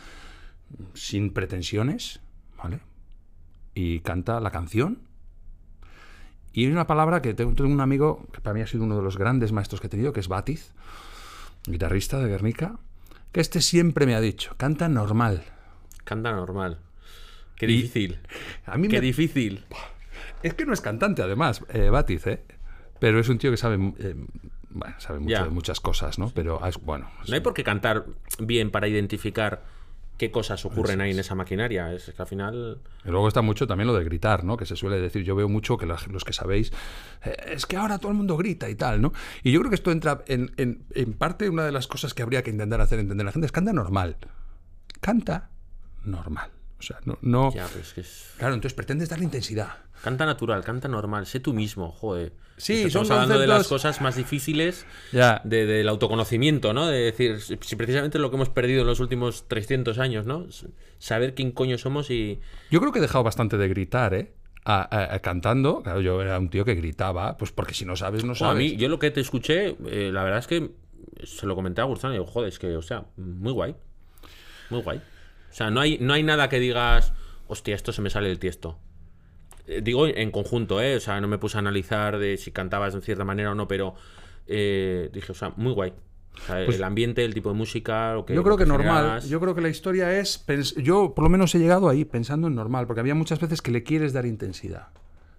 [0.94, 2.20] sin pretensiones,
[2.56, 2.80] ¿vale?
[3.74, 4.98] Y canta la canción.
[6.56, 8.96] Y hay una palabra que tengo, tengo un amigo que para mí ha sido uno
[8.96, 10.72] de los grandes maestros que he tenido, que es Batiz,
[11.66, 12.78] guitarrista de Guernica,
[13.30, 15.44] que este siempre me ha dicho, canta normal.
[16.04, 16.78] Canta normal.
[17.56, 18.20] Qué Y- difícil.
[18.64, 19.00] A mí Qué me...
[19.02, 19.66] difícil.
[20.42, 22.42] Es que no es cantante, además, eh, Batiz, ¿eh?
[23.00, 24.14] Pero es un tío que sabe, eh,
[24.70, 26.30] bueno, sabe mucho de muchas cosas, ¿no?
[26.30, 27.10] Pero es bueno.
[27.28, 28.06] No hay por qué cantar
[28.38, 29.62] bien para identificar
[30.16, 31.92] qué cosas ocurren ahí en esa maquinaria.
[31.92, 32.78] Es que al final.
[33.04, 34.56] Y luego está mucho también lo de gritar, ¿no?
[34.56, 36.72] Que se suele decir, yo veo mucho que los que sabéis,
[37.24, 39.12] eh, es que ahora todo el mundo grita y tal, ¿no?
[39.42, 42.22] Y yo creo que esto entra en, en, en parte una de las cosas que
[42.22, 44.16] habría que intentar hacer entender a la gente es canta normal.
[45.00, 45.50] Canta
[46.04, 46.55] normal.
[46.78, 47.18] O sea, no...
[47.22, 49.68] no Ya, pero es que es- Claro, entonces pretendes darle intensidad.
[50.02, 52.32] Canta natural, canta normal, sé tú mismo, joder.
[52.58, 55.40] Sí, Estamos son hablando de las conceptos- cosas más difíciles Ya.
[55.44, 56.86] de- del autoconocimiento, ¿no?
[56.86, 60.46] De decir, si precisamente lo que hemos perdido en los últimos 300 años, ¿no?
[60.98, 62.40] Saber quién coño somos y...
[62.70, 64.32] Yo creo que he dejado bastante de gritar, ¿eh?
[64.64, 67.94] A- a- a- cantando, claro, yo era un tío que gritaba, pues porque si no
[67.96, 68.58] sabes, no Jo, a sabes.
[68.58, 70.70] mí, yo lo que te escuché, eh, la verdad es que
[71.24, 73.74] se lo comenté a Gurzano y digo, joder, es que, o sea, muy guay.
[74.70, 75.00] Muy guay.
[75.56, 77.14] O sea, no hay, no hay nada que digas,
[77.48, 78.78] hostia, esto se me sale del tiesto.
[79.66, 80.96] Eh, digo en conjunto, ¿eh?
[80.96, 83.66] O sea, no me puse a analizar de si cantabas de cierta manera o no,
[83.66, 83.94] pero
[84.46, 85.94] eh, dije, o sea, muy guay.
[86.34, 88.34] O sea, el ambiente, el tipo de música, lo que.
[88.34, 89.22] Pues yo creo que normal.
[89.22, 90.44] Yo creo que la historia es.
[90.76, 93.70] Yo, por lo menos, he llegado ahí pensando en normal, porque había muchas veces que
[93.70, 94.88] le quieres dar intensidad.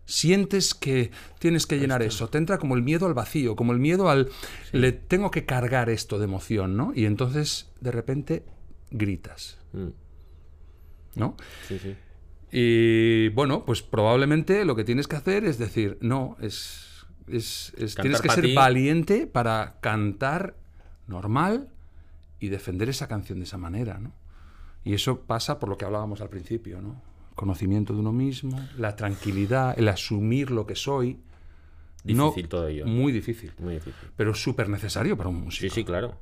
[0.06, 2.28] Sientes que tienes que llenar eso.
[2.28, 4.30] Te entra como el miedo al vacío, como el miedo al.
[4.72, 6.92] Le tengo que cargar esto de emoción, ¿no?
[6.96, 8.44] Y entonces, de repente,
[8.90, 9.90] gritas, Mm,
[11.18, 11.36] ¿no?
[11.68, 11.96] sí, sí.
[12.52, 17.06] Y bueno, pues probablemente lo que tienes que hacer es decir, no, es.
[17.28, 18.54] es, es- tienes que ser ti.
[18.54, 20.56] valiente para cantar
[21.08, 21.68] normal
[22.40, 24.14] y defender esa canción de esa manera, ¿no?
[24.86, 27.02] Y eso pasa por lo que hablábamos al principio, ¿no?
[27.36, 31.20] Conocimiento de uno mismo, la tranquilidad, el asumir lo que soy.
[32.04, 32.86] Difícil todo ello.
[32.88, 33.52] Muy difícil.
[33.60, 34.10] Muy difícil.
[34.16, 35.70] Pero súper necesario para un músico.
[35.74, 36.18] Sí, sí, claro.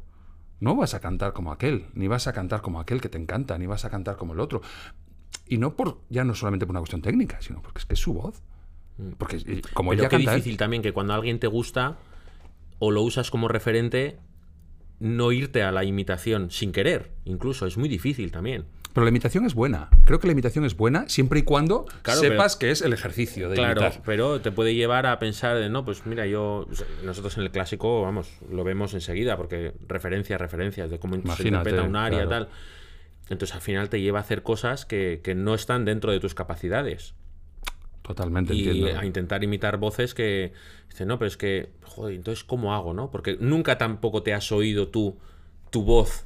[0.59, 3.57] No vas a cantar como aquel, ni vas a cantar como aquel que te encanta,
[3.57, 4.61] ni vas a cantar como el otro.
[5.47, 7.99] Y no por ya no solamente por una cuestión técnica, sino porque es que es
[7.99, 8.41] su voz.
[9.17, 9.95] Porque eh, como Mm.
[9.95, 11.97] Pero ella qué canta, él- difícil también que cuando alguien te gusta
[12.79, 14.17] o lo usas como referente,
[14.99, 17.11] no irte a la imitación sin querer.
[17.25, 18.65] Incluso es muy difícil también.
[18.95, 19.89] Pero la imitación es buena.
[20.05, 23.49] Creo que la imitación es buena siempre y cuando Claro, sepas que es el ejercicio
[23.49, 24.01] de Claro, imitar.
[24.05, 26.65] pero te puede llevar a pensar de, no, pues mira, yo,
[27.03, 31.83] nosotros en el clásico, vamos, lo vemos enseguida, porque referencias, referencias de cómo se interpreta
[31.83, 32.45] un área, claro.
[32.45, 32.49] tal.
[33.27, 36.33] Entonces al final te lleva a hacer cosas que, que no están dentro de tus
[36.33, 37.15] capacidades.
[38.01, 38.97] Totalmente y entiendo.
[38.97, 40.53] a intentar imitar voces que
[40.89, 43.11] dicen, no, pero es que, joder, entonces ¿cómo hago, no?
[43.11, 45.17] Porque nunca tampoco te has oído tú
[45.69, 46.25] tu voz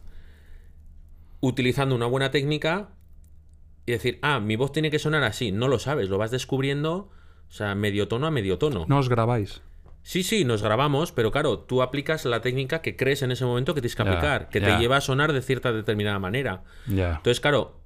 [1.41, 2.89] utilizando una buena técnica
[3.85, 5.51] y decir, ah, mi voz tiene que sonar así.
[5.51, 7.09] No lo sabes, lo vas descubriendo,
[7.47, 8.85] o sea, medio tono a medio tono.
[8.87, 9.61] No os grabáis.
[10.01, 13.73] Sí, sí, nos grabamos, pero claro, tú aplicas la técnica que crees en ese momento
[13.75, 16.63] que tienes que aplicar, que te lleva a sonar de cierta determinada manera.
[16.87, 17.15] Ya.
[17.17, 17.81] Entonces, claro,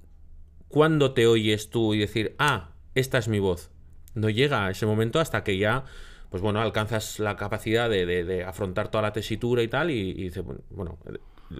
[0.67, 3.71] ¿cuándo te oyes tú y decir, ah, esta es mi voz?
[4.13, 5.85] No llega a ese momento hasta que ya,
[6.30, 10.11] pues bueno, alcanzas la capacidad de, de- de afrontar toda la tesitura y tal, y,
[10.11, 10.99] y dices, bueno,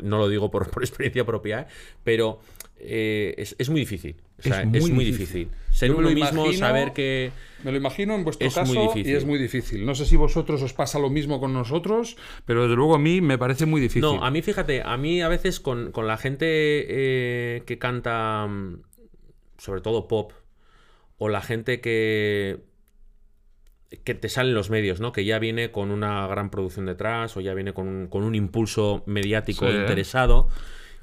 [0.02, 1.66] no lo digo por, por experiencia propia, ¿eh?
[2.04, 2.40] pero
[2.80, 4.16] eh, es, es muy difícil.
[4.40, 5.48] O sea, Es es muy muy, difícil.
[5.50, 5.58] difícil.
[5.72, 7.32] Ser Yo uno lo mismo, imagino- saber que...
[7.64, 9.14] Me lo imagino en vuestro Es muy caso difícil.
[9.14, 9.86] y es muy difícil.
[9.86, 13.22] No sé si vosotros os pasa lo mismo con nosotros, pero desde luego a mí
[13.22, 14.02] me parece muy difícil.
[14.02, 18.46] No, a mí fíjate, a mí a veces con, con la gente eh, que canta,
[18.48, 18.82] mm,
[19.58, 20.34] sobre todo pop,
[21.18, 22.60] o la gente que
[24.04, 25.12] que te sale en los medios, ¿no?
[25.12, 28.36] Que ya viene con una gran producción detrás o ya viene con un, con un
[28.36, 29.76] impulso mediático Sí.
[29.76, 30.48] interesado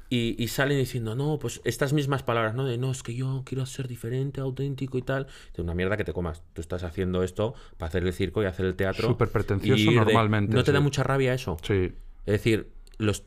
[0.09, 2.65] y, y salen diciendo, no, pues estas mismas palabras, ¿no?
[2.65, 5.27] De no, es que yo quiero ser diferente, auténtico y tal.
[5.55, 6.43] De una mierda que te comas.
[6.53, 9.07] Tú estás haciendo esto para hacer el circo y hacer el teatro.
[9.07, 11.57] Súper pretencioso y ir de- normalmente, ¿No te da mucha rabia eso?
[11.63, 11.93] Sí,
[12.25, 13.23] Es decir, los-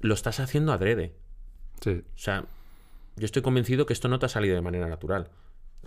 [0.00, 1.12] lo estás haciendo adrede.
[1.80, 2.00] sí.
[2.14, 2.44] O sea,
[3.16, 5.28] yo estoy convencido que esto no te ha salido de manera natural.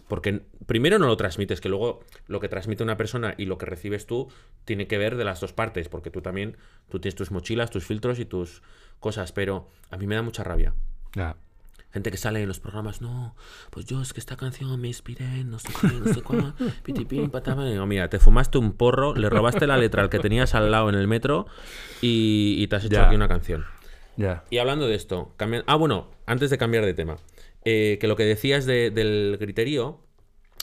[0.08, 3.66] Porque primero no lo transmites, que luego lo que transmite una persona y lo que
[3.66, 4.28] recibes tú
[4.66, 6.58] tiene que ver de las dos partes, porque tú también,
[6.90, 8.62] tú tienes tus mochilas, tus filtros y tus
[9.00, 10.74] cosas, pero a mí me da mucha rabia.
[11.16, 11.36] Ya.
[11.92, 13.36] Gente que sale en los programas, no,
[13.70, 17.30] pues yo es que esta canción me inspiré, no sé qué, no sé cuál, pitipín,
[17.30, 17.68] patama.
[17.70, 20.90] Digo, mira, te fumaste un porro, le robaste la letra al que tenías al lado
[20.90, 21.46] en el metro
[22.02, 23.06] y, y te has hecho Ya.
[23.08, 23.66] aquí una canción.
[24.18, 24.44] Ya.
[24.50, 27.18] Y hablando de esto, cambian- ah, bueno, antes de cambiar de tema,
[27.66, 30.00] eh, que lo que decías de- del griterío,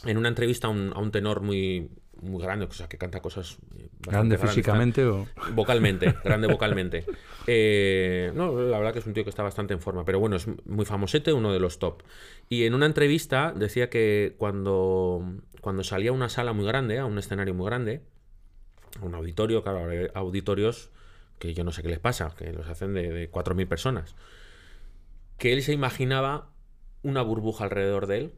[0.06, 1.90] en una entrevista a un, a un tenor muy,
[2.22, 5.26] muy grande, o sea, que canta cosas eh, Grande físicamente o.
[5.54, 7.04] vocalmente, grande vocalmente.
[7.46, 10.36] Eh, no, la verdad que es un tío que está bastante en forma, pero bueno,
[10.36, 12.02] es muy famosete, uno de los top.
[12.48, 15.22] Y en una entrevista decía que cuando,
[15.60, 18.00] cuando salía a una sala muy grande, a un escenario muy grande,
[19.00, 20.90] a un auditorio, claro, auditorios
[21.38, 24.14] que yo no sé qué les pasa, que los hacen de, de 4.000 personas,
[25.38, 26.49] que él se imaginaba
[27.02, 28.34] una burbuja alrededor de él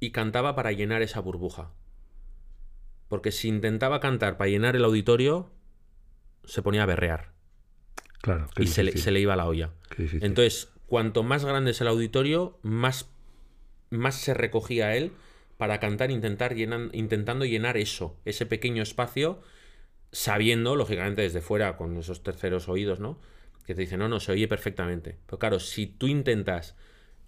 [0.00, 1.70] y cantaba para llenar esa burbuja.
[3.08, 5.50] Porque si intentaba cantar para llenar el auditorio,
[6.44, 7.32] se ponía a berrear
[8.20, 8.48] Claro.
[8.58, 9.70] y se le, se le iba la olla.
[9.98, 13.08] Entonces, cuanto más grande es el auditorio, más,
[13.90, 15.12] más se recogía él
[15.58, 19.40] para cantar, intentar llenan- intentando llenar eso, ese pequeño espacio,
[20.10, 23.18] sabiendo, lógicamente, desde fuera, con esos terceros oídos, ¿no?
[23.66, 25.18] Que te dicen, no, no, se oye perfectamente.
[25.26, 26.76] Pero claro, si tú intentas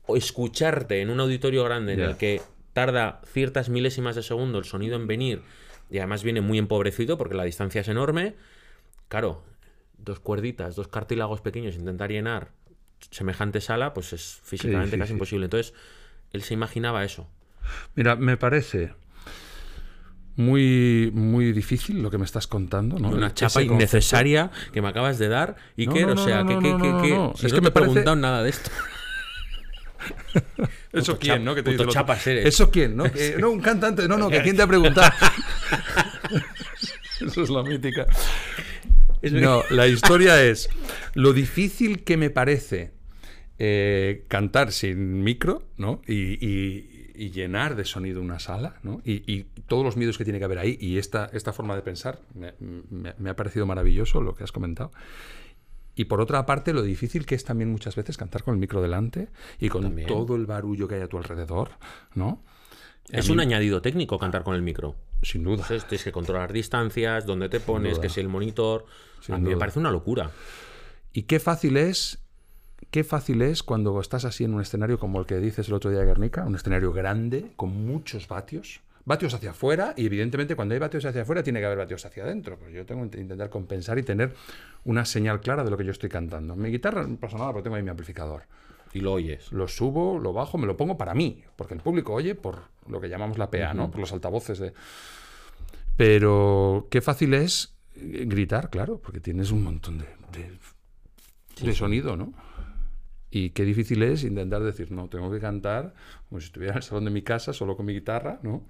[0.06, 2.40] o escucharte en un auditorio grande en el que
[2.72, 5.42] tarda ciertas milésimas de segundo el sonido en venir
[5.90, 8.34] y además viene muy empobrecido porque la distancia es enorme,
[9.08, 9.42] claro,
[9.98, 12.50] dos cuerditas, dos cartílagos pequeños, intentar llenar
[13.10, 15.44] semejante sala, pues es físicamente casi imposible.
[15.46, 15.74] Entonces,
[16.32, 17.28] él se imaginaba eso.
[17.94, 18.94] Mira, me parece
[20.36, 23.08] muy, muy difícil lo que me estás contando, ¿no?
[23.08, 23.74] Una Ese chapa concepto.
[23.74, 25.56] innecesaria que me acabas de dar.
[25.76, 26.04] ¿Y No, qué?
[26.06, 28.42] no, o sea, que, que, que, si Es no que te me he preguntado nada
[28.42, 28.70] de esto.
[30.92, 31.54] ¿Eso quién, no?
[31.54, 32.46] Que te dice chapas eres.
[32.46, 33.04] ¿Eso quién, no?
[33.12, 34.08] Que- no, un cantante.
[34.08, 35.10] No, no, que quién te ha preguntado.
[37.20, 38.06] Eso es la mítica.
[39.22, 40.68] No, la historia es
[41.14, 42.92] lo difícil que me parece
[43.58, 46.02] eh, cantar sin micro, ¿no?
[46.06, 49.00] Y, y- y llenar de sonido una sala, ¿no?
[49.02, 51.80] Y, y todos los miedos que tiene que haber ahí y esta, esta forma de
[51.80, 52.52] pensar me,
[52.90, 54.92] me- me ha parecido maravilloso lo que has comentado.
[55.96, 58.80] Y por otra parte, lo difícil que es también muchas veces cantar con el micro
[58.82, 59.28] delante
[59.58, 60.06] y con También.
[60.06, 61.70] todo el barullo que hay a tu alrededor,
[62.14, 62.42] ¿no?
[63.10, 64.94] Es mí- un añadido técnico cantar con el micro.
[65.22, 65.54] Sin duda.
[65.62, 68.84] Entonces tienes que controlar distancias, dónde te pones, que si el monitor.
[69.20, 70.30] Sin a mí me parece una locura.
[71.14, 72.18] Y qué fácil es,
[72.90, 75.90] qué fácil es cuando estás así en un escenario como el que dices el otro
[75.90, 78.80] día de Guernica, un escenario grande, con muchos vatios.
[79.06, 82.24] Vatios hacia afuera, y evidentemente cuando hay vatios hacia afuera tiene que haber vatios hacia
[82.24, 82.58] adentro.
[82.58, 84.34] Pues yo tengo que intentar compensar y tener
[84.84, 86.56] una señal clara de lo que yo estoy cantando.
[86.56, 88.42] Mi guitarra no pasa nada porque tengo ahí mi amplificador.
[88.92, 89.52] Y lo oyes.
[89.52, 93.00] Lo subo, lo bajo, me lo pongo para mí, porque el público oye por lo
[93.00, 93.92] que llamamos la PA, ¿no?
[93.92, 94.72] Por los altavoces de...
[95.96, 102.34] Pero qué fácil es gritar, claro, porque tienes un montón de, de, de sonido, ¿no?
[103.30, 105.94] Y qué difícil es intentar decir, no, tengo que cantar
[106.28, 108.64] como si estuviera en el salón de mi casa, solo con mi guitarra, ¿no?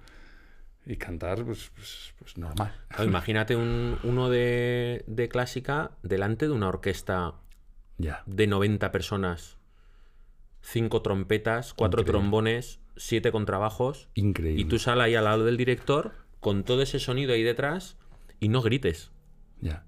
[0.89, 2.73] Y cantar, pues, pues, pues normal.
[2.87, 7.33] Claro, imagínate un, uno de, de clásica delante de una orquesta
[8.25, 9.57] de 90 personas,
[10.61, 12.19] cinco trompetas, cuatro Increíble.
[12.19, 14.61] trombones, siete contrabajos, Increíble.
[14.61, 17.97] y tú sal ahí al lado del director con todo ese sonido ahí detrás
[18.39, 19.11] y no grites.
[19.59, 19.85] Ya.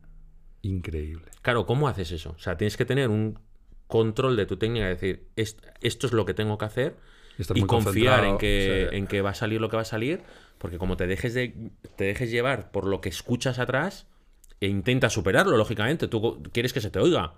[0.62, 1.26] Increíble.
[1.42, 2.32] Claro, ¿cómo haces eso?
[2.32, 3.40] O sea, tienes que tener un
[3.88, 6.96] control de tu técnica, decir, "Est- esto es lo que tengo que hacer
[7.38, 10.22] Estar y confiar en que, en que va a salir lo que va a salir,
[10.60, 14.06] porque como te dejes, de, te dejes llevar por lo que escuchas atrás
[14.61, 17.34] e intentas superarlo, lógicamente, tú quieres que se te oiga,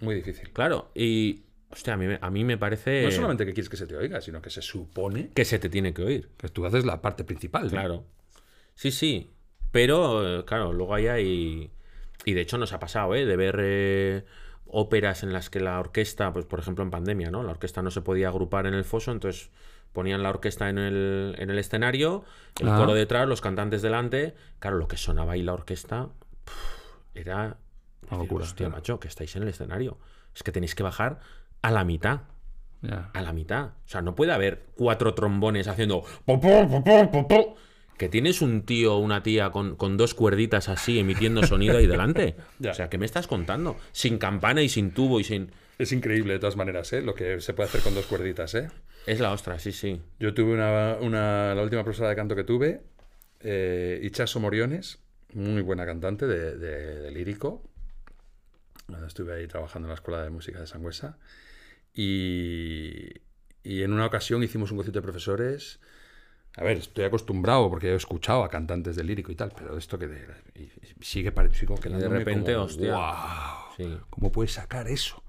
[0.00, 0.50] Muy difícil.
[0.50, 3.76] claro, y hostia, a mí, me- a mí me parece No solamente que quieres que
[3.76, 6.64] se te oiga, sino que se supone que se te tiene que oír, que tú
[6.64, 7.64] haces la parte principal.
[7.64, 7.70] ¿no?
[7.70, 8.04] claro.
[8.74, 9.30] Sí, sí,
[9.72, 11.70] pero eh, claro, luego hay ahí...
[12.24, 13.24] Y de hecho nos ha pasado, ¿eh?
[13.26, 14.24] De ver eh,
[14.66, 17.42] óperas en las que la orquesta, pues por ejemplo en pandemia, ¿no?
[17.42, 19.50] La orquesta no se podía agrupar en el foso, entonces
[19.92, 22.24] ponían la orquesta en el, en el escenario,
[22.60, 22.76] el Ah.
[22.78, 24.34] coro detrás, los cantantes delante.
[24.58, 26.08] Claro, lo que sonaba ahí la orquesta
[26.44, 26.54] puf,
[27.14, 27.56] era...
[28.10, 28.76] Una locura, Hostia, claro.
[28.78, 29.98] macho, que estáis en el escenario.
[30.34, 31.20] Es que tenéis que bajar
[31.62, 32.20] a la mitad.
[32.82, 33.10] Ya.
[33.12, 33.66] A la mitad.
[33.84, 36.02] O sea, no puede haber cuatro trombones haciendo.
[37.98, 41.86] Que tienes un tío o una tía con, con dos cuerditas así emitiendo sonido ahí
[41.86, 42.36] delante.
[42.58, 42.70] Ya.
[42.70, 43.76] O sea, ¿qué me estás contando?
[43.92, 45.52] Sin campana y sin tubo y sin.
[45.78, 47.02] Es increíble de todas maneras, ¿eh?
[47.02, 48.70] Lo que se puede hacer con dos cuerditas, ¿eh?
[49.06, 50.00] Es la ostra, sí, sí.
[50.18, 52.82] Yo tuve una, una- la última profesora de canto que tuve,
[53.40, 54.98] eh, Ichaso Moriones,
[55.34, 57.62] muy buena cantante de, de- de lírico.
[59.06, 61.18] Estuve ahí trabajando en la Escuela de Música de Sangüesa.
[61.94, 63.08] Y,
[63.62, 65.80] y en una ocasión hicimos un concierto de profesores.
[66.56, 69.98] A ver, estoy acostumbrado porque he escuchado a cantantes de lírico y tal, pero esto
[69.98, 70.26] que de-
[71.00, 72.94] sigue pareciendo que de repente, hostia.
[72.96, 73.74] ¡Wow!
[73.76, 73.98] Sí.
[74.10, 75.22] ¿Cómo puedes sacar eso?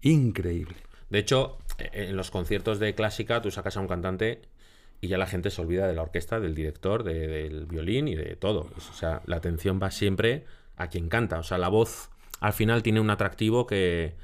[0.00, 0.76] Increíble.
[1.12, 4.40] De hecho, eh, en los conciertos de clásica tú sacas a un cantante
[5.00, 8.14] y ya la gente se olvida de la orquesta, del director, de- del violín y
[8.14, 8.68] de todo.
[8.76, 10.44] O sea, la atención va siempre
[10.76, 11.38] a quien canta.
[11.38, 12.10] O sea, la voz
[12.40, 14.14] al final tiene un atractivo que,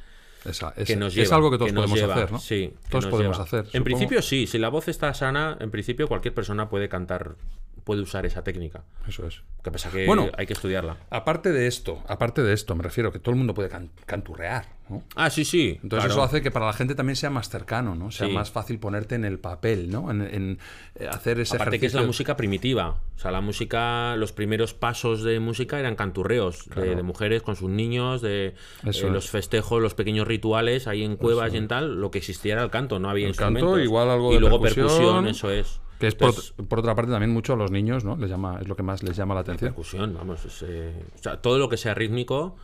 [0.44, 2.39] Esa- es, que nos es algo que todos podemos lleva, hacer, ¿no?
[2.39, 3.44] Sí, Todos podemos lleva.
[3.44, 3.60] hacer.
[3.60, 3.85] En supongo.
[3.85, 7.35] principio sí, si la voz está sana, en principio cualquier persona puede cantar,
[7.84, 8.84] puede usar esa técnica.
[9.06, 9.42] Eso es.
[9.62, 10.28] Que pasa que Bueno.
[10.36, 10.96] hay que estudiarla.
[11.10, 14.66] Aparte de esto, aparte de esto, me refiero que todo el mundo puede can- canturrear,
[14.88, 15.02] ¿no?
[15.16, 15.78] Ah, sí, sí.
[15.82, 16.12] Entonces claro.
[16.14, 18.10] eso hace que para la gente también sea más cercano, ¿no?
[18.12, 18.32] Sea Sí.
[18.32, 20.10] más fácil ponerte en el papel, ¿no?
[20.12, 20.59] En, en,
[20.94, 23.00] eh, hacer ese Aparte que es la música primitiva.
[23.16, 27.56] O sea, la música, los primeros pasos de música eran canturreos de, de mujeres con
[27.56, 32.00] sus niños, de eh, los festejos, los pequeños rituales ahí en cuevas y en tal.
[32.00, 33.84] Lo que existía era el canto, no había El canto, instrumentos.
[33.84, 34.86] igual algo y de luego percusión,
[35.24, 35.80] percusión, eso es.
[35.98, 38.16] Que es por, Entonces, por otra parte también mucho a los niños, ¿no?
[38.16, 39.70] Les llama, es lo que más les llama la atención.
[39.72, 40.44] percusión, vamos.
[40.44, 42.56] es, eh, o sea, todo lo que sea rítmico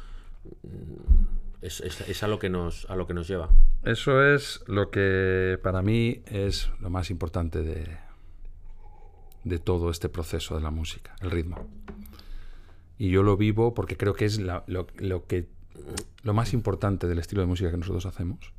[0.63, 3.51] mm, es, es- es a lo que nos a lo que nos lleva.
[3.85, 7.99] Eso es lo que para mí es lo más importante de,
[9.45, 11.67] de todo este proceso de la música, el ritmo.
[12.99, 15.49] Y yo lo vivo porque creo que es la- lo, lo que,
[16.23, 18.53] lo más importante del estilo de música que nosotros hacemos.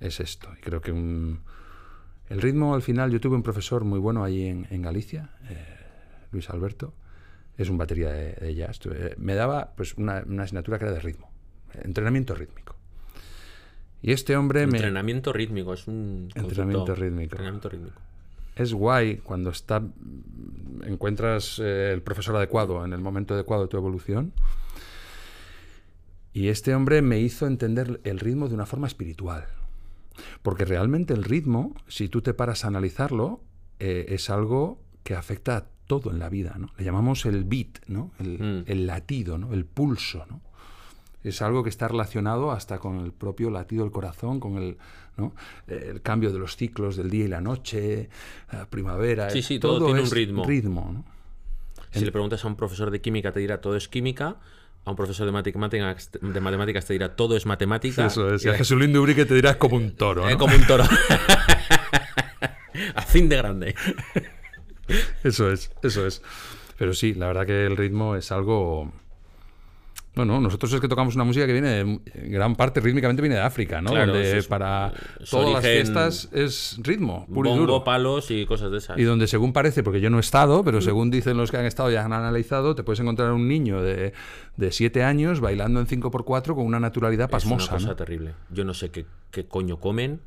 [0.00, 0.48] es esto.
[0.58, 1.40] Y creo que un,
[2.30, 5.56] el ritmo al final, yo tuve un profesor muy bueno ahí en, en Galicia, eh,
[6.30, 6.94] Luis Alberto,
[7.58, 8.78] es un batería de, de jazz.
[8.86, 11.28] Eh, me daba pues una, una, asignatura que era de ritmo,
[11.82, 12.76] entrenamiento rítmico.
[14.00, 17.22] Y este hombre entrenamiento rítmico es un entrenamiento rítmico.
[17.22, 18.00] entrenamiento rítmico.
[18.54, 19.82] Es guay cuando está
[20.86, 24.32] encuentras eh, el profesor adecuado en el momento adecuado de tu evolución.
[26.32, 29.46] Y este hombre me hizo entender el ritmo de una forma espiritual.
[30.42, 33.42] Porque realmente el ritmo, si tú te paras a analizarlo,
[33.78, 36.54] eh, es algo que afecta a todo en la vida.
[36.58, 36.70] ¿no?
[36.78, 38.12] Le llamamos el beat, ¿no?
[38.18, 38.64] el, Mm.
[38.70, 39.52] el latido, ¿no?
[39.52, 40.24] el pulso.
[40.28, 40.40] ¿no?
[41.24, 44.78] Es algo que está relacionado hasta con el propio latido del corazón, con el,
[45.16, 45.34] ¿no?
[45.66, 48.08] el cambio de los ciclos del día y la noche,
[48.52, 49.30] la primavera.
[49.30, 50.44] Sí, sí, todo tiene un ritmo.
[50.44, 51.04] ritmo ¿no?
[51.92, 54.36] Si le preguntas a un profesor de química, te dirá todo es química.
[54.84, 58.06] A un profesor de matemáticas, de matemáticas te dirá todo es matemática.
[58.06, 58.44] Eso es.
[58.44, 60.28] Y a Jesulín de Ubrique te dirás como un toro.
[60.28, 60.38] Eh, ¿no?
[60.38, 60.84] como un toro.
[62.94, 63.74] a fin de grande.
[65.22, 66.22] Eso es, eso es.
[66.78, 68.90] Pero sí, la verdad que el ritmo es algo.
[70.12, 73.36] Bueno, nosotros es que tocamos una música que viene, de- en gran parte rítmicamente viene
[73.36, 73.90] de África, ¿no?
[73.92, 77.84] Claro, donde es- para es todas las fiestas es ritmo, puro y Bongo, duro.
[77.84, 78.98] palos y cosas de esas.
[78.98, 80.64] Y donde según parece, porque yo no he estado, Mm.
[80.64, 83.82] pero según dicen los que han estado y han analizado, te puedes encontrar un niño
[83.82, 84.12] de,
[84.56, 87.66] de siete años bailando en 5x4 con una naturalidad es pasmosa.
[87.66, 87.96] una cosa ¿no?
[87.96, 88.32] terrible.
[88.50, 90.20] Yo no sé qué, qué coño comen,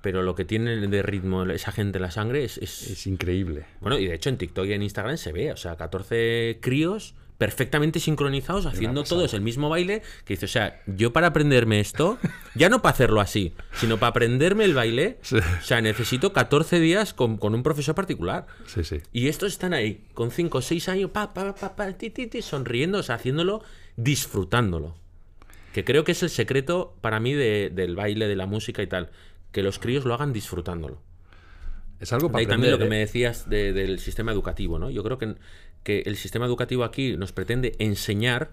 [0.00, 3.66] pero lo que tienen de ritmo esa gente en la sangre es, es- Es increíble.
[3.82, 7.14] Bueno, y de hecho en TikTok y en Instagram se ve, o sea, 14 críos
[7.38, 12.18] perfectamente sincronizados haciendo todos el mismo baile que dice, o sea, yo para aprenderme esto,
[12.54, 15.36] ya no para hacerlo así, sino para aprenderme el baile, Sí.
[15.36, 18.46] o sea, necesito 14 días con, con un profesor particular.
[18.66, 19.00] Sí, sí.
[19.12, 22.26] Y estos están ahí, con 5 o 6 años, pa, pa, pa, pa, ti, ti,
[22.26, 23.62] ti, sonriendo, o sea, haciéndolo,
[23.96, 24.94] disfrutándolo.
[25.74, 28.86] Que creo que es el secreto para mí de- del baile, de la música y
[28.86, 29.10] tal.
[29.52, 31.02] Que los críos lo hagan disfrutándolo.
[32.00, 33.06] Es algo para ahí también lo que aprender, me ¿eh?
[33.06, 34.88] decías de- del sistema educativo, ¿no?
[34.90, 35.34] Yo creo que,
[35.86, 38.50] que el sistema educativo aquí nos pretende enseñar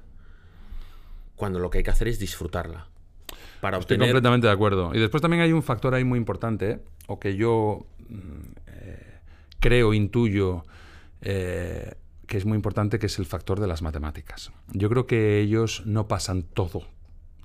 [1.35, 2.89] cuando lo que hay que hacer es disfrutarla.
[3.59, 4.09] Para Estoy obtener...
[4.09, 4.91] completamente de acuerdo.
[4.93, 6.79] Y después también hay un factor ahí muy importante, ¿eh?
[7.07, 8.17] o que yo mm,
[8.67, 9.19] eh,
[9.59, 10.63] creo, intuyo,
[11.21, 11.95] eh,
[12.27, 14.51] que es muy importante, que es el factor de las matemáticas.
[14.71, 16.83] Yo creo que ellos no pasan todo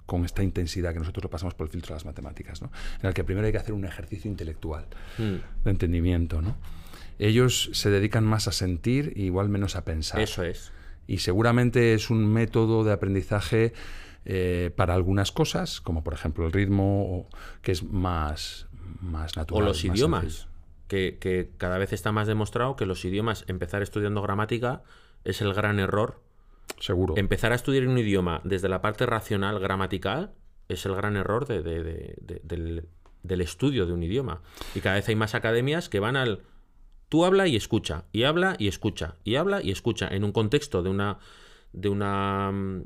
[0.04, 2.70] con esta intensidad que nosotros lo pasamos por el filtro de las matemáticas, ¿no?
[3.00, 4.84] en el que primero hay que hacer un ejercicio intelectual
[5.16, 6.42] Mm, de entendimiento.
[6.42, 6.56] ¿no?
[7.18, 10.20] Ellos se dedican más a sentir y igual menos a pensar.
[10.20, 10.72] eso es.
[11.06, 13.72] Y seguramente es un método de aprendizaje
[14.24, 17.28] eh, para algunas cosas, como por ejemplo el ritmo, o-
[17.62, 18.66] que es más,
[19.00, 19.64] más O natural.
[19.64, 20.48] los más idiomas.
[20.86, 24.82] Que, que cada vez está más demostrado que los idiomas, empezar estudiando gramática
[25.24, 26.22] es el gran error.
[26.80, 27.14] Seguro.
[27.16, 30.32] Empezar a estudiar un idioma desde la parte racional, gramatical,
[30.68, 32.88] es el gran error de- de- de- de- del,
[33.22, 34.42] del estudio de un idioma.
[34.74, 36.42] Y cada vez hay más academias que van al...
[37.08, 40.82] Tú habla y escucha, y habla y escucha, y habla y escucha, en un contexto
[40.82, 41.18] de una,
[41.72, 42.84] de una mm,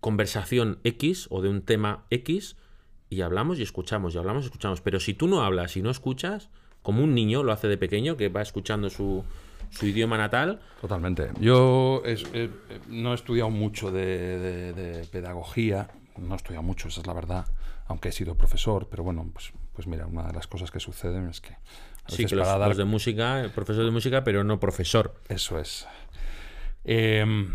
[0.00, 2.56] conversación X o de un tema X,
[3.08, 4.80] y hablamos y escuchamos, y hablamos y escuchamos.
[4.80, 6.50] Pero si tú no hablas y no escuchas,
[6.82, 9.24] como un niño lo hace de pequeño, que va escuchando su,
[9.70, 11.30] su idioma natal, Totalmente.
[11.40, 12.50] Yo eh, eh,
[12.88, 15.88] no he estudiado mucho de pedagogía,
[16.18, 17.46] no he estudiado mucho, esa es la verdad,
[17.86, 21.28] aunque he sido profesor, pero bueno, pues, pues mira, una de las cosas que suceden
[21.28, 21.56] es que...
[22.06, 25.14] sí que los, para dar- los de música, profesor de música, pero no profesor.
[25.28, 25.86] Eso es.
[26.84, 27.54] Em,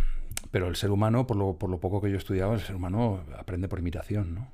[0.52, 2.76] pero el ser humano, por lo, por lo poco que yo he estudiado, el ser
[2.76, 4.52] humano aprende por imitación, ¿no?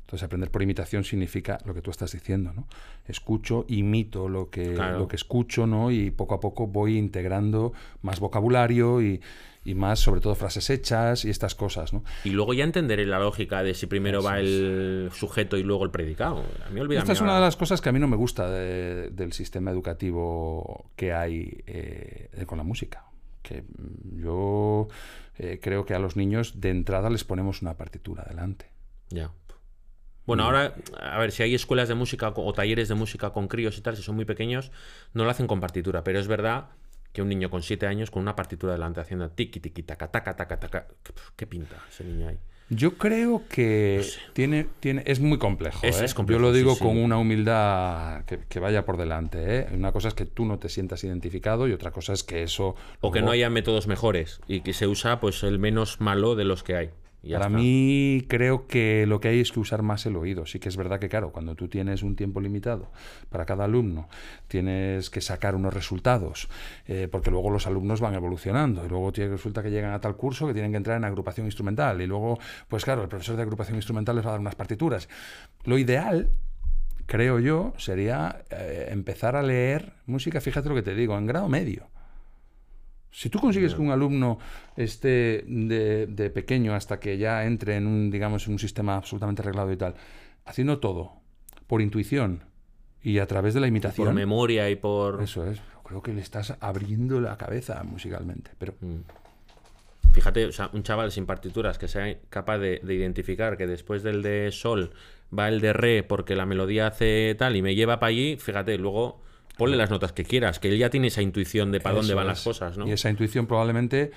[0.00, 2.66] Entonces, aprender por imitación significa lo que tú estás diciendo, ¿no?
[3.06, 4.98] Escucho, imito lo que, Claro.
[4.98, 5.90] lo que escucho, ¿no?
[5.90, 9.20] Y poco a poco voy integrando más vocabulario y,
[9.64, 12.02] y más, sobre todo, frases hechas y estas cosas, ¿no?
[12.24, 15.90] Y luego ya entenderé la lógica de si primero va el sujeto y luego el
[15.90, 16.44] predicado.
[16.66, 19.10] A mí Esta es una de las cosas que a mí no me gusta de-
[19.10, 23.04] del sistema educativo que hay eh, con la música.
[23.42, 24.88] Que mm, yo
[25.38, 28.70] eh, creo que a los niños de entrada les ponemos una partitura delante.
[29.10, 29.30] Ya.
[30.26, 33.78] Bueno, ahora, a ver, si hay escuelas de música o talleres de música con críos
[33.78, 34.70] y tal, si son muy pequeños,
[35.14, 36.66] no lo hacen con partitura, pero es verdad
[37.12, 40.36] que un niño con siete años con una partitura delante haciendo tiki tiki taca taca
[40.36, 40.86] taca taca,
[41.36, 42.38] ¿qué, pinta ese niño ahí?
[42.70, 44.04] Yo creo que
[44.34, 45.86] tiene, tiene, es muy complejo.
[45.86, 46.04] Es- ¿eh?
[46.04, 46.84] es complejo, Yo lo digo sí.
[46.84, 49.38] con una humildad que, que vaya por delante.
[49.60, 49.66] ¿eh?
[49.72, 52.74] Una cosa es que tú no te sientas identificado y otra cosa es que eso...
[53.00, 56.44] O que no haya métodos mejores y que se usa pues el menos malo de
[56.44, 56.90] los que hay.
[57.22, 57.58] Para está.
[57.58, 60.46] mí creo que lo que hay es que usar más el oído.
[60.46, 62.90] Sí que es verdad que, claro, cuando tú tienes un tiempo limitado
[63.28, 64.08] para cada alumno,
[64.46, 66.48] tienes que sacar unos resultados,
[66.86, 70.16] eh, porque luego los alumnos van evolucionando y luego tiene- resulta que llegan a tal
[70.16, 72.38] curso que tienen que entrar en agrupación instrumental y luego,
[72.68, 75.08] pues claro, el profesor de agrupación instrumental les va a dar unas partituras.
[75.64, 76.30] Lo ideal
[77.06, 81.48] creo yo, sería eh, empezar a leer música, fíjate lo que te digo, en grado
[81.48, 81.88] medio.
[83.10, 84.38] Si tú consigues que un alumno
[84.76, 89.72] esté de, de pequeño hasta que ya entre en un, digamos, un sistema absolutamente arreglado
[89.72, 89.94] y tal,
[90.44, 91.12] haciendo todo
[91.66, 92.44] por intuición
[93.02, 94.08] y a través de la imitación.
[94.08, 95.22] Por memoria y por.
[95.22, 95.60] Eso es.
[95.84, 98.50] Creo que le estás abriendo la cabeza musicalmente.
[98.58, 100.12] Pero Mm.
[100.12, 104.02] Fíjate, o sea, un chaval sin partituras que sea capaz de, de identificar que después
[104.02, 104.92] del de sol
[105.36, 108.78] va el de re porque la melodía hace tal y me lleva para allí, fíjate,
[108.78, 109.20] luego
[109.58, 112.24] ponle las notas que quieras, que él ya tiene esa intuición de para dónde van
[112.26, 112.28] es.
[112.28, 112.86] las cosas, ¿no?
[112.88, 114.12] Y esa intuición probablemente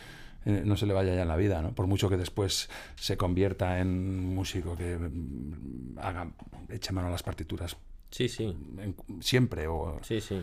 [0.45, 1.73] eh, no se le vaya ya en la vida, ¿no?
[1.75, 6.31] Por mucho que después se convierta en músico que mm, haga,
[6.69, 7.75] eche mano a las partituras
[8.11, 8.43] Sí, sí,
[8.79, 9.67] en- siempre.
[9.67, 10.41] O, sí, sí.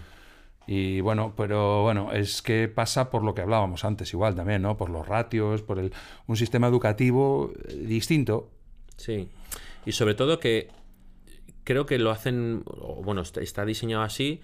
[0.66, 4.76] y bueno, pero bueno, es que pasa por lo que hablábamos antes igual también, ¿no?
[4.76, 5.92] Por los ratios, por el,
[6.26, 8.50] un sistema educativo eh, distinto.
[8.96, 9.28] Sí.
[9.86, 10.68] Y sobre todo que
[11.64, 12.62] creo que lo hacen,
[13.04, 14.40] bueno, está diseñado así,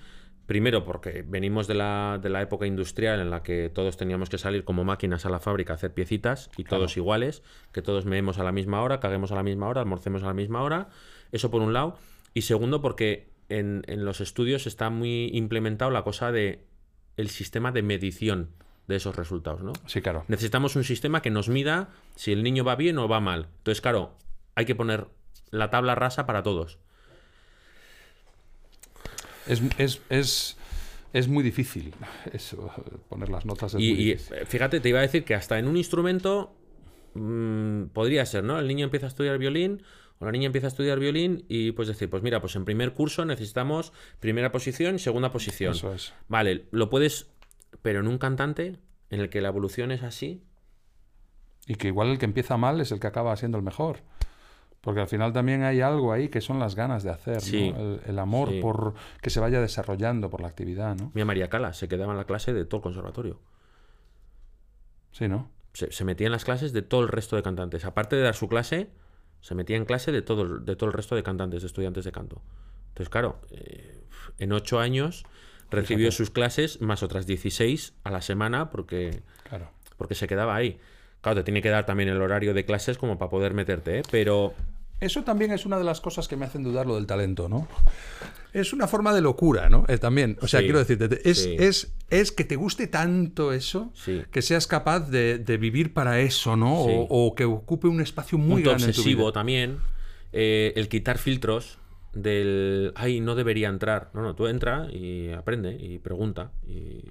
[0.47, 4.39] primero porque venimos de la, de la época industrial en la que todos teníamos que
[4.39, 7.43] salir como máquinas a la fábrica a hacer piecitas y todos iguales,
[7.73, 10.35] que todos meemos a la misma hora, caguemos a la misma hora, almorcemos a la
[10.35, 10.89] misma hora.
[11.33, 11.97] Eso por un lado.
[12.35, 16.65] Y segundo porque en, en los estudios está muy implementado la cosa de
[17.17, 18.51] el sistema de medición
[18.87, 19.73] de esos resultados, ¿no?
[19.87, 20.25] Sí, claro.
[20.29, 23.49] Necesitamos un sistema que nos mida si el niño va bien o va mal.
[23.59, 24.17] Entonces, claro,
[24.55, 25.07] hay que poner
[25.51, 26.79] la tabla rasa para todos.
[29.47, 30.57] Es, es, es,
[31.13, 31.95] es muy difícil
[32.33, 32.71] eso,
[33.09, 33.75] poner las notas.
[33.75, 34.37] Es Y, muy y, difícil.
[34.37, 36.55] eh, fíjate, te iba a decir que hasta en un instrumento
[37.15, 38.59] mm, podría ser, ¿no?
[38.59, 39.83] El niño empieza a estudiar violín
[40.19, 42.95] o la niña empieza a estudiar violín y pues decir, pues mira, pues en primer
[42.95, 45.73] curso necesitamos primera posición y segunda posición.
[45.73, 46.15] Eso es.
[46.29, 47.29] Vale, lo puedes,
[47.83, 48.79] pero en un cantante
[49.11, 50.43] en el que la evolución es así,
[51.67, 54.01] Y que igual el que empieza mal es el que acaba siendo el mejor.
[54.85, 57.41] Porque al final también hay algo ahí que son las ganas de hacer, ¿no?
[57.41, 58.61] Sí, el, el amor sí.
[58.61, 58.93] por
[59.23, 61.11] que se vaya desarrollando por la actividad, ¿no?
[61.15, 63.41] mira María Cala, se quedaba en la clase de todo el conservatorio.
[65.13, 65.51] Sí, ¿no?
[65.73, 67.85] se, se metía en las clases de todo el resto de cantantes.
[67.85, 68.91] Aparte de dar su clase,
[69.41, 72.05] se metía en clase de todo, el- de todo el resto de cantantes, de estudiantes
[72.05, 72.43] de canto.
[72.89, 74.05] Entonces, claro, eh,
[74.39, 75.25] en ocho años
[75.71, 76.17] recibió Fíjate.
[76.17, 79.69] sus clases más otras 16 a la semana porque, Claro.
[79.97, 80.79] porque se quedaba ahí.
[81.23, 84.03] Claro, te tiene que dar también el horario de clases como para poder meterte, ¿eh?
[84.11, 84.53] Pero
[85.01, 87.69] Eso también es una de las cosas que me hacen dudar lo del talento, ¿no?
[88.53, 89.85] Es una forma de locura, ¿no?
[89.89, 91.57] Eh, también, o sea, Sí, quiero decirte, te- es, sí.
[91.59, 94.23] es, es que te guste tanto eso, Sí.
[94.31, 96.75] que seas capaz de, de vivir para eso, ¿no?
[96.81, 99.33] O, o que ocupe un espacio muy punto grande en tu obsesivo vida.
[99.33, 99.79] también.
[100.33, 101.79] eh, el quitar filtros
[102.13, 104.11] del, ay, no debería entrar.
[104.15, 106.51] No, no, tú entra y aprende y pregunta.
[106.67, 107.03] Y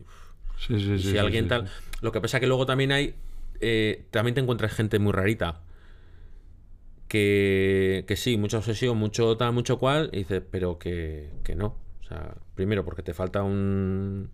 [0.57, 1.69] Sí, sí, Y sí, si alguien tal.
[2.01, 3.15] Lo que pasa que luego también hay.
[3.59, 5.61] eh, también te encuentras gente muy rarita.
[7.13, 10.09] Que, que sí, mucha obsesión, mucho tal, mucho cual.
[10.13, 11.77] Y dices, pero que, que no.
[12.01, 14.31] O sea, primero porque te falta un.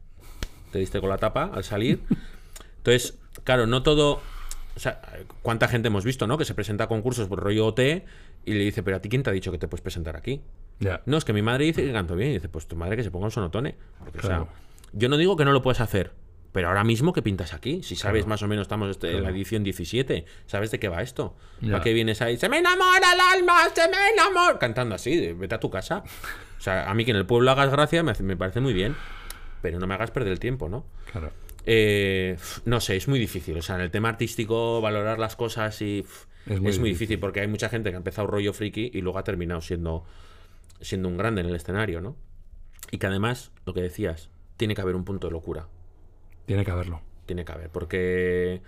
[0.72, 2.00] Te diste con la tapa al salir.
[2.78, 4.22] Entonces, claro, no todo.
[4.78, 5.02] O sea,
[5.42, 6.38] ¿cuánta gente hemos visto, no?
[6.38, 7.80] Que se presenta a concursos por rollo OT
[8.46, 10.42] y le dice, pero a ti quién te ha dicho que te puedes presentar aquí?
[10.80, 11.02] Ya.
[11.06, 12.32] No, es que mi madre dice que canto bien.
[12.32, 13.76] Y dice, pues tu madre que se ponga un sonotone.
[14.00, 14.46] Porque, o Claro.
[14.46, 16.14] sea, yo no digo que no lo puedes hacer.
[16.52, 17.84] Pero ahora mismo, ¿qué pintas aquí?
[17.84, 18.30] Si sabes Claro.
[18.30, 19.36] más o menos, estamos este- en la Claro.
[19.36, 21.36] edición 17, ¿sabes de qué va esto?
[21.62, 21.74] Ya.
[21.74, 22.38] ¿Para qué vienes ahí?
[22.38, 23.70] ¡Se me enamora el alma!
[23.74, 24.58] ¡Se me enamora!
[24.58, 26.04] Cantando así, vete a tu casa.
[26.58, 28.96] O sea, a mí que en el pueblo hagas gracia me, me parece muy bien.
[29.62, 30.86] Pero no me hagas perder el tiempo, ¿no?
[31.12, 31.32] Claro.
[31.66, 33.58] Eh, no sé, es muy difícil.
[33.58, 36.00] O sea, en el tema artístico, valorar las cosas y.
[36.00, 36.90] Es es muy muy, difícil.
[36.90, 40.04] difícil porque hay mucha gente que ha empezado rollo friki y luego ha terminado siendo,
[40.82, 42.16] siendo un grande en el escenario, ¿no?
[42.90, 45.68] Y que además, lo que decías, tiene que haber un punto de locura.
[46.50, 47.00] Tiene que haberlo.
[47.28, 47.70] Tiene que haber.
[47.70, 48.60] Porque.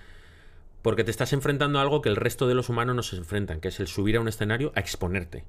[0.84, 3.60] Porque te estás enfrentando a algo que el resto de los humanos no se enfrentan,
[3.60, 5.44] que es el subir a un escenario a exponerte.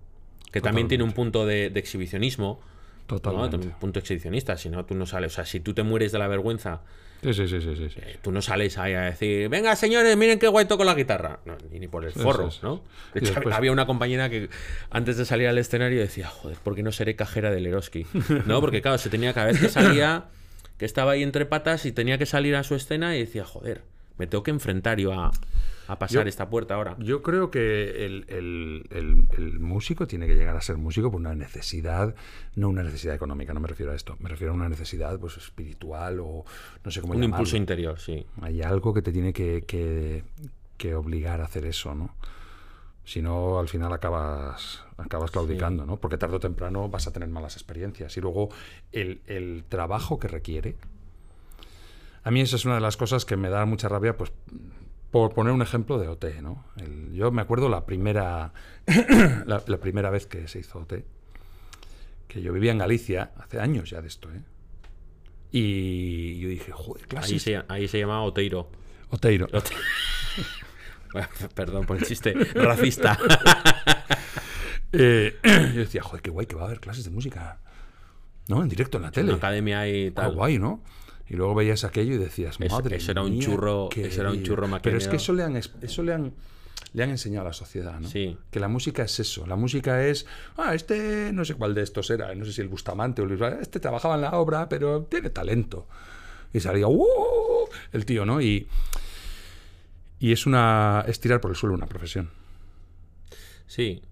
[0.50, 2.58] Que también tiene un punto de, de exhibicionismo.
[2.62, 3.06] ¿no?
[3.18, 3.50] Totalmente.
[3.50, 4.56] También un punto exhibicionista.
[4.56, 5.32] Si no, tú no sales.
[5.32, 6.80] O sea, si tú te mueres de la vergüenza
[7.22, 10.40] Sí, sí, sí, sí, sí, eh, tú no sales ahí a decir, venga señores, miren
[10.40, 11.38] qué guay toco la guitarra.
[11.44, 12.48] No, ni, ni por el forro.
[12.62, 12.82] ¿no?
[13.14, 14.48] De hecho, después- había una compañera que
[14.90, 18.06] antes de salir al escenario decía, joder, ¿por qué no seré cajera del Eroski?
[18.46, 20.24] No, porque claro, se tenía cada vez que salía,
[20.82, 23.82] que estaba ahí entre patas y tenía que salir a su escena y decía, joder,
[24.18, 25.30] me tengo que enfrentar yo a,
[25.86, 26.96] a pasar Yo- esta puerta ahora.
[26.98, 31.20] Yo creo que el, el- el- el músico tiene que llegar a ser músico por
[31.20, 32.16] una necesidad,
[32.56, 35.36] no una necesidad económica, no me refiero a esto, me refiero a una necesidad pues,
[35.36, 36.44] espiritual o
[36.84, 37.36] no sé cómo Un llamarlo.
[37.36, 38.26] impulso interior, sí.
[38.40, 40.24] Hay algo que te tiene que, que-
[40.78, 42.12] que obligar a hacer eso, ¿no?
[43.04, 45.98] Si no, al final acabas, acabas claudicando, ¿no?
[45.98, 48.16] Porque tarde o temprano vas a tener malas experiencias.
[48.16, 48.48] Y luego
[48.92, 50.76] el, el trabajo que requiere.
[52.24, 54.32] A mí esa es una de las cosas que me da mucha rabia, pues
[55.10, 56.64] por poner un ejemplo de OT, ¿no?
[56.76, 58.52] El- yo me acuerdo la primera,
[59.46, 61.04] la, la primera vez que se hizo OT,
[62.28, 64.40] que yo vivía en Galicia hace años ya de esto, ¿eh?
[65.50, 68.70] Y yo dije, joder, Ahí se, ahí se llama Oteiro.
[69.10, 69.46] Oteiro.
[69.52, 69.74] Ote-
[71.12, 73.18] Bueno, Perdón por el chiste racista.
[74.92, 75.36] Eh,
[75.74, 77.58] yo decía, joder, qué guay que va a haber clases de música.
[78.48, 78.62] ¿No?
[78.62, 79.30] En directo en la En tele.
[79.32, 80.34] la academia y Qué tal.
[80.34, 80.82] guay, ¿no?
[81.28, 84.20] Y luego veías aquello y decías, Eso- madre eso era un mía, churro- qué eso
[84.20, 84.46] era un vida".
[84.46, 85.16] churro Pero es que maquinero.
[85.16, 86.34] eso le han, es- eso le han,
[86.92, 88.08] le han enseñado a la sociedad, ¿no?
[88.08, 88.36] Sí.
[88.50, 89.46] Que la música es eso.
[89.46, 92.68] La música es, ah, este, no sé cuál de estos era, no sé si el
[92.68, 95.86] Bustamante o Vázquez, este trabajaba en la obra, pero tiene talento.
[96.52, 97.06] Y salía, ¡uh!
[97.92, 98.42] El tío, ¿no?
[98.42, 98.66] Y,
[100.18, 102.28] y es una, es tirar por el suelo una profesión.
[103.66, 104.02] Sí.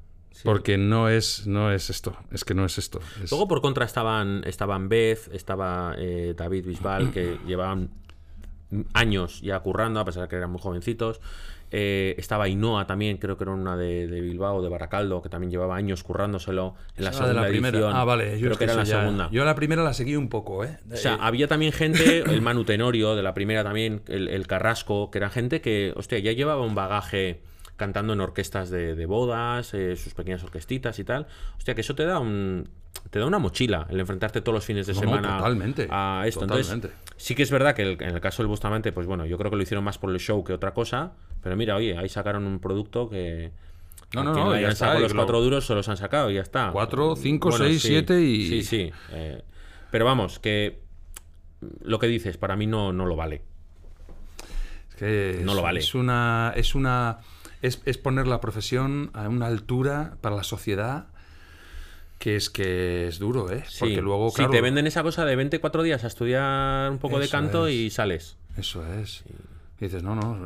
[0.40, 0.42] Sí.
[0.44, 2.16] Porque no es, no es esto.
[2.32, 3.00] Es que no es esto.
[3.22, 7.90] Es- Luego por contra estaban, estaban Beth, estaba eh, David Bisbal, que llevaban
[8.92, 11.20] años ya currando, a pesar de que eran muy jovencitos.
[11.72, 15.52] Eh, estaba Inoa también, creo que era una de, de Bilbao, de Baracaldo, que también
[15.52, 17.92] llevaba años currándoselo en la Ah, segunda edición.
[17.94, 18.32] Ah, vale.
[18.32, 19.28] Yo creo es que era eso la ya- segunda.
[19.30, 20.78] Yo la primera la seguí un poco, ¿eh?
[20.92, 24.46] O sea, Eh, había también gente, el Manu Tenorio de la primera también, el, el
[24.48, 27.40] Carrasco, que era gente que, hostia, ya llevaba un bagaje
[27.80, 31.26] cantando en orquestas de, de bodas, eh, sus pequeñas orquestitas y tal.
[31.56, 32.68] Hostia, que eso te da un
[33.10, 36.24] te da una mochila el enfrentarte todos los fines de No, no, semana totalmente, a
[36.26, 36.40] esto.
[36.40, 36.88] totalmente.
[36.88, 39.38] Entonces, sí que es verdad que el- en el caso del Bustamante, pues bueno, yo
[39.38, 41.12] creo que lo hicieron más por el show que otra cosa.
[41.42, 43.50] Pero mira, oye, ahí sacaron un producto que.
[44.14, 46.42] No, no, no, ya está, los lo- cuatro duros se los han sacado y ya
[46.42, 46.70] está.
[46.72, 48.92] Cuatro, cinco, seis, sí, siete y- Sí, sí.
[49.12, 49.42] eh,
[49.90, 50.80] pero vamos, que
[51.82, 53.42] lo que dices para mí no, no lo vale.
[54.90, 55.80] Es que No es- lo vale.
[55.80, 56.52] Es una.
[56.56, 57.18] Es una.
[57.62, 61.06] Es, es poner la profesión a una altura para la sociedad
[62.18, 63.64] que es que es duro, ¿eh?
[63.68, 64.50] Sí, Porque luego, claro.
[64.50, 67.74] te venden esa cosa de 24 días a estudiar un poco de canto es.
[67.74, 68.36] y sales.
[68.58, 69.24] Eso es.
[69.80, 70.36] Y dices, no, no.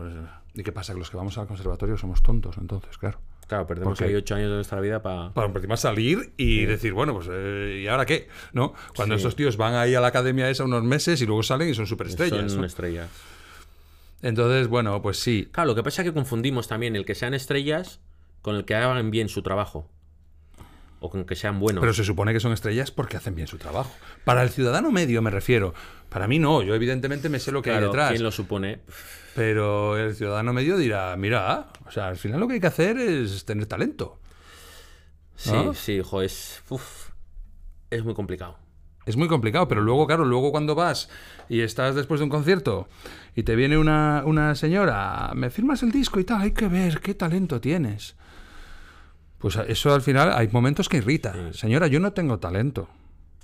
[0.54, 0.92] ¿Y qué pasa?
[0.92, 3.18] Que los que vamos al conservatorio somos tontos, entonces, claro.
[3.48, 5.30] Claro, perdemos Porque- ahí 8 años de nuestra vida para.
[5.30, 8.28] Para encima salir y decir, bueno, pues, eh, ¿y ahora qué?
[8.52, 8.72] ¿No?
[8.96, 9.18] Cuando Sí.
[9.18, 11.86] estos tíos van ahí a la academia esa unos meses y luego salen y son
[11.88, 12.52] superestrellas.
[12.52, 12.66] Son ¿no?
[12.66, 13.08] estrellas.
[14.24, 15.50] Entonces, bueno, pues sí.
[15.52, 18.00] Claro, lo que pasa es que confundimos también el que sean estrellas
[18.40, 19.90] con el que hagan bien su trabajo.
[21.00, 21.82] O con que sean buenos.
[21.82, 23.94] Pero se supone que son estrellas porque hacen bien su trabajo.
[24.24, 25.74] Para el ciudadano medio me refiero.
[26.08, 28.12] Para mí no, yo evidentemente me sé lo que hay detrás.
[28.12, 28.80] ¿quién lo supone?
[29.34, 32.96] Pero el ciudadano medio dirá, mira, o sea, al final lo que hay que hacer
[32.96, 34.20] es tener talento.
[35.36, 36.62] Sí, sí, hijo, es.
[36.70, 37.10] uf,
[37.90, 38.63] es muy complicado.
[39.06, 41.08] Es muy complicado, pero luego, claro, luego cuando vas
[41.48, 42.88] y estás después de un concierto
[43.36, 47.00] y te viene una, una señora, me firmas el disco y tal, hay que ver
[47.00, 48.16] qué talento tienes.
[49.38, 51.34] Pues eso al final hay momentos que irrita.
[51.52, 52.88] Señora, yo no tengo talento.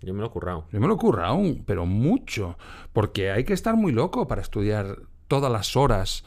[0.01, 0.65] Yo me lo he currado.
[0.73, 2.57] Yo me lo ocurra aún, pero mucho.
[2.95, 4.97] Porque hay que estar muy loco para estudiar
[5.28, 6.24] todas las horas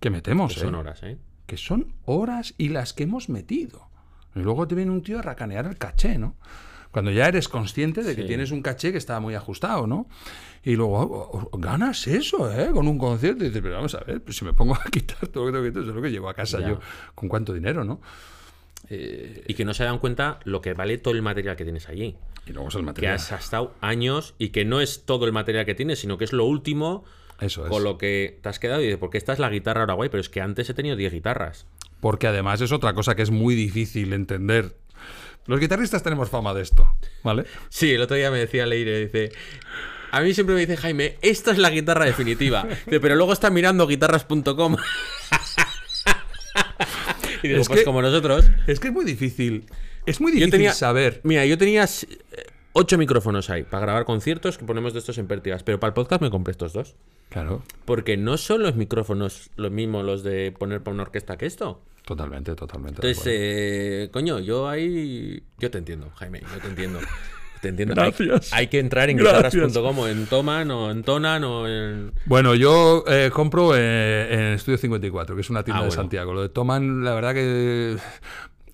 [0.00, 0.54] que metemos.
[0.54, 0.78] Que son ¿eh?
[0.78, 1.18] horas, ¿eh?
[1.46, 3.88] Que son horas y las que hemos metido.
[4.34, 6.34] Y luego te viene un tío a racanear el caché, ¿no?
[6.94, 8.28] Cuando ya eres consciente de que Sí.
[8.28, 10.06] tienes un caché que está muy ajustado, ¿no?
[10.62, 12.70] Y luego oh, oh, ganas eso, ¿eh?
[12.72, 13.44] Con un concierto.
[13.44, 15.52] Y dices, pero vamos a ver, pues si me pongo a quitar todo lo que
[15.52, 16.68] tengo que quitar, eso es lo que llevo a casa Ya.
[16.68, 16.80] yo.
[17.16, 18.00] ¿Con cuánto dinero, no?
[18.88, 21.88] Eh, Y que no se dan cuenta lo que vale todo el material que tienes
[21.88, 22.16] allí.
[22.46, 23.14] y luego es el Que material.
[23.14, 26.32] has estado años y que no es todo el material que tienes, sino que es
[26.34, 27.04] lo último
[27.40, 27.70] Eso es.
[27.70, 28.80] con lo que te has quedado.
[28.82, 30.94] Y dices, porque esta es la guitarra ahora guay, pero es que antes he tenido
[30.94, 31.66] 10 guitarras.
[32.00, 34.76] Porque además es otra cosa que es muy difícil entender.
[35.46, 36.88] Los guitarristas tenemos fama de esto,
[37.22, 37.44] ¿vale?
[37.68, 39.32] Sí, el otro día me decía Leire, dice.
[40.10, 42.62] A mí siempre me dice Jaime, esta es la guitarra definitiva.
[42.86, 44.76] Dice, pero luego está mirando guitarras.com.
[47.42, 48.46] y digo, Es pues que- como nosotros.
[48.66, 49.66] Es que es muy difícil.
[50.06, 51.20] Es muy Yo difícil tenía, saber.
[51.24, 55.26] Mira, yo tenía eh, ocho micrófonos ahí para grabar conciertos que ponemos de estos en
[55.26, 56.94] pértigas, pero para el podcast me compré estos dos.
[57.30, 61.46] Claro, Porque no son los micrófonos los mismos los de poner para una orquesta que
[61.46, 61.82] esto.
[62.04, 62.96] Totalmente, totalmente.
[63.06, 65.42] Entonces, eh, coño, yo ahí.
[65.58, 67.00] Yo te entiendo, Jaime, yo te entiendo.
[67.60, 67.94] Te entiendo.
[68.00, 68.52] Hay- Gracias.
[68.52, 72.12] Hay, que entrar en guitarras.com o en Toman o en Tonan o en.
[72.26, 76.02] Bueno, yo eh, compro eh, en Estudio 54, que es una tienda Ah, de bueno.
[76.02, 76.34] Santiago.
[76.34, 77.96] Lo de Toman, la verdad que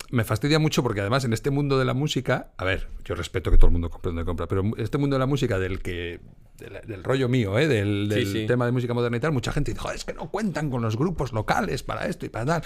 [0.09, 3.49] me fastidia mucho porque además en este mundo de la música, a ver, yo respeto
[3.49, 5.79] que todo el mundo compre donde compra, pero en este mundo de la música del
[5.81, 6.19] que
[6.57, 7.69] del, del rollo mío, ¿eh?
[7.69, 8.45] del, Sí, del sí.
[8.45, 10.81] tema de música moderna y tal, mucha gente dice, "Joder, es que no cuentan con
[10.81, 12.63] los grupos locales para esto y para tal.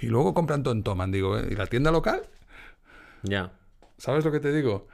[0.00, 1.48] Y luego compran todo en Toman, digo, ¿eh?
[1.50, 2.22] ¿y la tienda local?
[3.22, 3.52] Ya.
[3.96, 4.88] ¿Sabes lo que te digo?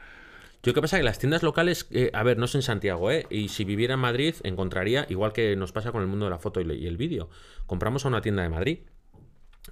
[0.62, 3.26] Yo que pasa que las tiendas locales, eh, a ver, no sé en Santiago, ¿eh?
[3.30, 6.38] Y si viviera en Madrid, encontraría, igual que nos pasa con el mundo de la
[6.38, 7.30] foto y, y el vídeo,
[7.66, 8.80] compramos a una tienda de Madrid.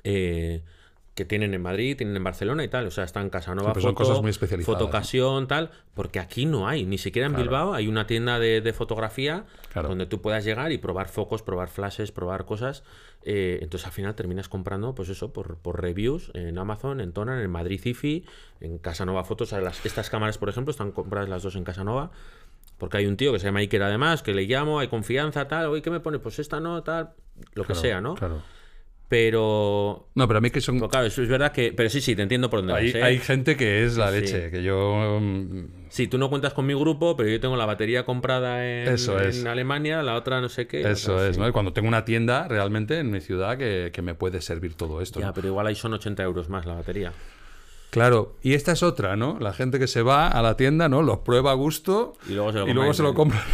[0.05, 0.65] eh,
[1.19, 2.87] que tienen en Madrid, tienen en Barcelona y tal.
[2.87, 5.71] O sea, están Casanova Sí, pero son cosas muy especializadas, Fotocasión, tal.
[5.95, 7.43] Porque aquí no hay, ni siquiera en Claro.
[7.45, 9.89] Bilbao hay una tienda de, de fotografía Claro.
[9.89, 12.85] donde tú puedas llegar y probar focos, probar flashes, probar cosas.
[13.25, 17.41] Eh, entonces al final terminas comprando, pues eso, por, por reviews en Amazon, en Tonan,
[17.41, 18.25] en Madrid IFI,
[18.61, 19.49] en Casanova Fotos.
[19.49, 22.13] O sea, las- estas cámaras, por ejemplo, están compradas las dos en Casanova.
[22.79, 25.67] Porque hay un tío que se llama Iker además, que le llamo, hay confianza, tal,
[25.67, 26.21] oye, ¿qué me pone?
[26.21, 27.11] Pues esta no, tal,
[27.55, 28.15] lo que sea, ¿no?
[28.15, 28.41] Claro.
[29.09, 30.77] Pero No, pero a mí que son...
[30.77, 31.73] pero claro, eso es verdad que.
[31.73, 32.95] Pero sí, sí, te entiendo por dónde Hay, vas.
[32.97, 33.03] ¿eh?
[33.03, 35.19] hay gente que es la Sí, leche, que yo...
[35.21, 38.89] mm, Sí, tú no cuentas con mi grupo, pero yo tengo la batería comprada en,
[38.89, 39.41] Eso es.
[39.41, 40.83] en Alemania, la otra no sé qué.
[40.83, 41.41] Eso es, sí.
[41.41, 41.51] ¿no?
[41.53, 45.19] Cuando tengo una tienda realmente en mi ciudad que, que me puede servir todo esto.
[45.21, 45.33] Ya, ¿no?
[45.33, 47.13] pero igual ahí son 80 euros más la batería.
[47.91, 49.39] Claro, y esta es otra, ¿no?
[49.41, 51.03] La gente que se va a la tienda, ¿no?
[51.03, 53.45] Los prueba a gusto Y luego se lo y luego compra se lo en- compra.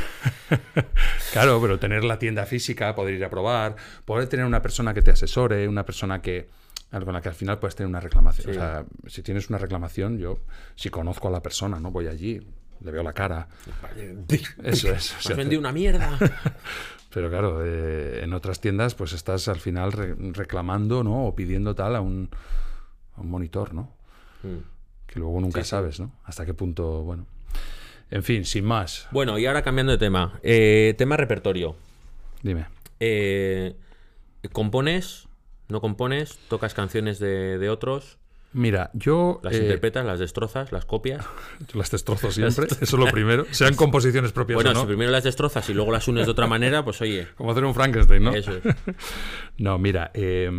[1.32, 5.02] claro, pero tener la tienda física, poder ir a probar, poder tener una persona que
[5.02, 6.48] te asesore, una persona que
[6.90, 8.44] con la que al final puedes tener una reclamación.
[8.44, 8.50] Sí.
[8.52, 10.38] O sea, si tienes una reclamación, yo,
[10.76, 11.90] si conozco a la persona, ¿no?
[11.90, 12.40] Voy allí,
[12.82, 13.48] le veo la cara.
[14.62, 15.14] Eso es.
[15.28, 16.16] has vendido una mierda.
[17.12, 21.26] pero claro, eh, en otras tiendas, pues estás al final re- reclamando, ¿no?
[21.26, 22.30] O pidiendo tal a un,
[23.16, 23.92] a un monitor, ¿no?
[24.44, 24.58] Mm.
[25.06, 26.12] Que luego nunca Sí, sabes, ¿no?
[26.24, 27.26] Hasta qué punto, bueno.
[28.10, 30.38] En fin, sin más, bueno, y ahora cambiando de tema.
[30.42, 31.74] Eh, tema repertorio.
[32.42, 32.66] dime.
[33.00, 33.74] Eh,
[34.52, 35.26] ¿Compones?
[35.68, 36.38] ¿No compones?
[36.48, 38.18] ¿Tocas canciones de, de otros?
[38.52, 40.06] Mira, yo ¿Las eh, interpretas?
[40.06, 40.70] ¿Las destrozas?
[40.70, 41.24] ¿Las copias?
[41.74, 43.46] las destrozo siempre, eso es lo primero.
[43.50, 44.80] Sean composiciones propias Bueno, o no.
[44.82, 47.64] si primero las destrozas y luego las unes de otra manera, pues oye, Como hacer
[47.64, 48.32] un Frankenstein, ¿no?
[48.34, 48.62] eso es.
[49.58, 50.50] No, mira, eh,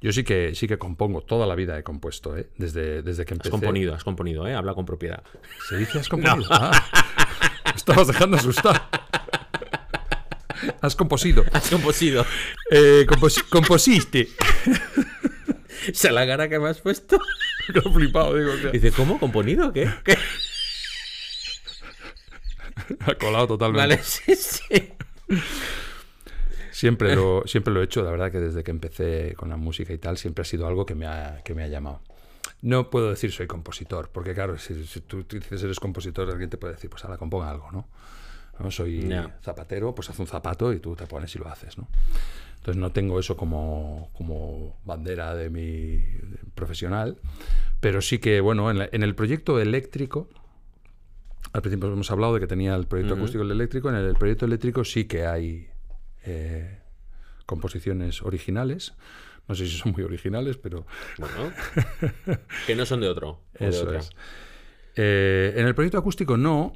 [0.00, 2.48] yo sí que sí que compongo, toda la vida he compuesto, ¿eh?
[2.56, 3.50] Desde, desde que Has empecé.
[3.50, 4.54] componido, has componido, ¿eh?
[4.54, 5.22] Habla con propiedad.
[5.68, 6.48] ¿Se dice has componido?
[6.50, 6.70] Ah,
[7.64, 8.80] me estabas dejando asustado.
[10.80, 11.44] Has composido.
[11.52, 12.24] Has composido.
[12.70, 14.28] Eh, compos- composiste.
[15.90, 17.18] O sea, la cara que me has puesto.
[17.72, 18.50] Qué flipado, digo.
[18.60, 19.18] que Dice, ¿cómo?
[19.18, 19.72] ¿Componido?
[19.72, 19.88] ¿Qué?
[20.04, 20.18] ¿Qué?
[23.00, 23.96] ha colado totalmente.
[23.96, 24.92] Vale, sí, sí.
[26.78, 29.92] Siempre lo, siempre lo he hecho, la verdad que desde que empecé con la música
[29.92, 32.00] y tal, siempre ha sido algo que me ha, que me ha llamado.
[32.62, 36.56] No puedo decir soy compositor, porque claro, si, si tú dices eres compositor, alguien te
[36.56, 37.88] puede decir, pues ahora componga algo, ¿no?
[38.60, 38.70] ¿No?
[38.70, 39.08] Soy
[39.42, 41.88] zapatero, pues haz un zapato y tú te pones y lo haces, ¿no?
[42.58, 46.00] Entonces no tengo eso como, como bandera de mi
[46.54, 47.18] profesional,
[47.80, 50.28] pero sí que, bueno, en, la- en el proyecto eléctrico,
[51.52, 53.22] al principio hemos hablado de que tenía el proyecto Ujú.
[53.22, 55.68] acústico y el eléctrico, en el proyecto eléctrico sí que hay
[56.28, 56.78] eh,
[57.46, 58.94] composiciones originales.
[59.48, 60.86] No sé si son muy originales, pero
[61.18, 61.52] Bueno.
[62.66, 63.40] Que no son de otro.
[63.58, 64.10] de eso es.
[64.94, 66.72] Eh, en el proyecto acústico no.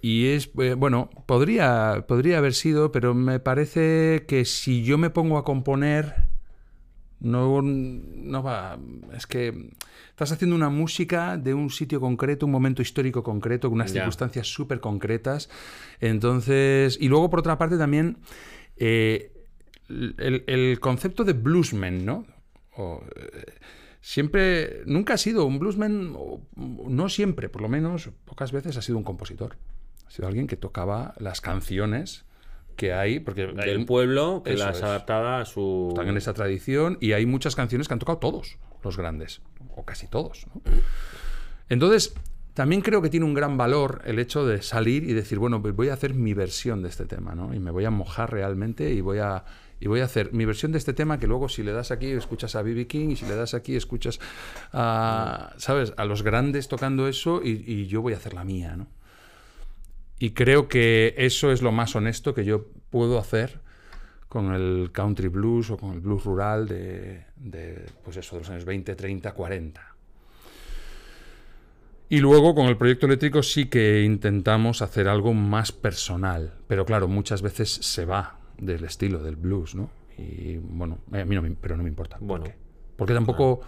[0.00, 5.10] Y es, eh, bueno, podría, podría haber sido, pero me parece que si yo me
[5.10, 6.31] pongo a componer,
[7.22, 8.78] no, no va.
[9.14, 9.70] Es que
[10.10, 14.48] estás haciendo una música de un sitio concreto, un momento histórico concreto, con unas circunstancias
[14.48, 15.48] súper concretas.
[16.00, 18.18] Entonces, y luego por otra parte también,
[18.76, 19.32] eh,
[19.88, 22.26] el, el concepto de bluesman, ¿no?
[22.76, 23.54] O, eh,
[24.00, 28.82] siempre, nunca ha sido un bluesman, o no siempre, por lo menos, pocas veces ha
[28.82, 29.56] sido un compositor.
[30.06, 32.24] Ha sido alguien que tocaba las canciones
[32.76, 34.82] que hay, porque hay Del pueblo que las es.
[34.82, 35.88] adaptada a su.
[35.90, 39.40] están en esa tradición y hay muchas canciones que han tocado todos los grandes,
[39.76, 40.46] o casi todos.
[40.54, 40.60] ¿no?
[41.68, 42.14] Entonces,
[42.54, 45.74] también creo que tiene un gran valor el hecho de salir y decir, bueno, pues
[45.74, 47.54] voy a hacer mi versión de este tema, ¿no?
[47.54, 49.44] Y me voy a mojar realmente y voy a,
[49.80, 52.08] y voy a hacer mi versión de este tema que luego si le das aquí
[52.10, 52.86] escuchas a B.B.
[52.86, 54.20] King y si le das aquí escuchas
[54.72, 55.94] a, ¿sabes?
[55.96, 58.86] A los grandes tocando eso y, y yo voy a hacer la mía, ¿no?
[60.22, 63.58] Y creo que eso es lo más honesto que yo puedo hacer
[64.28, 68.50] con el country blues o con el blues rural de, de, pues eso, de los
[68.50, 69.94] años 20, 30, 40.
[72.08, 77.08] Y luego con el proyecto eléctrico sí que intentamos hacer algo más personal, pero claro,
[77.08, 79.90] muchas veces se va del estilo del blues, ¿no?
[80.18, 82.18] Y bueno, a mí no me, pero no me importa.
[82.18, 82.44] ¿Por Bueno.
[82.44, 82.54] qué?
[82.96, 83.60] Porque tampoco...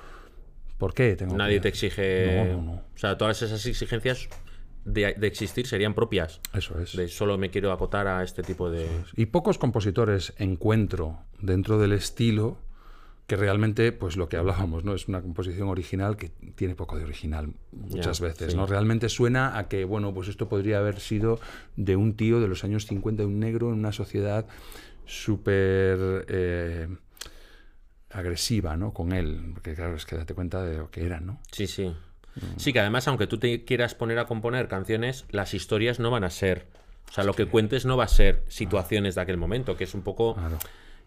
[0.78, 1.16] ¿Por qué?
[1.16, 2.46] Tengo Nadie que- te exige.
[2.46, 2.72] No, no, no.
[2.74, 4.28] O sea, todas esas exigencias
[4.84, 6.40] de, de existir serían propias.
[6.52, 6.96] Eso es.
[6.96, 8.88] De solo me quiero acotar a este tipo de.
[9.16, 12.58] Y pocos compositores encuentro dentro del estilo
[13.26, 14.94] que realmente, pues lo que hablábamos, ¿no?
[14.94, 18.56] Es una composición original que tiene poco de original muchas veces, sí.
[18.56, 18.66] ¿no?
[18.66, 21.40] Realmente suena a que, bueno, pues esto podría haber sido
[21.76, 24.46] de un tío de los años 50, de un negro en una sociedad
[25.06, 26.88] súper eh,
[28.10, 28.92] agresiva, ¿no?
[28.92, 31.40] Con él, porque claro, es que date cuenta de lo que era, ¿no?
[31.50, 31.94] Sí, sí.
[32.56, 36.24] Sí, que además, aunque tú te quieras poner a componer canciones, las historias no van
[36.24, 36.66] a ser.
[37.08, 39.94] O sea, lo que cuentes no va a ser situaciones de aquel momento, que es
[39.94, 40.58] un poco Claro.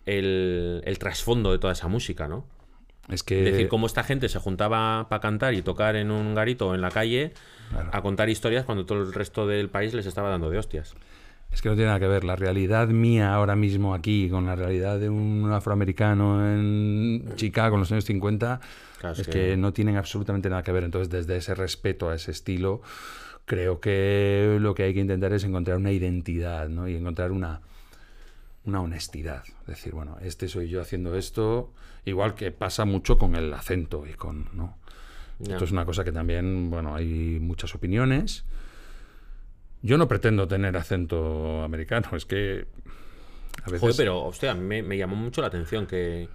[0.06, 2.45] el, el trasfondo de toda esa música, ¿no?
[3.10, 3.41] Es que...
[3.41, 6.82] Decir, cómo esta gente se juntaba para cantar y tocar en un garito o en
[6.82, 7.34] la calle
[7.72, 7.90] Claro.
[7.91, 10.94] a contar historias cuando todo el resto del país les estaba dando de hostias.
[11.52, 14.56] Es que no tiene nada que ver la realidad mía ahora mismo aquí con la
[14.56, 18.60] realidad de un afroamericano en Chicago en los años 50.
[18.99, 20.84] Claro, es que- no tienen absolutamente nada que ver.
[20.84, 22.82] Entonces, desde ese respeto a ese estilo,
[23.45, 26.88] creo que lo que hay que intentar es encontrar una identidad ¿no?
[26.88, 27.61] y encontrar una,
[28.65, 29.44] una honestidad.
[29.65, 31.72] Decir, bueno, este soy yo haciendo esto,
[32.06, 34.49] igual que pasa mucho con el acento y con.
[34.53, 34.78] ¿no?
[35.40, 38.44] Esto es una cosa que también, bueno, hay muchas opiniones.
[39.88, 42.65] Yo no pretendo tener acento americano, es que
[43.64, 46.30] a veces Joder, pero, hostia, a mí me, me llamó mucho la atención que,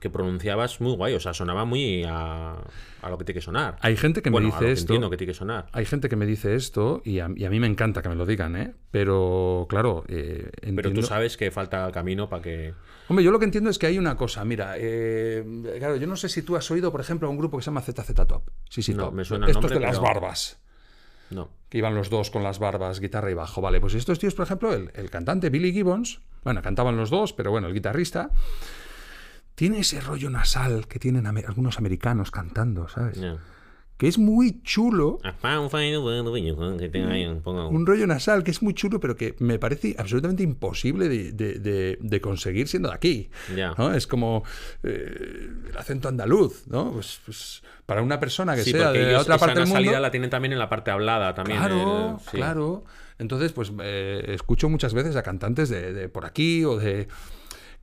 [0.00, 1.14] que pronunciabas muy guay.
[1.14, 2.56] O sea, sonaba muy a,
[3.02, 3.76] a lo que tiene que sonar.
[3.80, 4.92] hay gente que bueno, me a lo dice que esto.
[4.94, 5.66] entiendo que tiene que sonar.
[5.72, 8.14] Hay gente que me dice esto y a, y a mí me encanta que me
[8.16, 8.74] lo digan, ¿eh?
[8.90, 12.74] Pero claro, eh, Pero tú sabes que falta camino para que.
[13.08, 14.44] Hombre, yo lo que entiendo es que hay una cosa.
[14.44, 15.44] Mira, eh,
[15.78, 17.70] claro, yo no sé si tú has oído, por ejemplo, a un grupo que se
[17.70, 18.48] llama ZZ Top.
[18.68, 19.14] Sí, sí, No, Top.
[19.14, 20.60] me suena el Estos nombre, de las barbas.
[21.30, 21.48] No.
[21.68, 23.60] que iban los dos con las barbas, guitarra y bajo.
[23.60, 27.32] Vale, pues estos tíos, por ejemplo, el, el cantante Billy Gibbons, bueno, cantaban los dos,
[27.32, 28.30] pero bueno, el guitarrista,
[29.54, 33.20] tiene ese rollo nasal que tienen algunos americanos cantando, ¿sabes?
[34.00, 35.18] Que es muy chulo,
[37.68, 41.58] un- rollo nasal que es muy chulo, pero que me parece absolutamente imposible de, de-
[41.58, 43.28] de- de conseguir siendo de aquí.
[43.94, 44.42] Es como
[44.82, 46.92] eh, el acento andaluz, ¿no?
[46.92, 49.80] Pues, pues, para una persona que Sí, sea de ellos otra esa parte del mundo.
[49.80, 51.58] nasalidad la tienen también en la parte hablada también.
[51.58, 52.36] Claro, el- sí.
[52.38, 52.84] claro.
[53.18, 57.06] Entonces, pues eh, escucho muchas veces a cantantes de por aquí o de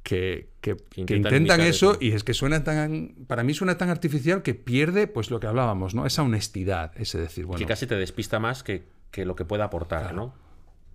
[0.07, 1.97] que, que- que intentan eso eso.
[1.99, 5.47] y es que suena tan, para mí suena tan artificial que pierde, pues lo que
[5.47, 6.05] hablábamos, ¿no?
[6.05, 9.65] Esa honestidad, ese decir, bueno, Que casi te despista más que, que lo que pueda
[9.65, 10.15] aportar, Claro.
[10.15, 10.33] ¿no?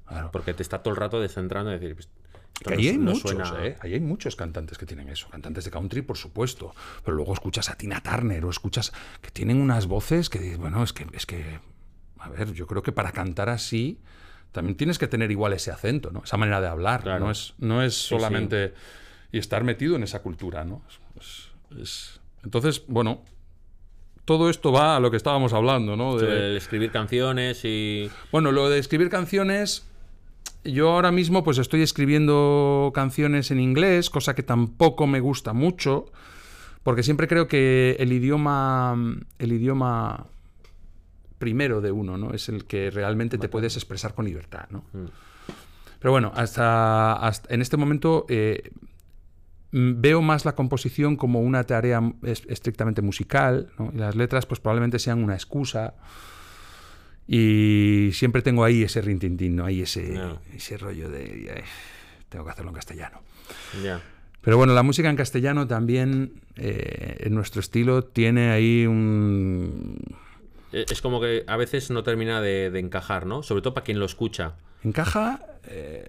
[0.06, 0.30] claro.
[0.32, 1.94] Porque te está todo el rato descentrando y decir.
[1.94, 2.08] pues,
[2.64, 3.76] Que ahí hay no muchos, suena- ¿eh?
[3.80, 5.28] Ahí hay muchos cantantes que tienen eso.
[5.28, 6.74] Cantantes de country, por supuesto.
[7.04, 10.82] Pero luego escuchas a Tina Turner o escuchas que tienen unas voces que dices, bueno,
[10.82, 11.60] es que, es que,
[12.18, 14.00] a ver, yo creo que para cantar así
[14.52, 16.22] también tienes que tener igual ese acento, ¿no?
[16.24, 17.02] Esa manera de hablar.
[17.02, 17.26] Claro.
[17.26, 18.08] No es, no es sí.
[18.08, 18.72] solamente...
[19.32, 20.82] Y estar metido en esa cultura, ¿no?
[21.18, 21.48] Es-
[21.80, 23.22] es- Entonces, bueno,
[24.24, 26.16] todo esto va a lo que estábamos hablando, ¿no?
[26.18, 28.10] De- el escribir canciones y.
[28.30, 29.84] bueno, lo de escribir canciones,
[30.64, 36.06] yo ahora mismo pues estoy escribiendo canciones en inglés, cosa que tampoco me gusta mucho,
[36.82, 38.96] porque siempre creo que el idioma,
[39.38, 40.26] el idioma
[41.38, 42.32] primero de uno, ¿no?
[42.32, 44.84] Es el que realmente te puedes expresar con libertad, ¿no?
[44.92, 45.06] Mm.
[45.98, 48.70] Pero bueno, hasta, hasta en este momento eh,
[49.72, 53.90] veo más la composición como una tarea es- estrictamente musical, ¿no?
[53.94, 55.94] Y las letras pues probablemente sean una excusa.
[57.26, 59.64] Y siempre tengo ahí ese rintintín, ¿no?
[59.64, 60.18] Ahí ese,
[60.54, 61.62] ese rollo de "Ay,
[62.28, 63.20] tengo que hacerlo en castellano.
[63.82, 64.00] Ya.
[64.40, 69.98] Pero bueno, la música en castellano también, eh, en nuestro estilo, tiene ahí un...
[70.72, 73.42] E- Es como que a veces no termina de, de encajar, ¿no?
[73.44, 74.54] Sobre todo para quien lo escucha.
[74.82, 75.40] Encaja...
[75.68, 76.08] eh,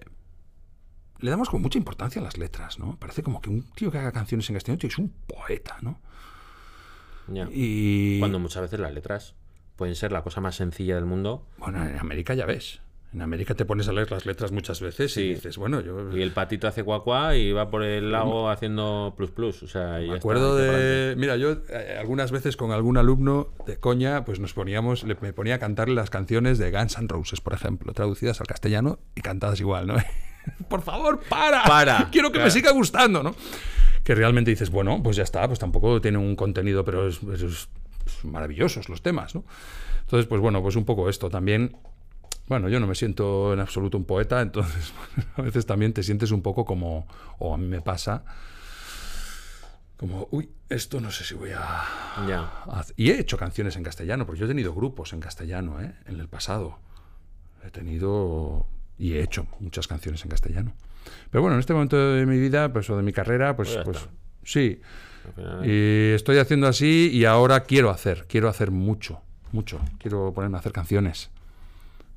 [1.24, 2.98] le damos con mucha importancia a las letras, ¿no?
[2.98, 5.98] Parece como que un tío que haga canciones en castellano tío, es un poeta, ¿no?
[7.28, 7.48] Ya.
[7.50, 8.18] Y...
[8.18, 9.34] Cuando muchas veces las letras
[9.76, 11.46] pueden ser la cosa más sencilla del mundo.
[11.56, 12.82] Bueno, en América ya ves.
[13.14, 15.22] En América te pones a leer las letras muchas veces Sí.
[15.22, 16.14] y dices, bueno, yo...
[16.14, 19.62] Y el patito hace cuacuá y va por el lago haciendo plus plus.
[19.62, 21.14] O sea, Me acuerdo de.
[21.16, 25.32] Mira, yo eh, algunas veces con algún alumno de coña, pues nos poníamos, le, me
[25.32, 29.22] ponía a cantarle las canciones de Guns N' Roses, por ejemplo, traducidas al castellano y
[29.22, 29.94] cantadas igual, ¿no?
[30.68, 31.62] por favor, para.
[31.64, 32.08] Para.
[32.12, 33.34] Quiero que me siga gustando, ¿no?
[34.02, 37.42] Que realmente dices, bueno, pues ya está, pues tampoco tiene un contenido, pero es, es-
[37.42, 39.44] es maravillosos los temas, ¿no?
[40.02, 41.76] Entonces, pues bueno, pues un poco esto también.
[42.46, 44.92] Bueno, yo no me siento en absoluto un poeta, entonces
[45.36, 47.06] a veces también te sientes un poco como,
[47.38, 48.22] o a mí me pasa,
[49.96, 51.84] como, uy, esto no sé si voy a...
[52.28, 52.40] Ya.
[52.66, 55.94] a- Y he hecho canciones en castellano, porque yo he tenido grupos en castellano, ¿eh?
[56.06, 56.78] En el pasado.
[57.64, 58.66] He tenido
[58.98, 60.72] y he hecho muchas canciones en castellano.
[61.30, 63.84] Pero bueno, en este momento de mi vida, pues, o de mi carrera, pues, Pues
[63.84, 64.08] pues
[64.44, 64.80] sí.
[65.34, 69.20] Final- Y estoy haciendo así y ahora quiero hacer, quiero hacer mucho,
[69.52, 69.80] mucho.
[69.98, 71.30] Quiero ponerme a hacer canciones.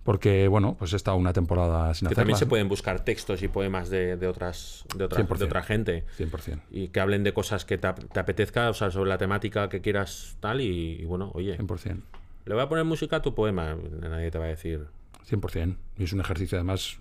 [0.03, 2.15] Porque, bueno, pues he estado una temporada sin Que hacerlas.
[2.15, 5.37] también se pueden buscar textos y poemas de, de otras de otra, 100%.
[5.39, 6.61] de otra gente 100%.
[6.71, 9.81] y que hablen de cosas que te, te apetezca, o sea, sobre la temática que
[9.81, 11.99] quieras tal y, y bueno, oye, 100%.
[12.45, 14.85] le voy a poner música a tu poema, nadie te va a decir.
[15.29, 15.75] 100%.
[15.97, 16.97] Y es un ejercicio además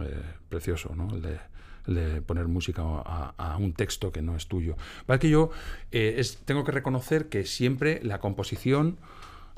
[0.00, 1.14] eh, precioso, ¿no?
[1.14, 1.38] El de,
[1.86, 4.76] el de poner música a, un texto que no es tuyo.
[5.06, 5.50] Vale que yo
[5.92, 8.98] eh, tengo que reconocer que siempre la composición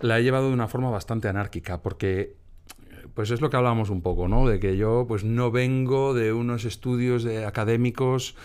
[0.00, 2.20] la he llevado de una forma bastante anárquica, porque
[2.90, 4.48] eh, pues es lo que hablábamos un poco, ¿no?
[4.48, 8.36] De que yo pues no vengo de unos estudios de académicos.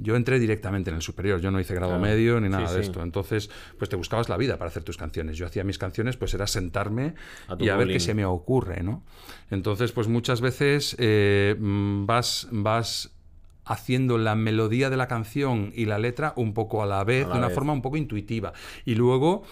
[0.00, 2.02] Yo entré directamente en el superior, yo no hice grado Claro.
[2.02, 2.86] medio ni Sí, nada de sí.
[2.88, 3.02] esto.
[3.02, 5.36] Entonces, pues te buscabas la vida para hacer tus canciones.
[5.36, 7.14] Yo hacía mis canciones, pues era sentarme
[7.48, 9.04] A y a ver qué se me ocurre, ¿no?
[9.50, 13.12] Entonces, pues muchas veces eh, mm, vas, vas
[13.64, 17.28] haciendo la melodía de la canción y la letra un poco a la vez, A
[17.28, 17.54] la de una vez.
[17.54, 18.52] forma un poco intuitiva.
[18.84, 19.42] Y luego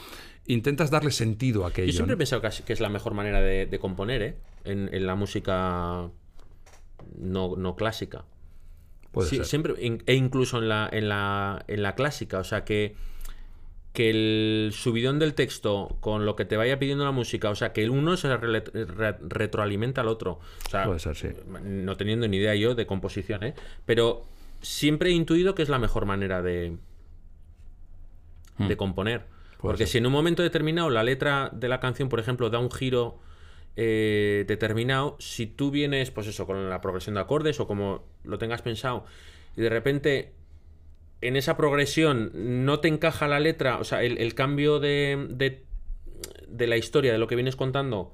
[0.46, 1.86] intentas darle sentido a aquello.
[1.88, 4.36] Yo siempre he pensado que es- que es la mejor manera de, de componer, ¿eh?
[4.64, 6.08] En, en la música
[7.18, 8.24] no, no clásica.
[9.14, 9.46] Puede Sí, ser.
[9.46, 12.94] siempre, e incluso en la, en la, en la clásica, o sea que,
[13.94, 17.72] que el subidón del texto con lo que te vaya pidiendo la música, o sea
[17.72, 18.64] que el uno se re-
[19.28, 20.40] retroalimenta al otro.
[20.66, 21.28] O sea, Puede ser, sí.
[21.62, 23.54] no teniendo ni idea yo de composición, ¿eh?
[23.86, 24.24] Pero
[24.62, 26.76] siempre he intuido que es la mejor manera de,
[28.58, 29.22] de componer.
[29.60, 29.92] Porque ser.
[29.92, 33.18] si en un momento determinado la letra de la canción, por ejemplo, da un giro
[33.76, 38.38] eh, determinado, si tú vienes, pues eso, con la progresión de acordes o como lo
[38.38, 39.05] tengas pensado,
[39.56, 40.32] y de repente
[41.20, 45.64] en esa progresión no te encaja la letra, o sea, el, el cambio de, de,
[46.48, 48.12] de la historia, de lo que vienes contando,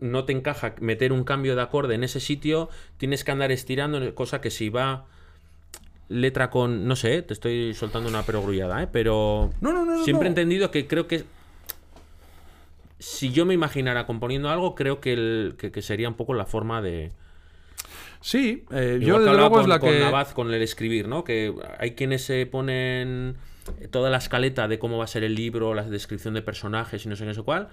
[0.00, 4.14] no te encaja meter un cambio de acorde en ese sitio, tienes que andar estirando,
[4.14, 5.06] cosa que si va
[6.08, 8.88] letra con, no sé, te estoy soltando una perogrullada, ¿eh?
[8.90, 11.24] pero No, no, no, no, siempre he entendido que creo que
[12.98, 16.46] si yo me imaginara componiendo algo, creo que, el- que- que sería un poco la
[16.46, 17.12] forma de...
[18.20, 20.00] Sí, eh, yo desde luego es con, la con que...
[20.00, 21.22] Navaz con el escribir, ¿no?
[21.22, 23.36] Que hay quienes se ponen
[23.90, 27.08] toda la escaleta de cómo va a ser el libro, la descripción de personajes y
[27.08, 27.68] no sé qué, no sé cuál.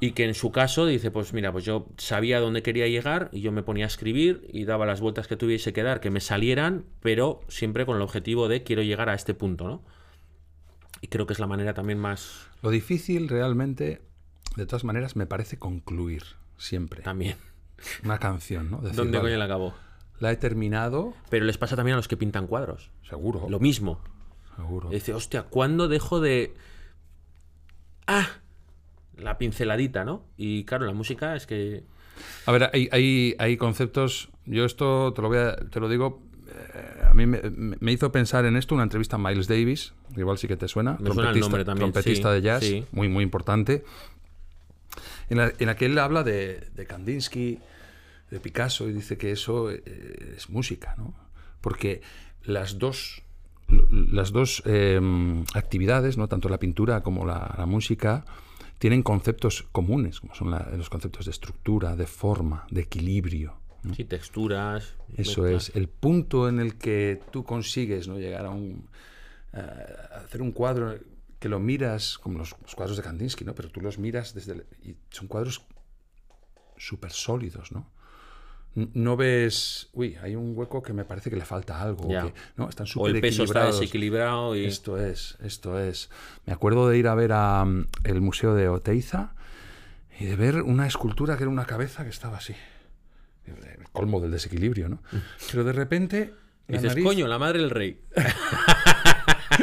[0.00, 3.40] Y que en su caso dice, pues mira, pues yo sabía dónde quería llegar y
[3.40, 6.20] yo me ponía a escribir y daba las vueltas que tuviese que dar, que me
[6.20, 9.82] salieran, pero siempre con el objetivo de quiero llegar a este punto, ¿no?
[11.00, 12.48] Y creo que es la manera también más...
[12.62, 14.00] Lo difícil realmente,
[14.56, 16.22] de todas maneras, me parece concluir
[16.58, 17.36] siempre También.
[18.04, 18.78] una canción, ¿no?
[18.78, 19.74] Decir, ¿Dónde vale, coño la acabó?
[20.20, 22.90] la he terminado, Pero les pasa también a los que pintan cuadros.
[23.08, 24.00] seguro, Lo mismo.
[24.56, 24.88] seguro.
[24.90, 26.54] Y dice, hostia, ¿cuándo dejo de.
[28.06, 28.28] ¡Ah!
[29.16, 30.24] La pinceladita, ¿no?
[30.36, 31.84] Y claro, la música es que.
[32.46, 34.30] A ver, hay, hay, hay conceptos.
[34.46, 36.22] Yo esto te lo, voy a- te lo digo.
[36.48, 37.40] eh, a mí me,
[37.80, 40.96] me hizo pensar en esto una entrevista a Miles Davis, igual sí que te suena.
[41.00, 42.84] Me suena el nombre también, trompetista sí, de jazz, sí.
[42.92, 43.84] muy, muy importante.
[45.30, 47.58] En la, en la que él habla de, de Kandinsky,
[48.30, 51.14] de Picasso, y dice que eso eh, es música, ¿no?
[51.60, 52.00] Porque
[52.44, 53.22] las dos,
[53.90, 55.00] las dos eh,
[55.54, 56.28] actividades, ¿no?
[56.28, 58.24] tanto la pintura como la, la música,
[58.78, 63.54] tienen conceptos comunes, como son la- los conceptos de estructura, de forma, de equilibrio.
[63.84, 63.94] ¿no?
[63.94, 64.94] Sí, texturas.
[65.16, 65.68] Eso mezclas.
[65.70, 68.18] es, el punto en el que tú consigues ¿no?
[68.18, 68.88] llegar a un.
[69.52, 70.98] a hacer un cuadro
[71.42, 73.52] que lo miras, como los, los cuadros de Kandinsky, ¿no?
[73.56, 74.52] Pero tú los miras desde.
[74.52, 75.64] el- y son cuadros
[76.76, 77.90] súper sólidos, ¿no?
[78.74, 79.90] No ves.
[79.92, 82.06] Uy, hay un hueco que me parece que le falta algo.
[82.06, 82.22] o Ya.
[82.22, 84.64] que- no, están O súper el peso está desequilibrado y.
[84.66, 86.10] Esto es, esto es.
[86.46, 89.34] Me acuerdo de ir a ver a, mm, el Museo de Oteiza
[90.20, 92.54] y de ver una escultura que era una cabeza que estaba así.
[93.46, 95.02] El colmo del desequilibrio, ¿no?
[95.50, 96.32] Pero de repente.
[96.68, 98.00] La dices, nariz- coño, la madre del rey.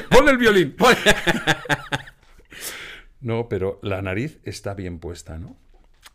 [0.10, 0.76] ¡Ponle el violín!
[0.76, 0.96] ¡Pon-".
[3.22, 5.58] no, pero la nariz está bien puesta, ¿no?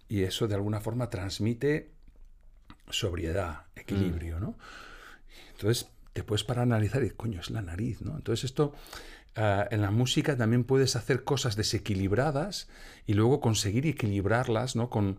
[0.09, 1.93] Y eso de alguna forma transmite
[2.91, 4.57] sobriedad, equilibrio, ¿no?
[5.53, 8.17] Entonces te puedes para analizar y, coño, es la nariz, ¿no?
[8.17, 8.75] Entonces esto,
[9.37, 12.69] ah, en la música también puedes hacer cosas desequilibradas
[13.07, 14.91] y luego conseguir equilibrarlas, ¿no?
[14.91, 15.19] Con,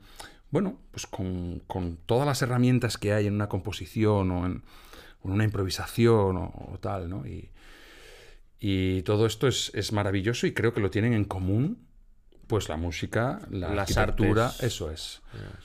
[0.51, 4.63] bueno, pues con, con todas las herramientas que hay en una composición o en,
[5.21, 7.25] o en una improvisación o, o tal, ¿no?
[7.25, 7.49] Y,
[8.59, 11.85] y todo esto es, es maravilloso y creo que lo tienen en común,
[12.47, 14.63] pues la música, la Las arquitectura, artes.
[14.63, 15.21] eso es.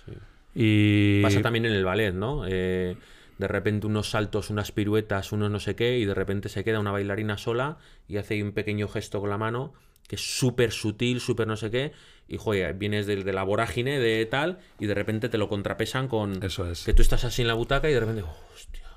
[0.06, 0.12] Sí.
[0.54, 2.44] Y Pasa también en el ballet, ¿no?
[2.46, 2.96] Eh,
[3.38, 6.80] de repente unos saltos, unas piruetas, unos no sé qué, y de repente se queda
[6.80, 9.72] una bailarina sola y hace un pequeño gesto con la mano
[10.08, 11.92] que es súper sutil, súper no sé qué,
[12.26, 16.08] y joder, vienes de, de la vorágine de tal, y de repente te lo contrapesan
[16.08, 16.82] con Eso es.
[16.84, 18.88] que tú estás así en la butaca y de repente, hostia,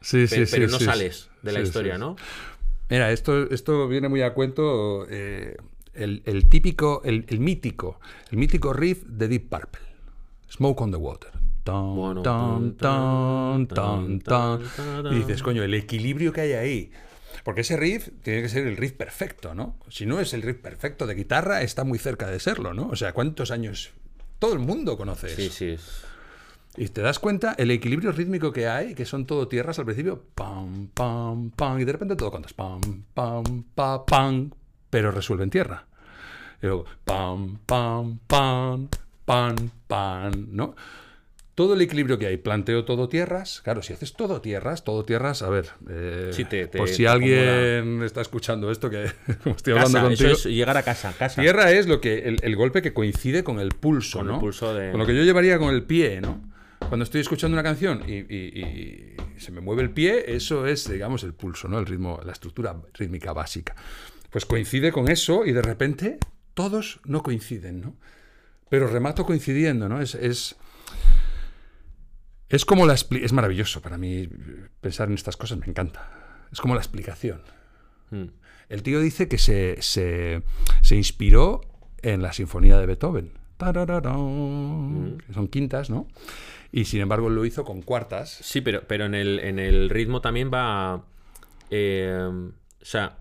[0.00, 2.00] Sí, pe- pero, no sales de la sí, historia, sí.
[2.00, 2.16] ¿no?
[2.90, 5.06] Mira, esto, esto viene muy a cuento.
[5.08, 5.56] eh,
[5.94, 8.00] el, el típico, el, el mítico,
[8.30, 9.80] el mítico riff de Deep Purple.
[10.50, 11.30] Smoke on the Water.
[11.62, 14.60] Tan, Bueno, tan, tan.
[15.12, 16.92] Y dices, coño, el equilibrio que hay ahí.
[17.42, 19.76] Porque ese riff tiene que ser el riff perfecto, ¿no?
[19.88, 22.88] Si no es el riff perfecto de guitarra, está muy cerca de serlo, ¿no?
[22.88, 23.90] O sea, ¿cuántos años?
[24.38, 25.54] Todo el mundo conoce Sí, eso.
[25.54, 25.64] sí.
[25.70, 26.04] es-
[26.76, 30.24] Y te das cuenta el equilibrio rítmico que hay, que son todo tierras al principio,
[30.34, 32.80] pam, pam, pam, y de repente todo cantas pam,
[33.14, 34.50] pam, pa, pam,
[34.90, 35.86] pero resuelve en tierra.
[36.60, 38.88] Y luego pam, pam, pam,
[39.24, 39.54] pam,
[39.86, 40.74] pam, ¿no?
[41.54, 42.36] todo el equilibrio que hay.
[42.36, 43.60] Planteo todo tierras.
[43.62, 45.68] Claro, si haces todo tierras, todo tierras, a ver.
[45.88, 49.06] eh, Sí, te- te- por si te alguien está escuchando esto, que
[49.44, 50.30] como estoy hablando Casa, contigo.
[50.32, 51.40] eso es llegar a casa, casa.
[51.42, 54.40] Tierra es lo que el, el golpe que coincide con el pulso, Con el ¿no?
[54.40, 56.42] pulso de- Con lo que yo llevaría con el pie, ¿no?
[56.88, 60.88] Cuando estoy escuchando una canción y, y- y se me mueve el pie, eso es,
[60.90, 61.78] digamos, el pulso, ¿no?
[61.78, 63.74] El ritmo, la estructura rítmica básica.
[64.30, 66.18] Pues coincide con eso y de repente
[66.54, 67.96] todos no coinciden, ¿no?
[68.68, 70.00] Pero remato coincidiendo, ¿no?
[70.00, 70.56] Es, es,
[72.48, 74.28] es como la es maravilloso para mí
[74.80, 76.46] pensar en estas cosas, me encanta.
[76.52, 77.42] Es como la explicación.
[78.10, 78.26] Mm.
[78.68, 80.42] El tío dice que se, se,
[80.82, 81.60] se inspiró
[82.02, 83.32] en la sinfonía de Beethoven.
[85.26, 86.06] Que Son quintas, ¿no?
[86.72, 88.30] Y sin embargo lo hizo con cuartas.
[88.30, 91.04] Sí, pero, pero en, el, en el ritmo también va.
[91.70, 93.18] eh, o sea,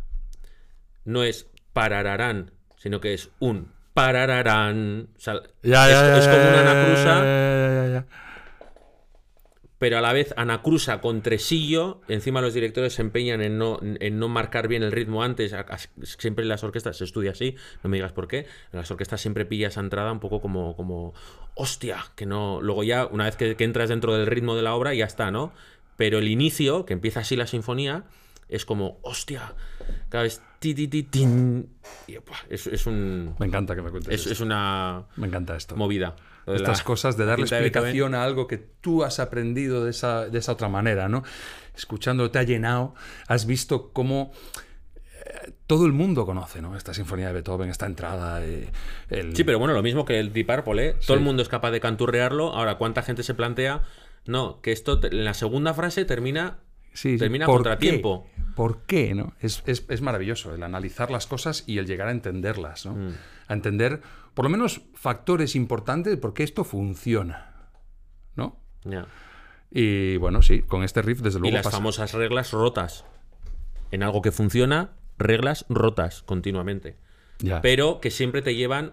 [1.06, 5.10] no es parararán, sino que es un parararán.
[5.16, 8.06] O sea, es, es como una anacrusa,
[9.84, 12.00] pero a la vez anacrusa con tresillo.
[12.08, 15.54] Encima los directores se empeñan en no, en no marcar bien el ritmo antes.
[16.04, 18.38] Siempre en las orquestas se estudia así, no me digas por qué.
[18.72, 21.14] En las orquestas siempre pilla esa entrada un poco como, como
[21.56, 22.62] hostia, que no.
[22.62, 25.32] Luego ya, una vez que, que entras dentro del ritmo de la obra, ya está,
[25.32, 25.52] ¿no?
[25.98, 28.06] Pero el inicio, que empieza así la sinfonía,
[28.48, 29.54] es como, hostia,
[30.08, 31.68] cada vez ti, ti, ti, tin.
[32.08, 33.36] Y, buah, es, es un.
[33.38, 34.32] Me encanta que me cuentes Es, esto.
[34.32, 35.76] es una Me encanta esto.
[35.76, 36.16] movida.
[36.46, 40.40] De Estas cosas de darle explicación a algo que tú has aprendido de esa, de
[40.40, 41.24] esa otra manera, ¿no?
[41.76, 42.94] Escuchando te ha llenado,
[43.28, 44.32] has visto cómo
[45.26, 46.76] eh, todo el mundo conoce, ¿no?
[46.76, 48.44] Esta sinfonía de Beethoven, esta entrada.
[48.46, 48.70] eh,
[49.10, 50.96] el- Sí, pero bueno, lo mismo que el Deep Purple, ¿eh?
[51.06, 52.54] Todo el mundo es capaz de canturrearlo.
[52.54, 53.84] Ahora, ¿cuánta gente se plantea?
[54.26, 56.60] No, que esto en la segunda frase termina,
[56.94, 57.18] Sí, sí.
[57.18, 58.28] termina ¿Por contratiempo.
[58.36, 58.44] qué?
[58.56, 59.16] ¿Por qué?
[59.16, 59.34] ¿no?
[59.40, 62.94] Es, es- es maravilloso el analizar las cosas y el llegar a entenderlas, ¿no?
[62.96, 63.14] Mm.
[63.48, 64.02] A entender,
[64.34, 67.70] por lo menos, factores importantes de por qué esto funciona,
[68.36, 68.60] ¿no?
[69.72, 71.78] Y bueno, sí, con este riff, desde Y luego, las pasa.
[71.78, 73.06] famosas reglas rotas.
[73.92, 76.98] En algo que funciona, reglas rotas continuamente.
[77.40, 77.62] Ya.
[77.62, 78.92] Pero que siempre te llevan,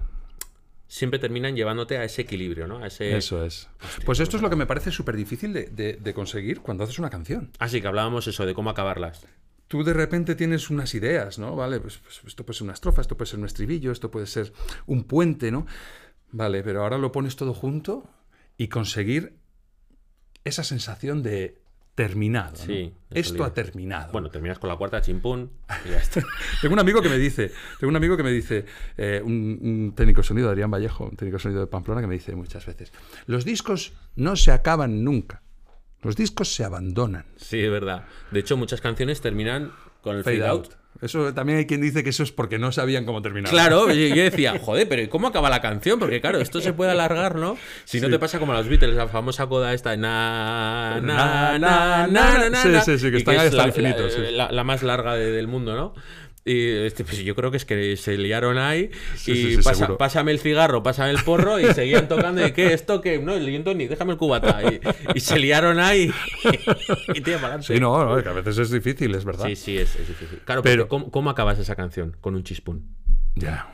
[0.89, 2.79] siempre terminan llevándote a ese equilibrio, ¿no?
[2.79, 3.17] A ese...
[3.17, 3.69] Eso es.
[4.05, 6.99] Pues esto es lo que me parece súper difícil de, de- de conseguir cuando haces
[6.99, 7.51] una canción.
[7.59, 9.27] Así que hablábamos eso, de cómo acabarlas.
[9.71, 11.55] Tú de repente tienes unas ideas, ¿no?
[11.55, 14.27] Vale, pues, pues esto puede ser una estrofa, esto puede ser un estribillo, esto puede
[14.27, 14.53] ser
[14.87, 15.65] un puente, ¿no?
[16.33, 18.11] Vale, pero ahora lo pones todo junto
[18.57, 19.37] y conseguir
[20.43, 21.63] esa sensación de
[21.95, 22.51] terminado.
[22.51, 22.65] ¿no?
[22.65, 24.11] Sí, Esto ha terminado.
[24.11, 25.53] Bueno, terminas con la cuarta chimpún
[25.85, 26.21] y ya está.
[26.61, 28.65] Tengo un amigo que me dice, tengo un amigo que me dice,
[28.97, 32.15] eh, un, un técnico de sonido, Adrián Vallejo, un técnico sonido de Pamplona, que me
[32.15, 32.93] dice muchas veces,
[33.27, 35.43] los discos no se acaban nunca,
[36.03, 37.27] los discos se abandonan.
[37.37, 38.05] Sí, es verdad.
[38.31, 39.73] De hecho, muchas canciones terminan
[40.03, 40.67] con el Fade, fade, out.
[40.67, 40.75] out.
[41.03, 43.51] Eso también hay quien dice que eso es porque no sabían cómo terminar.
[43.51, 45.99] Claro, yo decía, joder, pero ¿y cómo acaba la canción?
[46.01, 47.57] Porque claro, esto se puede alargar, ¿no?
[47.85, 51.59] Si no te pasa como a los Beatles, la famosa coda esta, na, na, na,
[51.59, 53.69] na, na, na, Sí, na, sí, sí, que y están ahí es hasta la, el
[53.69, 54.35] infinito, la- sí.
[54.35, 55.95] la- la más larga de- del mundo, ¿no?
[56.45, 59.63] Y este, pues yo creo que es que se liaron ahí Sí, y sí, sí,
[59.63, 62.73] pasa- pásame el cigarro, pásame el porro y seguían tocando y ¿qué?
[62.73, 63.19] ¿Esto qué?
[63.19, 63.45] No, el
[63.77, 64.61] ni déjame el cubata.
[64.65, 64.81] Y,
[65.15, 66.11] y se liaron ahí
[67.15, 67.67] y, para adelante.
[67.75, 69.47] Sí, no, no, que a veces es difícil, es verdad.
[69.49, 70.39] Sí, sí, es, es difícil.
[70.47, 72.17] Claro, Pero- pero ¿cómo, cómo acabas esa canción?
[72.23, 72.87] Con un chispún.
[73.35, 73.69] Ya.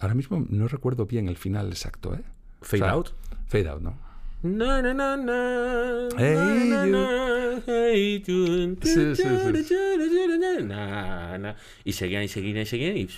[0.00, 2.22] Ahora mismo no recuerdo bien el final exacto, ¿eh?
[2.60, 3.08] Fade O sea, out.
[3.46, 3.98] Fade out, ¿no?
[4.42, 7.62] Na, na, na, na, Hey, na, you.
[7.66, 8.76] hey, you.
[8.82, 9.24] Sí, sí,
[9.64, 10.64] sí.
[10.64, 11.56] Na, na.
[11.84, 13.08] Y seguían y seguían y seguían y,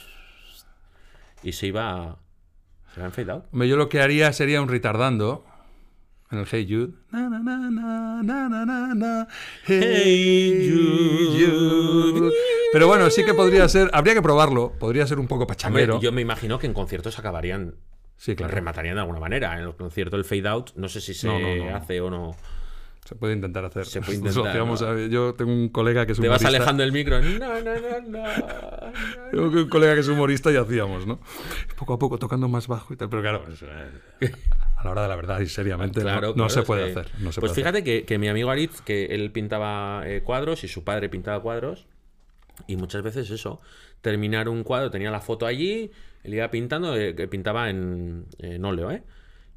[1.42, 2.16] y se iba
[2.94, 3.44] se iba en fade out.
[3.52, 5.44] Hombre, Yo lo que haría sería un retardando
[6.30, 6.94] en el Hey Jude.
[7.10, 7.58] Na, na, na,
[8.22, 9.28] na, na, na, na.
[9.66, 12.30] Hey Jude.
[12.72, 16.00] Pero bueno, sí que podría ser, habría que probarlo, podría ser un poco Hombre, pachanguero.
[16.00, 17.74] yo me imagino que en conciertos acabarían,
[18.20, 18.52] Sí, claro.
[18.54, 19.54] rematarían de alguna manera.
[19.58, 21.76] En el concierto el fade out, no sé si se No, no, no, no.
[21.76, 22.36] hace o no.
[23.02, 23.86] Se puede intentar hacer.
[23.86, 26.48] Se puede intentar, a- Yo tengo un colega que es Te vas humorista.
[26.58, 27.20] alejando del micro.
[27.22, 28.22] No, no, no, no.
[29.30, 31.18] Tengo un colega que es humorista y hacíamos, ¿no?
[31.78, 33.08] Poco a poco tocando más bajo y tal.
[33.08, 34.32] Pero claro, pues, eh,
[34.76, 36.90] a la hora de la verdad y seriamente no- Claro, no, claro, se es puede
[36.90, 37.06] hacer.
[37.20, 40.62] No se pues puede fíjate que, que mi amigo Aritz, que él pintaba eh, cuadros
[40.64, 41.86] y su padre pintaba cuadros,
[42.66, 43.60] y muchas veces eso,
[44.00, 45.90] terminar un cuadro, tenía la foto allí,
[46.22, 49.02] él iba pintando, eh, que pintaba en, en óleo, ¿eh?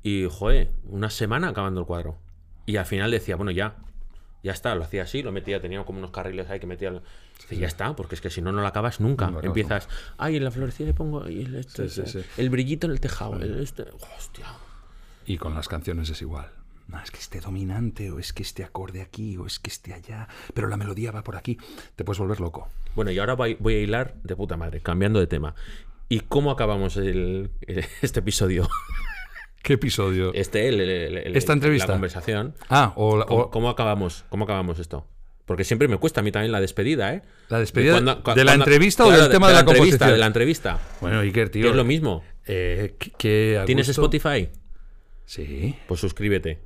[0.02, 2.18] Y, joder, una semana acabando el cuadro.
[2.66, 3.76] Y al final decía, bueno, ya,
[4.44, 6.92] ya está, lo hacía así, lo metía, tenía como unos carriles ahí que metía.
[7.40, 9.32] Dice, ya está, porque es que si no, no lo acabas nunca.
[9.32, 12.28] No Empiezas, ay, en la florecilla le pongo el, este, Sí, sí, sí.
[12.38, 13.84] el brillito en el tejado, el este.
[14.18, 14.46] Hostia.
[15.26, 16.52] Y con las canciones es igual.
[16.88, 19.94] No, es que esté dominante, o es que esté acorde aquí, o es que esté
[19.94, 21.58] allá, pero la melodía va por aquí.
[21.96, 22.70] Te puedes volver loco.
[22.96, 25.56] Bueno, y ahora voy, voy a hilar de puta madre, cambiando de tema.
[26.10, 28.70] ¿Y cómo acabamos el, el- este episodio?
[29.64, 30.34] ¿Qué episodio?
[30.34, 31.88] Este, el- Esta entrevista.
[31.88, 32.54] La conversación.
[32.70, 34.26] Ah, o, la- ¿Cómo, o cómo acabamos?
[34.30, 35.08] ¿Cómo acabamos esto?
[35.46, 37.22] Porque siempre me cuesta a mí también la despedida, ¿eh?
[37.50, 39.86] la despedida Cuando- cu- de la cuando- entrevista o claro, del tema de, la, entrevista,
[39.88, 40.12] composición.
[40.12, 40.80] De la entrevista.
[41.02, 41.70] Bueno, Iker, tío.
[41.70, 42.24] es lo mismo.
[42.46, 44.50] eh, que- ¿Tienes Spotify?
[45.26, 45.76] Sí.
[45.88, 46.60] Pues suscríbete.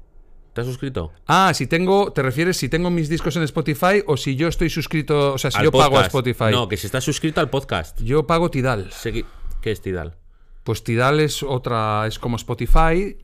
[0.57, 1.11] ¿Te has suscrito?
[1.27, 4.71] Ah, si tengo, ¿te refieres si tengo mis discos en Spotify o si yo estoy
[4.71, 6.05] suscrito, o sea, si Al yo pago a.
[6.07, 6.45] Spotify?
[6.49, 8.01] No, que si estás suscrito al podcast.
[8.01, 8.89] Yo pago Tidal.
[8.89, 9.23] Segui-
[9.61, 10.15] ¿Qué es Tidal?
[10.63, 13.17] Pues Tidal es otra, es como Spotify,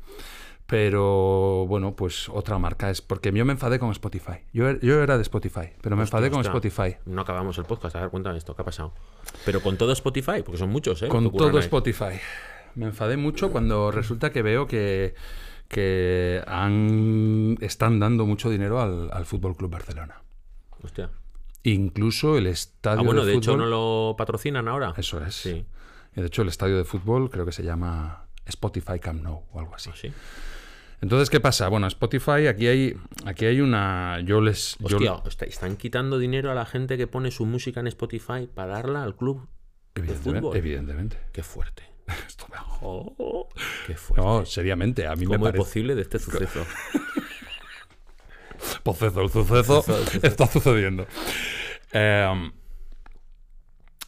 [0.67, 4.41] pero bueno, pues otra marca es porque yo me enfadé con Spotify.
[4.53, 6.97] Yo, er- yo era de Spotify, pero me enfadé con Ostras, Spotify.
[7.07, 7.95] No acabamos el podcast.
[7.95, 8.55] A ver, cuéntame esto.
[8.55, 8.93] ¿Qué ha pasado?
[9.43, 11.07] Pero con todo Spotify, porque son muchos, ¿eh?
[11.07, 11.57] Con todo.
[11.57, 12.19] Spotify.
[12.75, 15.15] Me enfadé mucho cuando resulta que veo que,
[15.73, 20.21] que han, están dando mucho dinero al, al Fútbol Club Barcelona.
[20.81, 21.09] Hostia.
[21.63, 24.93] Incluso el estadio Ah, bueno, de, de hecho no lo patrocinan ahora.
[24.97, 25.35] Eso es.
[25.35, 25.65] Sí.
[26.15, 29.59] Y de hecho, el estadio de fútbol creo que se llama Spotify Camp Nou o
[29.59, 29.89] algo así.
[29.91, 30.11] Ah, sí.
[31.01, 31.67] Entonces, ¿qué pasa?
[31.69, 32.95] Bueno, Spotify, aquí hay,
[33.25, 34.19] aquí hay una.
[34.21, 34.77] Yo les.
[34.81, 38.73] Hostia, está- están quitando dinero a la gente que pone su música en Spotify para
[38.73, 39.47] darla al club
[39.95, 40.55] de fútbol.
[40.55, 41.17] evidentemente.
[41.33, 41.83] Qué fuerte.
[42.27, 43.47] Esto me- Oh,
[43.87, 43.95] qué.
[44.17, 45.63] No, seriamente, a mí me ¿Cómo es parece.
[45.65, 46.65] posible de este suceso?
[48.83, 49.85] Proceso, el suceso
[50.21, 51.07] está sucediendo.
[51.93, 52.51] Eh,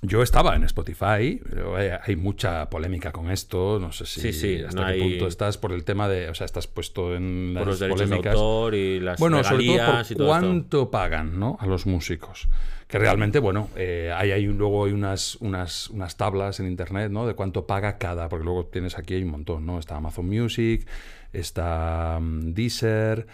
[0.08, 3.80] yo estaba en Spotify, pero hay, hay mucha polémica con esto.
[3.80, 6.30] No sé si Sí, sí, hasta no qué hay- punto estás por el tema de.
[6.30, 8.34] O sea, estás puesto en las Por los derechos de polémicas.
[8.36, 10.40] autor y las Bueno, sobre todo regalías por y todo esto.
[10.48, 11.58] cuánto pagan ¿no?
[11.60, 12.48] a los músicos.
[12.88, 17.12] Que realmente, bueno, eh, hay, hay un- luego hay unas, unas, unas tablas en internet
[17.12, 17.26] ¿no?
[17.26, 19.80] de cuánto paga cada, porque luego tienes aquí hay un montón, ¿no?
[19.80, 20.86] Está Amazon Music,
[21.34, 23.26] está mm, Deezer,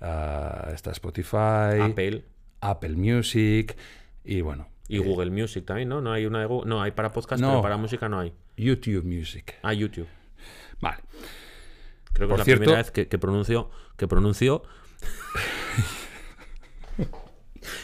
[0.00, 2.22] ah, está Spotify, Apple
[2.60, 3.76] Apple Music
[4.24, 6.00] y bueno, y Google Music también, ¿no?
[6.00, 6.68] No hay una de Google.
[6.68, 7.48] No, hay para podcast, No.
[7.50, 8.32] pero para música no hay.
[8.56, 9.54] YouTube Music.
[9.62, 10.06] Ah, YouTube.
[10.80, 10.98] Vale.
[12.12, 13.70] Creo que Por es la cierto- primera vez que, que pronuncio.
[13.96, 14.62] Que pronuncio.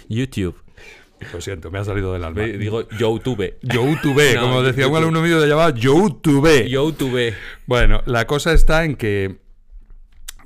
[0.08, 0.56] YouTube.
[1.32, 2.42] Lo siento, me ha salido del alma.
[2.42, 3.54] Digo YouTube.
[3.62, 4.96] YouTube, No, como decía un YouTube.
[4.96, 6.66] alumno mío, le llamaba YouTube.
[6.66, 7.34] YouTube.
[7.66, 9.38] Bueno, la cosa está en que,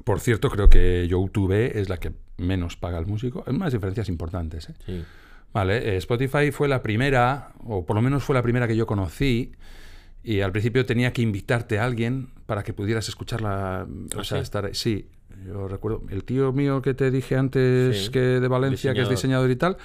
[0.05, 3.43] por cierto, creo que YouTube es la que menos paga al músico.
[3.47, 4.69] Hay unas diferencias importantes.
[4.71, 4.75] ¿eh?
[4.87, 5.05] Sí.
[5.53, 8.87] Vale, eh, Spotify fue la primera, o por lo menos fue la primera que yo
[8.87, 9.53] conocí,
[10.23, 14.39] y al principio tenía que invitarte a alguien para que pudieras escucharla, o ¿Ah, sea,
[14.39, 14.43] sí?
[14.43, 14.75] estar ahí.
[14.75, 15.09] Sí,
[15.47, 19.09] yo recuerdo, el tío mío que te dije antes Sí, que de Valencia, que es
[19.09, 19.49] diseñador.
[19.49, 19.77] diseñador y tal,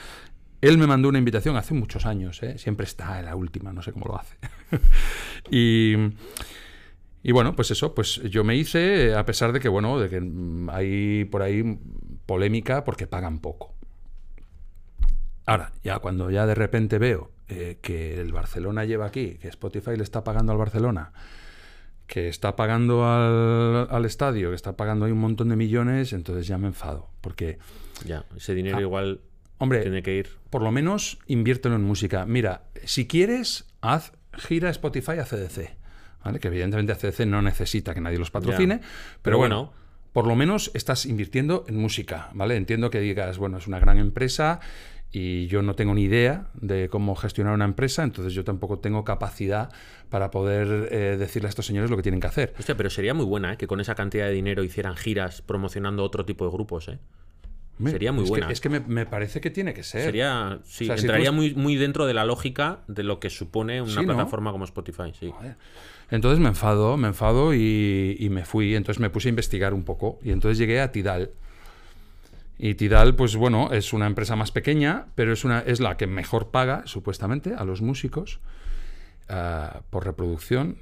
[0.62, 2.58] él me mandó una invitación hace muchos años, ¿eh?
[2.58, 4.36] siempre está en la última, no sé cómo lo hace.
[5.52, 5.94] y,
[7.22, 10.10] y bueno, pues eso, pues yo me hice, eh, a pesar de que, bueno, de
[10.10, 11.78] que mm, hay por ahí
[12.26, 13.73] polémica porque pagan poco.
[15.46, 19.98] Ahora, ya cuando ya de repente veo eh, que el Barcelona lleva aquí, que Spotify
[19.98, 21.12] le está pagando al Barcelona,
[22.08, 26.48] que está pagando al, al estadio, que está pagando ahí un montón de millones, entonces
[26.48, 27.10] ya me enfado.
[27.22, 27.58] Porque,
[28.06, 29.22] Ya, ese dinero Ah, igual
[29.58, 30.30] hombre, tiene que ir.
[30.50, 32.26] por lo menos inviértelo en música.
[32.26, 35.76] Mira, si quieres, haz gira Spotify a CDC.
[36.24, 36.40] ¿vale?
[36.40, 38.88] Que evidentemente CDC no necesita que nadie los patrocine, pero,
[39.22, 39.74] Pero bueno, bueno.
[40.14, 42.56] por lo menos estás invirtiendo en música, ¿vale?
[42.56, 44.60] Entiendo que digas, bueno, es una gran empresa
[45.16, 49.06] y yo no tengo ni idea de cómo gestionar una empresa, entonces yo tampoco tengo
[49.06, 49.72] capacidad
[50.10, 52.54] para poder eh, decirle a estos señores lo que tienen que hacer.
[52.60, 53.58] Hostia, pero sería muy buena, ¿eh?
[53.58, 56.98] Que con esa cantidad de dinero hicieran giras promocionando otro tipo de grupos, ¿eh?
[57.86, 58.48] Sería muy es buena.
[58.48, 60.04] Que, es que me, me parece que tiene que ser.
[60.04, 60.60] Sería.
[60.64, 63.30] Sí, O sea, si entraría tú- muy, muy dentro de la lógica de lo que
[63.32, 64.14] supone una Sí, ¿no?
[64.14, 65.32] plataforma como Spotify, sí.
[65.36, 65.56] Joder.
[66.12, 68.76] Entonces me enfado, me enfado y, y me fui.
[68.76, 70.20] Entonces me puse a investigar un poco.
[70.24, 71.32] Y entonces llegué a Tidal.
[72.58, 76.08] Y Tidal, pues bueno, es una empresa más pequeña, pero es, una, es la que
[76.08, 78.40] mejor paga, supuestamente, a los músicos
[79.30, 80.78] ah, por reproducción.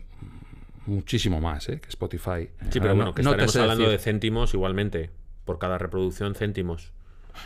[0.86, 1.80] Muchísimo más ¿eh?
[1.80, 2.50] que Spotify.
[2.70, 5.10] Sí, Ah, pero no- bueno, que no estaremos hablando de céntimos igualmente.
[5.46, 6.92] Por cada reproducción, céntimos.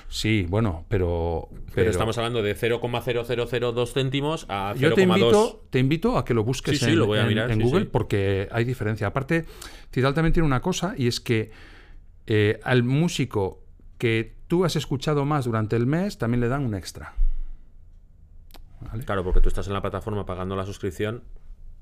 [0.09, 1.47] Sí, bueno, pero...
[1.75, 4.79] Pero, estamos hablando de 0,0002 céntimos a 0,2.
[4.79, 7.23] Yo te invito, te invito a que lo busques Sí, sí, en, lo voy a
[7.23, 9.07] en- mirar, en sí, Google porque hay diferencia.
[9.07, 9.45] Aparte,
[9.91, 11.51] Tidal también tiene una cosa y es que
[12.25, 13.61] eh, al músico
[13.97, 17.13] que tú has escuchado más durante el mes también le dan un extra.
[18.81, 19.03] ¿Vale?
[19.05, 21.23] Claro, porque tú estás en la plataforma pagando la suscripción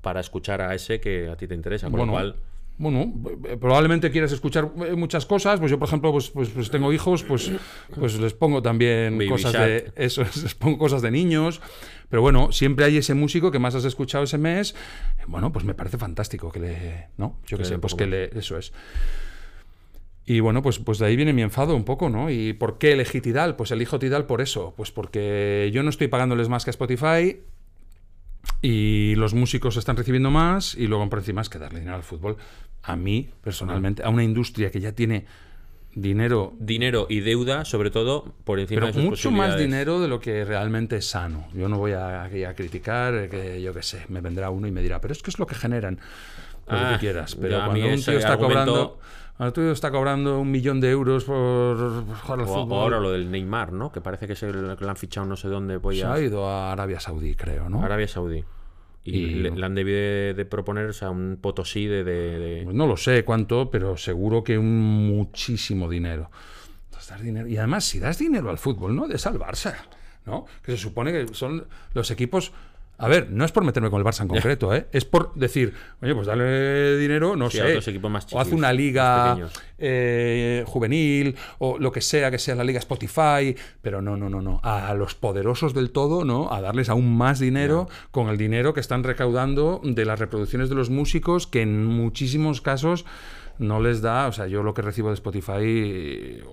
[0.00, 1.86] para escuchar a ese que a ti te interesa.
[1.86, 2.36] Con Bueno, lo cual,
[2.76, 3.12] Bueno,
[3.48, 5.58] eh, probablemente quieras escuchar eh, muchas cosas.
[5.58, 7.50] Pues yo, por ejemplo, pues, pues, pues tengo hijos, pues,
[7.94, 9.66] pues les pongo también Baby cosas Shark.
[9.66, 11.60] de eso, les pongo cosas de niños.
[12.08, 14.74] Pero bueno, siempre hay ese músico que más has escuchado ese mes.
[15.26, 17.38] Bueno, pues me parece fantástico que le, ¿no?
[17.46, 18.72] Yo Que qué le sé, pues que le, eso es.
[20.26, 22.30] Y bueno, pues, pues de ahí viene mi enfado un poco, ¿no?
[22.30, 23.56] ¿Y por qué elegí Tidal?
[23.56, 24.72] Pues elijo Tidal por eso.
[24.76, 27.40] Pues porque yo no estoy pagándoles más que a Spotify
[28.62, 32.02] y los músicos están recibiendo más y luego por encima es que darle dinero al
[32.02, 32.36] fútbol.
[32.82, 35.26] a mí, personalmente, a una industria que ya tiene
[35.94, 40.08] dinero, Dinero y deuda, sobre todo, por encima pero de sus mucho más dinero de
[40.08, 41.46] lo que realmente es sano.
[41.54, 44.72] Yo no voy a, a criticar, eh, que yo qué sé, me vendrá uno y
[44.72, 46.00] me dirá, pero es que es lo que generan,
[46.66, 47.36] lo que Ah, tú quieras.
[47.36, 48.98] Pero cuando un tío está cobrando...
[49.52, 53.10] Tío está cobrando un millón de euros por, por jugar al O, fútbol, ahora lo
[53.10, 53.90] del Neymar, ¿no?
[53.90, 56.70] Que parece que se le han fichado no sé dónde, pues se ha ido a
[56.72, 57.82] Arabia Saudí, creo, ¿no?
[57.82, 58.44] Arabia Saudí.
[59.02, 62.38] Y, Y- le, le han debido de, de proponer o sea, un potosí de, de-
[62.38, 66.30] de- Pues no lo sé cuánto, pero seguro que un muchísimo dinero.
[66.86, 67.46] Entonces, dar dinero.
[67.48, 69.74] Y además, si das dinero al fútbol, no des al Barça,
[70.24, 70.46] ¿no?
[70.62, 72.52] Que se supone que son los equipos.
[72.96, 74.86] A ver, no es por meterme con el Barça en concreto, ¿eh?
[74.92, 77.90] Es por decir, oye, pues dale dinero, no Sí, a sé.
[77.90, 79.36] equipos más o haz una liga
[79.78, 84.40] eh, juvenil, o lo que sea, que sea la liga Spotify, pero no, no, no,
[84.40, 84.60] no.
[84.62, 86.52] A los poderosos del todo, ¿no?
[86.52, 90.76] A darles aún más dinero con el dinero que están recaudando de las reproducciones de
[90.76, 93.04] los músicos, que en muchísimos casos
[93.58, 96.44] no les da, o sea, yo lo que recibo de Spotify eh,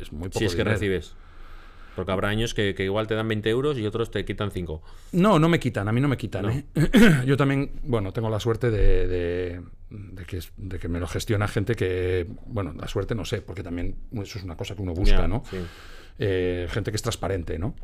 [0.00, 1.14] es muy poco Si es que recibes.
[1.96, 4.82] Porque habrá años que, que igual te dan 20 euros y otros te quitan 5.
[5.12, 6.50] No, no me quitan, a mí no me quitan.
[6.50, 6.64] ¿eh?
[7.26, 9.60] Yo también, bueno, tengo la suerte de, de-
[9.90, 13.62] de que, de que me lo gestiona gente que, bueno, la suerte no sé, porque
[13.62, 15.44] también eso es una cosa que uno busca, ¿no?
[15.50, 15.58] sí.
[16.18, 17.74] Eh, gente que es transparente, ¿no?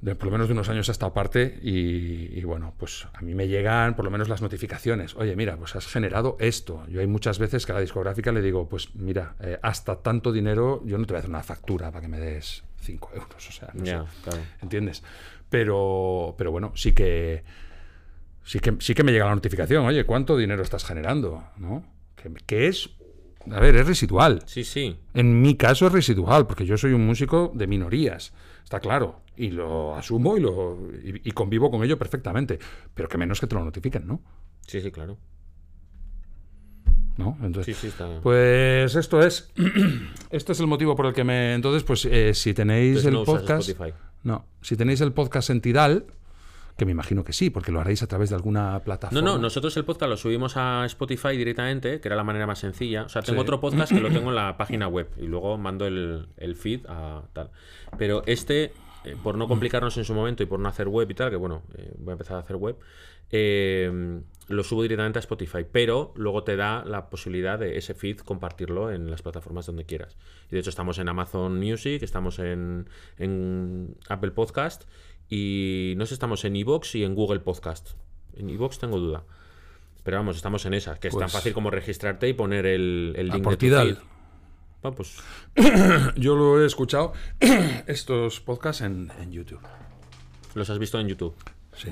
[0.00, 3.20] De, por lo menos de unos años a esta parte y, y, bueno, pues a
[3.20, 5.16] mí me llegan por lo menos las notificaciones.
[5.16, 6.84] Oye, mira, pues has generado esto.
[6.88, 10.30] Yo hay muchas veces que a la discográfica le digo, pues mira, eh, hasta tanto
[10.30, 13.48] dinero yo no te voy a hacer una factura para que me des 5 euros,
[13.48, 13.98] o sea, no sé.
[14.24, 14.42] claro.
[14.62, 15.02] ¿Entiendes?
[15.50, 17.44] Pero, pero bueno, sí que,
[18.44, 19.84] sí que sí que me llega la notificación.
[19.86, 21.44] Oye, ¿cuánto dinero estás generando?
[21.56, 21.84] ¿No?
[22.16, 22.90] Que, que es,
[23.50, 24.42] a ver, es residual.
[24.46, 24.98] Sí, sí.
[25.14, 28.32] En mi caso es residual, porque yo soy un músico de minorías,
[28.64, 32.58] está claro, y lo asumo y, lo, y, y convivo con ello perfectamente,
[32.94, 34.20] pero que menos que te lo notifiquen, ¿no?
[34.66, 35.16] Sí, sí, claro.
[37.18, 37.36] ¿No?
[37.40, 38.08] Sí, Entonces, sí, está.
[38.22, 39.52] pues esto es,
[40.30, 43.14] esto es el motivo por el que me, entonces, pues eh, si tenéis Entonces el
[43.14, 43.70] no podcast,
[44.22, 46.06] no, si tenéis el podcast en Tidal,
[46.76, 49.20] que me imagino que sí, porque lo haréis a través de alguna No, plataforma.
[49.20, 53.02] no, nosotros el podcast lo subimos a Spotify directamente, que era la manera más sencilla.
[53.02, 53.42] O sea, tengo Sí.
[53.42, 56.86] otro podcast que lo tengo en la página web y luego mando el, el feed
[56.88, 57.50] a tal.
[57.98, 58.72] Pero este,
[59.04, 61.36] eh, por no complicarnos en su momento y por no hacer web y tal, que
[61.36, 62.76] bueno, eh, voy a empezar a hacer web,
[63.30, 65.64] eh, lo subo directamente a Spotify.
[65.70, 70.16] Pero luego te da la posibilidad de ese feed compartirlo en las plataformas donde quieras.
[70.50, 72.88] Y de hecho estamos en Amazon Music, estamos en,
[73.18, 74.84] en Apple Podcast
[75.28, 77.90] y no sé, estamos en Evox y en Google Podcast.
[78.36, 79.24] En Evox tengo duda.
[80.04, 83.12] Pero vamos, estamos en esa, que es tan Pues- fácil como registrarte y poner el,
[83.16, 83.96] el link de tu feed.
[84.82, 85.16] Bueno, pues
[86.16, 87.12] Yo lo he escuchado,
[87.86, 89.60] estos podcasts en, en YouTube.
[90.54, 91.34] los has visto en YouTube.
[91.76, 91.90] Sí.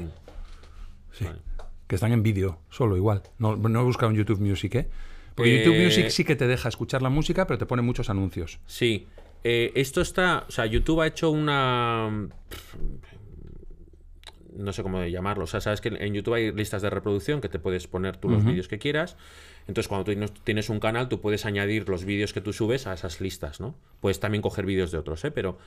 [1.12, 1.24] Sí.
[1.24, 1.38] Vale.
[1.86, 3.22] Que están en vídeo, solo igual.
[3.38, 4.88] No, no he buscado en YouTube Music, ¿eh?
[5.34, 8.10] Porque Eh, YouTube Music sí que te deja escuchar la música, pero te pone muchos
[8.10, 8.58] anuncios.
[8.66, 9.06] Sí.
[9.44, 10.44] Eh, esto está.
[10.48, 12.10] O sea, YouTube ha hecho una.
[14.56, 15.44] No sé cómo llamarlo.
[15.44, 18.28] O sea, sabes que en YouTube hay listas de reproducción que te puedes poner tú
[18.28, 19.16] los vídeos que quieras.
[19.68, 22.92] Entonces, cuando tú tienes- un canal, tú puedes añadir los vídeos que tú subes a
[22.94, 23.74] esas listas, ¿no?
[24.00, 25.30] Puedes también coger vídeos de otros, ¿eh?
[25.30, 25.58] Pero.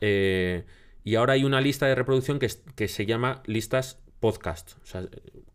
[0.00, 0.64] eh,
[1.04, 4.72] y ahora hay una lista de reproducción que, que se llama listas podcast.
[4.82, 5.04] O sea,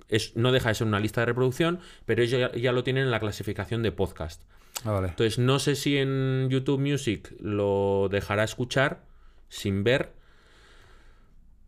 [0.09, 3.03] es, no deja de ser una lista de reproducción, pero ellos ya, ya lo tienen
[3.03, 4.41] en la clasificación de podcast.
[4.83, 5.09] Ah, vale.
[5.09, 9.03] Entonces, no sé si en YouTube Music lo dejará escuchar
[9.49, 10.13] sin ver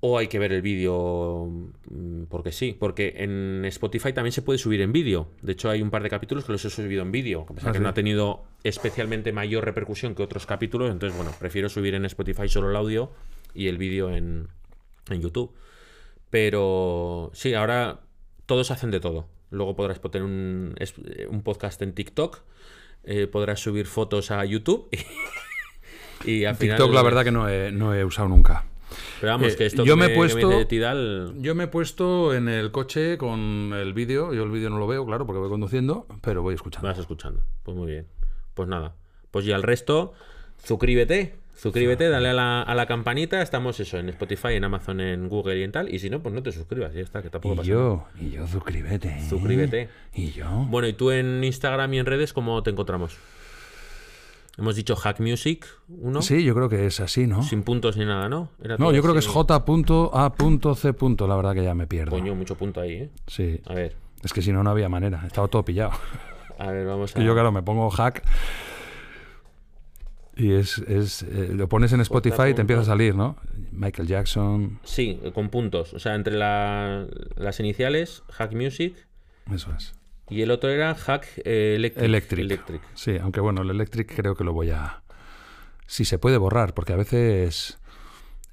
[0.07, 1.47] o hay que ver el vídeo
[1.89, 2.75] mm, porque sí.
[2.79, 5.29] Porque en Spotify también se puede subir en vídeo.
[5.41, 7.45] De hecho, hay un par de capítulos que los he subido en vídeo.
[7.45, 7.83] Pasa Ah, que sí.
[7.83, 10.91] no ha tenido especialmente mayor repercusión que otros capítulos.
[10.91, 13.11] Entonces, bueno, prefiero subir en Spotify solo el audio
[13.53, 14.47] y el vídeo en,
[15.09, 15.53] en YouTube.
[16.29, 18.01] Pero sí, ahora
[18.45, 19.27] todos hacen de todo.
[19.51, 20.95] Luego podrás poner un, es-
[21.29, 22.41] un podcast en TikTok,
[23.03, 24.89] eh, podrás subir fotos a YouTube
[26.25, 28.65] y, al final- TikTok, la verdad que no he, no he usado nunca.
[29.21, 32.33] Pero vamos, eh, que esto yo que me he puesto- Tidal, Yo me he puesto
[32.33, 34.33] en el coche con el vídeo.
[34.33, 36.87] Yo el vídeo no lo veo, claro, porque voy conduciendo, pero voy escuchando.
[36.87, 37.41] vas escuchando.
[37.63, 38.07] Pues muy bien.
[38.53, 38.95] Pues nada.
[39.31, 40.13] Pues ya el resto,
[40.63, 41.35] suscríbete.
[41.55, 43.41] Suscríbete, dale a la, a la campanita.
[43.41, 45.93] Estamos eso, en Spotify, en Amazon, en Google y en tal.
[45.93, 46.93] Y si no, pues no te suscribas.
[46.93, 47.81] Ya está, que tampoco Y pasa nada.
[47.81, 49.21] yo, y yo, suscríbete.
[49.29, 49.87] Suscríbete.
[50.13, 50.49] Y yo.
[50.69, 53.15] Bueno, y tú en Instagram y en redes, ¿cómo te encontramos?
[54.57, 56.21] Hemos dicho Hack Music, uno.
[56.21, 57.43] Sí, yo creo que es así, ¿no?
[57.43, 58.49] Sin puntos ni nada, ¿no?
[58.63, 59.27] Era No, yo creo que es.
[59.27, 61.27] J.A.C.
[61.27, 62.11] La verdad que ya me pierdo.
[62.11, 63.09] Coño, mucho punto ahí, ¿eh?
[63.27, 63.59] Sí.
[63.65, 65.23] A ver, Es que si no, no había manera.
[65.27, 65.91] Estaba todo pillado.
[66.57, 67.19] a ver, vamos a.
[67.21, 68.23] Y yo, claro, me pongo hack.
[70.37, 73.37] Y es, es eh, lo pones en Spotify y te empieza a salir, ¿no?
[73.71, 75.93] Michael Jackson, Sí, con puntos.
[75.93, 77.05] O sea, entre la-
[77.35, 78.95] las iniciales, Hack Music,
[79.53, 79.95] eso es.
[80.29, 82.05] Y el otro era Hack eh, Electric.
[82.05, 82.39] Electric.
[82.39, 82.81] Electric.
[82.95, 85.03] Sí, aunque bueno, el Electric creo que lo voy a...
[85.87, 87.77] Si se puede borrar, porque a veces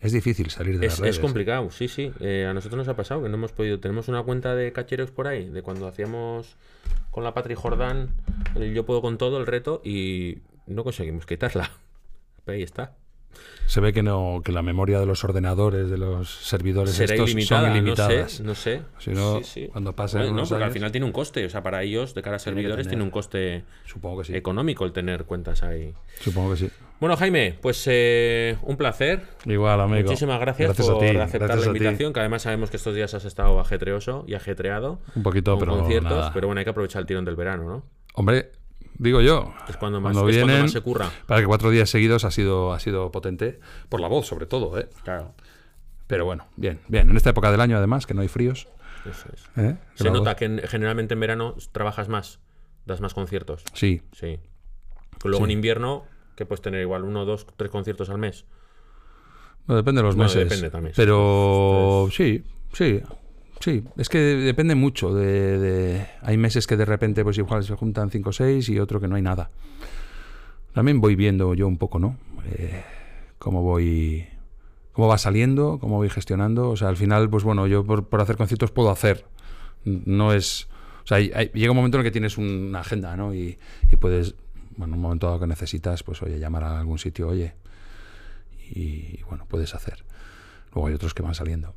[0.00, 1.16] es difícil salir de Es, las redes.
[1.16, 2.12] es complicado, sí, sí.
[2.20, 3.80] Eh, a nosotros nos ha pasado que no hemos podido.
[3.80, 6.56] Tenemos una cuenta de cacheros por ahí, de cuando hacíamos
[7.10, 8.10] con la Patri Jordán
[8.56, 11.70] el Yo Puedo con todo, el reto, y no conseguimos quitarla.
[12.44, 12.96] Pero ahí está.
[13.66, 17.30] Se ve que no que la memoria de los ordenadores, de los servidores Será estos
[17.30, 18.40] ilimitada, son ilimitadas.
[18.40, 19.04] no sé, no sé.
[19.04, 19.68] Si no, Sí, sí.
[19.70, 22.14] cuando pasen Bueno, no, unos porque al final tiene un coste, o sea, para ellos,
[22.14, 24.36] de cara a servidores, tiene un coste Supongo que sí.
[24.36, 25.94] económico el tener cuentas ahí.
[26.20, 26.70] Supongo que sí.
[27.00, 29.22] Bueno, Jaime, pues eh, un placer.
[29.46, 30.04] Igual, amigo.
[30.04, 33.58] Muchísimas gracias, por aceptar gracias la invitación, que además sabemos que estos días has estado
[33.58, 35.00] ajetreoso y ajetreado.
[35.16, 36.30] Un poquito, con pero conciertos, nada.
[36.32, 37.84] pero bueno, hay que aprovechar el tirón del verano, ¿no?
[38.14, 38.52] Hombre,
[38.98, 39.52] digo yo.
[39.68, 41.10] Es cuando más, cuando es cuando vienen, más se curra.
[41.26, 43.58] para que cuatro días seguidos ha sido, ha sido potente.
[43.88, 44.88] Por la voz, sobre todo, ¿eh?
[45.04, 45.34] Claro,
[46.06, 47.08] Pero bueno, bien, bien.
[47.10, 48.68] En esta época del año, además, que no hay fríos.
[49.08, 49.44] eso es.
[49.56, 49.76] ¿eh?
[49.94, 52.38] Se nota voz- que en- generalmente en verano trabajas más,
[52.86, 53.64] das más conciertos.
[53.74, 54.38] Sí, Sí.
[55.24, 55.44] Luego Sí.
[55.44, 56.04] en invierno,
[56.36, 58.44] que puedes tener igual uno, dos, tres conciertos al mes.
[59.66, 60.48] Bueno, depende de los Bueno, meses.
[60.48, 60.92] depende también.
[60.96, 62.42] Pero sí,
[62.72, 63.00] sí,
[63.62, 63.84] sí.
[63.96, 65.14] Es que depende mucho.
[65.14, 69.00] De, Hay meses que de repente, pues igual se juntan cinco o seis y otro
[69.00, 69.50] que no hay nada.
[70.74, 72.16] También voy viendo yo un poco, ¿no?
[72.46, 72.82] Eh,
[73.38, 74.26] cómo voy.
[74.92, 76.70] Cómo va saliendo, cómo voy gestionando.
[76.70, 79.24] O sea, al final, pues bueno, yo por, hacer conciertos puedo hacer.
[79.84, 80.68] No es.
[81.04, 83.34] O sea, llega un momento en el que tienes una agenda, ¿no?
[83.34, 83.58] Y,
[83.90, 84.34] y puedes,
[84.76, 87.54] bueno, en un momento dado que necesitas, pues oye, llamar a algún sitio, oye,
[88.70, 90.04] y bueno, puedes hacer.
[90.74, 91.74] Luego hay otros que van saliendo.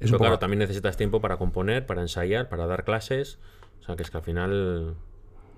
[0.00, 3.38] Es Pero un claro, también necesitas tiempo para componer, para ensayar, para dar clases.
[3.80, 4.94] O sea, que es que al final.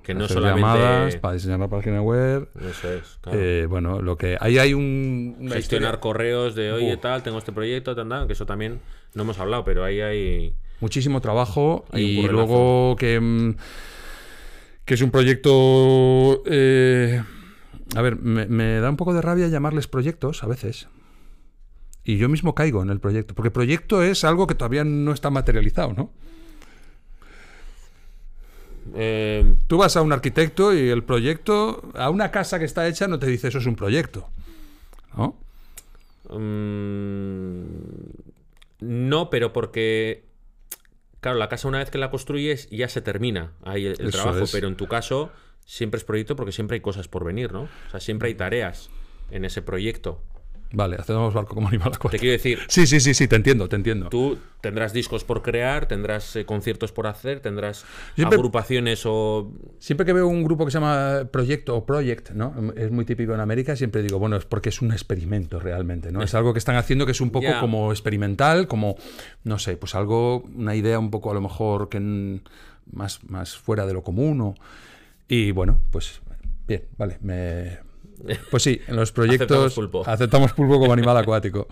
[0.02, 0.60] Que no hacer solamente.
[0.68, 2.48] llamadas para diseñar la página web.
[2.68, 3.18] Eso es.
[3.20, 3.38] claro.
[3.40, 5.58] Eh, bueno, lo que ahí hay un Gestionar
[5.94, 7.00] historia- correos de oye, Uf.
[7.00, 8.80] tal, tengo este proyecto, tal, tal, que eso también
[9.14, 10.54] no hemos hablado, pero ahí hay.
[10.80, 13.54] muchísimo trabajo Hay y luego que mm,
[14.84, 17.22] que es un proyecto eh,
[17.94, 20.88] a ver me, me da un poco de rabia llamarles proyectos a veces
[22.04, 25.30] y yo mismo caigo en el proyecto porque proyecto es algo que todavía no está
[25.30, 26.10] materializado no
[28.94, 33.08] Eh, Tú vas a un arquitecto y el proyecto, a una casa que está hecha,
[33.08, 34.28] no te dice eso es un proyecto.
[35.16, 35.36] ¿No?
[36.28, 37.62] mm,
[38.80, 40.24] no, pero porque.
[41.20, 44.50] Claro, la casa una vez que la construyes ya se termina ahí el, trabajo, es.
[44.50, 45.30] pero en tu caso
[45.64, 47.62] siempre es proyecto porque siempre hay cosas por venir, ¿no?
[47.62, 48.90] O sea, siempre hay tareas
[49.30, 50.20] en ese proyecto.
[50.74, 52.20] Vale, hacemos barco como animal Te acuático.
[52.20, 54.08] quiero decir, Sí, sí, sí, sí, te entiendo, te entiendo.
[54.08, 57.84] tú tendrás discos por crear, tendrás eh, conciertos por hacer, tendrás
[58.14, 62.54] Siempre- agrupaciones o Siempre que veo un grupo que se llama Proyecto o Project, ¿no?
[62.76, 66.22] Es muy típico en América, siempre digo, bueno, es porque es un experimento realmente, ¿no?
[66.22, 67.60] Es algo que están haciendo que es un poco Ya.
[67.60, 68.96] como experimental, como,
[69.44, 72.40] no sé, pues algo, una idea un poco a lo mejor que
[72.92, 74.40] más, más fuera de lo común.
[74.40, 74.54] o-
[75.28, 76.20] Y bueno, pues
[76.66, 77.78] bien, vale, me...
[78.50, 80.02] Pues sí, en los proyectos Aceptamos pulpo.
[80.08, 81.66] aceptamos pulpo como animal acuático.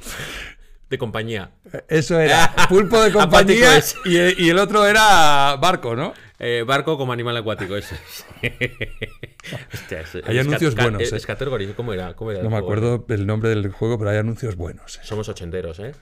[0.88, 1.50] de compañía.
[1.88, 6.12] Eso era pulpo de compañía y el, y el otro era barco, ¿no?
[6.38, 8.24] Eh, barco como animal acuático, eso es.
[9.74, 11.16] Hostia, es- Hay es anuncios buenos, Es, ¿eh?
[11.16, 12.14] es ¿cómo era?
[12.14, 12.66] ¿Cómo era el No me juego?
[12.66, 14.96] acuerdo el nombre del juego, pero hay anuncios buenos.
[14.96, 15.00] eh.
[15.04, 15.92] Somos ochenteros, ¿eh?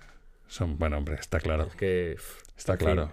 [0.46, 1.64] Son, bueno, hombre, está claro.
[1.64, 2.14] Es que.
[2.16, 3.12] pff, Está claro.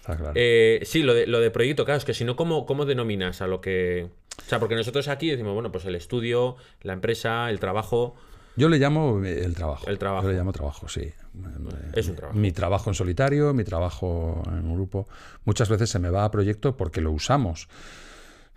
[0.00, 0.32] Está claro.
[0.34, 3.40] Eh, sí, lo de, lo de proyecto, claro, es que si no, ¿cómo, ¿cómo denominas
[3.40, 4.08] a lo que.
[4.38, 8.14] O sea, porque nosotros aquí decimos, bueno, pues el estudio, la empresa, el trabajo.
[8.56, 9.86] Yo le llamo eh, el trabajo.
[9.86, 10.24] El trabajo.
[10.24, 11.12] Yo le llamo trabajo, sí.
[11.94, 12.38] Es un trabajo.
[12.38, 15.08] Mi trabajo en solitario, mi trabajo en un grupo.
[15.44, 17.68] Muchas veces se me va a proyecto porque lo usamos.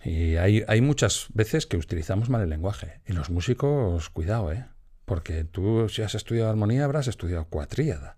[0.03, 3.01] Y hay, hay muchas veces que utilizamos mal el lenguaje.
[3.05, 4.65] Y los músicos, cuidado, ¿eh?
[5.05, 8.17] Porque tú, si has estudiado armonía, habrás estudiado cuatríada.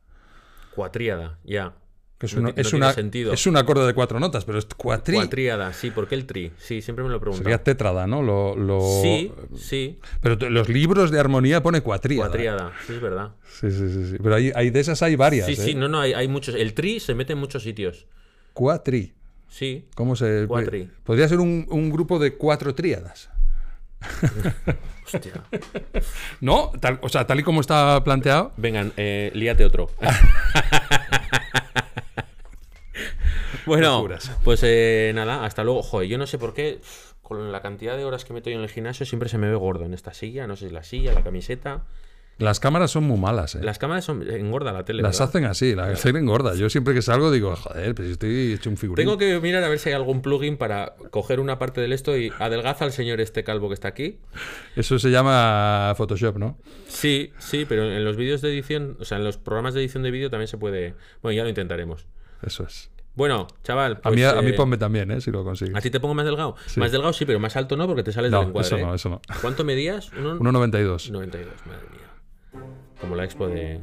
[0.75, 1.73] Cuatríada, ya.
[2.23, 3.33] Que es, No una- no es, una, sentido.
[3.33, 5.15] es un acorde de cuatro notas, pero es cuatrí.
[5.17, 6.53] Cuatríada, sí, ¿por qué el tri?
[6.57, 7.43] Sí, siempre me lo he preguntado.
[7.43, 8.21] Sería tétrada, ¿no?
[8.23, 12.29] Lo, lo- Sí, sí, Pero los libros de armonía pone cuatríada.
[12.29, 13.31] cuatríada, sí, es verdad.
[13.59, 14.17] Sí, sí, sí, sí.
[14.23, 15.47] Pero hay, hay de esas hay varias.
[15.47, 15.55] Sí, ¿eh?
[15.57, 16.55] sí, no, no, hay, hay muchos.
[16.55, 18.07] El tri se mete en muchos sitios.
[18.53, 19.11] Cuatri.
[19.49, 20.45] Sí, ¿Cómo se.?
[20.47, 20.89] Cuatri.
[21.03, 23.29] Podría ser un, un grupo de cuatro tríadas.
[25.05, 25.43] hostia.
[26.39, 26.71] ¿No?
[26.79, 28.53] Tal- o sea, tal y como está planteado.
[28.55, 29.89] Vengan, eh, líate otro.
[33.65, 34.31] bueno, Locuras.
[34.43, 35.83] pues eh, nada, hasta luego.
[35.83, 36.79] Joder, yo no sé por qué,
[37.21, 39.55] con la cantidad de horas que meto yo en el gimnasio, siempre se me ve
[39.55, 40.47] gordo en esta silla.
[40.47, 41.83] No sé si la silla, la camiseta.
[42.39, 43.59] Las cámaras son muy malas, ¿eh?
[43.61, 45.03] Las cámaras son engorda la tele.
[45.03, 45.29] Las ¿verdad?
[45.29, 46.55] hacen así, las hacen engorda.
[46.55, 49.05] Yo siempre que salgo digo, joder, pero si estoy hecho un figurín.
[49.05, 52.17] Tengo que mirar a ver si hay algún plugin para coger una parte del esto
[52.17, 54.17] y adelgaza al señor este calvo que está aquí.
[54.75, 56.57] Eso se llama Photoshop, ¿no?
[56.87, 60.01] Sí, sí, pero en los vídeos de edición, o sea, en los programas de edición
[60.01, 60.95] de vídeo también se puede.
[61.21, 62.07] Bueno, ya lo intentaremos.
[62.41, 62.89] Eso es.
[63.15, 63.99] Bueno, chaval.
[64.03, 65.21] a, mí, pues, a mí eh, ponme también, ¿eh?
[65.21, 65.75] Si lo consigues.
[65.75, 66.55] ¿A ti te pongo más delgado?
[66.65, 66.79] Sí.
[66.79, 68.65] Más delgado sí, pero más alto no, porque te sales del No, encuadre.
[68.67, 68.81] eso ¿eh?
[68.81, 69.21] no, eso no.
[69.41, 70.11] ¿Cuánto medías?
[70.17, 71.11] Uno- 1,92.
[71.11, 72.63] 92, madre mía.
[72.99, 73.81] Como la expo de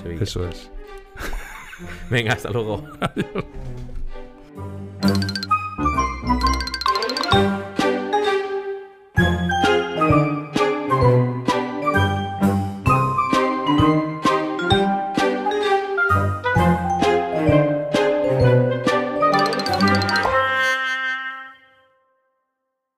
[0.00, 0.22] Sevilla.
[0.22, 0.70] Eso es.
[2.10, 2.84] Venga, hasta luego.